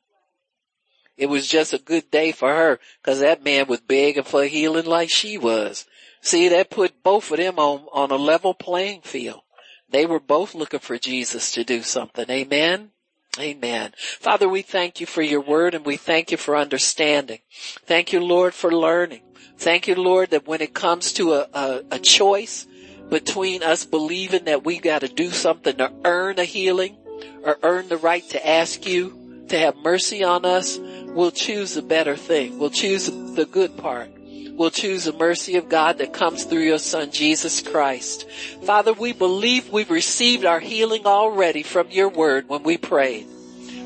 It 1.18 1.26
was 1.26 1.46
just 1.46 1.74
a 1.74 1.78
good 1.78 2.10
day 2.10 2.32
for 2.32 2.48
her 2.48 2.80
because 3.02 3.20
that 3.20 3.44
man 3.44 3.66
was 3.68 3.80
begging 3.82 4.22
for 4.22 4.44
healing 4.44 4.86
like 4.86 5.10
she 5.10 5.36
was. 5.36 5.84
See, 6.22 6.48
that 6.48 6.70
put 6.70 7.02
both 7.02 7.30
of 7.30 7.36
them 7.36 7.58
on, 7.58 7.86
on 7.92 8.10
a 8.10 8.16
level 8.16 8.54
playing 8.54 9.02
field. 9.02 9.42
They 9.90 10.06
were 10.06 10.18
both 10.18 10.54
looking 10.54 10.80
for 10.80 10.96
Jesus 10.96 11.52
to 11.52 11.64
do 11.64 11.82
something. 11.82 12.30
Amen. 12.30 12.92
Amen. 13.38 13.92
Father, 14.18 14.48
we 14.48 14.62
thank 14.62 15.00
you 15.00 15.06
for 15.06 15.20
your 15.20 15.42
word 15.42 15.74
and 15.74 15.84
we 15.84 15.98
thank 15.98 16.30
you 16.30 16.38
for 16.38 16.56
understanding. 16.56 17.40
Thank 17.84 18.14
you, 18.14 18.20
Lord, 18.20 18.54
for 18.54 18.72
learning. 18.72 19.20
Thank 19.58 19.86
you, 19.86 19.96
Lord, 19.96 20.30
that 20.30 20.46
when 20.46 20.62
it 20.62 20.72
comes 20.72 21.12
to 21.12 21.34
a, 21.34 21.46
a, 21.52 21.82
a 21.90 21.98
choice, 21.98 22.66
between 23.10 23.62
us 23.62 23.84
believing 23.84 24.44
that 24.44 24.64
we 24.64 24.78
got 24.78 25.00
to 25.00 25.08
do 25.08 25.30
something 25.30 25.76
to 25.76 25.92
earn 26.04 26.38
a 26.38 26.44
healing 26.44 26.96
or 27.42 27.58
earn 27.62 27.88
the 27.88 27.96
right 27.96 28.26
to 28.30 28.48
ask 28.48 28.86
you 28.86 29.44
to 29.48 29.58
have 29.58 29.76
mercy 29.76 30.22
on 30.22 30.44
us, 30.44 30.78
we'll 30.78 31.32
choose 31.32 31.74
the 31.74 31.82
better 31.82 32.16
thing. 32.16 32.58
We'll 32.58 32.70
choose 32.70 33.06
the 33.06 33.46
good 33.50 33.76
part. 33.76 34.10
We'll 34.52 34.70
choose 34.70 35.04
the 35.04 35.12
mercy 35.12 35.56
of 35.56 35.68
God 35.68 35.98
that 35.98 36.12
comes 36.12 36.44
through 36.44 36.62
your 36.62 36.78
son, 36.78 37.10
Jesus 37.10 37.62
Christ. 37.62 38.28
Father, 38.62 38.92
we 38.92 39.12
believe 39.12 39.70
we've 39.70 39.90
received 39.90 40.44
our 40.44 40.60
healing 40.60 41.06
already 41.06 41.62
from 41.62 41.90
your 41.90 42.10
word 42.10 42.48
when 42.48 42.62
we 42.62 42.76
prayed. 42.76 43.26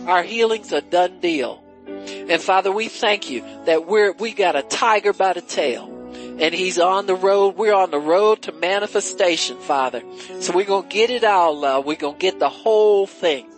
Our 0.07 0.23
healing's 0.23 0.73
a 0.73 0.83
done 0.83 1.21
deal. 1.21 1.63
And 1.87 2.43
Father, 2.43 2.73
we 2.73 2.89
thank 2.89 3.31
you 3.31 3.45
that 3.67 3.87
we're, 3.87 4.13
we 4.13 4.33
got 4.33 4.57
a 4.57 4.63
tiger 4.63 5.13
by 5.13 5.33
the 5.33 5.41
tail 5.41 5.94
and 6.39 6.55
he's 6.55 6.79
on 6.79 7.07
the 7.07 7.15
road. 7.15 7.57
We're 7.57 7.75
on 7.75 7.91
the 7.91 8.01
road 8.01 8.43
to 8.43 8.53
manifestation, 8.53 9.59
Father. 9.59 10.03
So 10.41 10.53
we're 10.53 10.65
going 10.65 10.89
to 10.89 10.95
get 10.95 11.11
it 11.11 11.25
all, 11.25 11.59
love. 11.59 11.85
We're 11.85 11.97
going 11.97 12.15
to 12.17 12.21
get 12.21 12.39
the 12.39 12.49
whole 12.49 13.07
thing. 13.07 13.49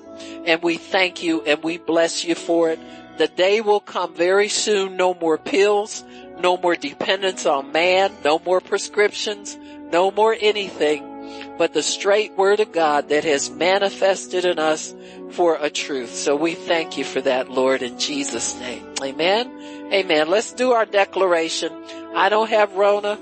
And 0.47 0.63
we 0.63 0.77
thank 0.77 1.23
you 1.23 1.43
and 1.43 1.63
we 1.63 1.79
bless 1.79 2.25
you 2.25 2.35
for 2.35 2.71
it. 2.71 2.79
The 3.19 3.29
day 3.29 3.61
will 3.61 3.81
come 3.81 4.15
very 4.15 4.49
soon. 4.49 4.97
No 4.97 5.15
more 5.15 5.39
pills, 5.39 6.05
no 6.39 6.57
more 6.57 6.77
dependence 6.77 7.47
on 7.47 7.73
man, 7.73 8.13
no 8.25 8.39
more 8.39 8.61
prescriptions, 8.61 9.57
no 9.91 10.11
more 10.11 10.37
anything, 10.39 11.16
but 11.59 11.73
the 11.73 11.83
straight 11.83 12.37
word 12.37 12.61
of 12.61 12.73
God 12.73 13.09
that 13.09 13.25
has 13.25 13.51
manifested 13.51 14.45
in 14.45 14.59
us 14.59 14.95
for 15.33 15.57
a 15.61 15.71
truth. 15.71 16.15
So 16.15 16.37
we 16.37 16.55
thank 16.55 16.97
you 16.99 17.05
for 17.05 17.21
that, 17.21 17.51
Lord, 17.51 17.83
in 17.83 17.99
Jesus 17.99 18.59
name. 18.61 18.87
Amen. 19.03 19.51
Amen. 19.93 20.29
Let's 20.29 20.53
do 20.53 20.73
our 20.73 20.87
declaration. 20.87 21.73
I 22.15 22.29
don't 22.29 22.51
have 22.51 22.75
Rona 22.75 23.19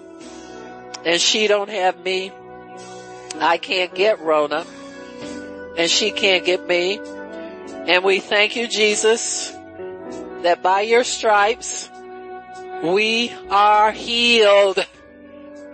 and 1.05 1.21
she 1.21 1.47
don't 1.47 1.71
have 1.71 2.03
me. 2.05 2.33
I 3.37 3.59
can't 3.59 3.95
get 3.95 4.21
Rona 4.21 4.67
and 5.77 5.91
she 5.91 6.11
can't 6.11 6.45
get 6.45 6.67
me. 6.67 7.01
And 7.87 8.05
we 8.05 8.21
thank 8.21 8.57
you, 8.57 8.67
Jesus, 8.67 9.51
that 10.43 10.63
by 10.63 10.83
your 10.83 11.05
stripes 11.05 11.91
We 12.85 13.33
are 13.49 13.93
healed. 13.93 14.85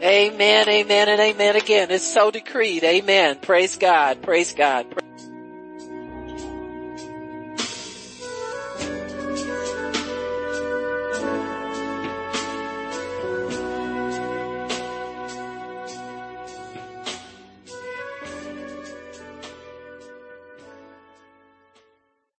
Amen, 0.03 0.69
amen, 0.69 1.09
and 1.11 1.21
amen 1.21 1.57
again. 1.57 1.91
It's 1.91 2.07
so 2.07 2.31
decreed. 2.31 2.85
Amen. 2.85 3.37
Praise 3.41 3.77
God. 3.77 4.23
Praise 4.23 4.55
God. 4.55 4.87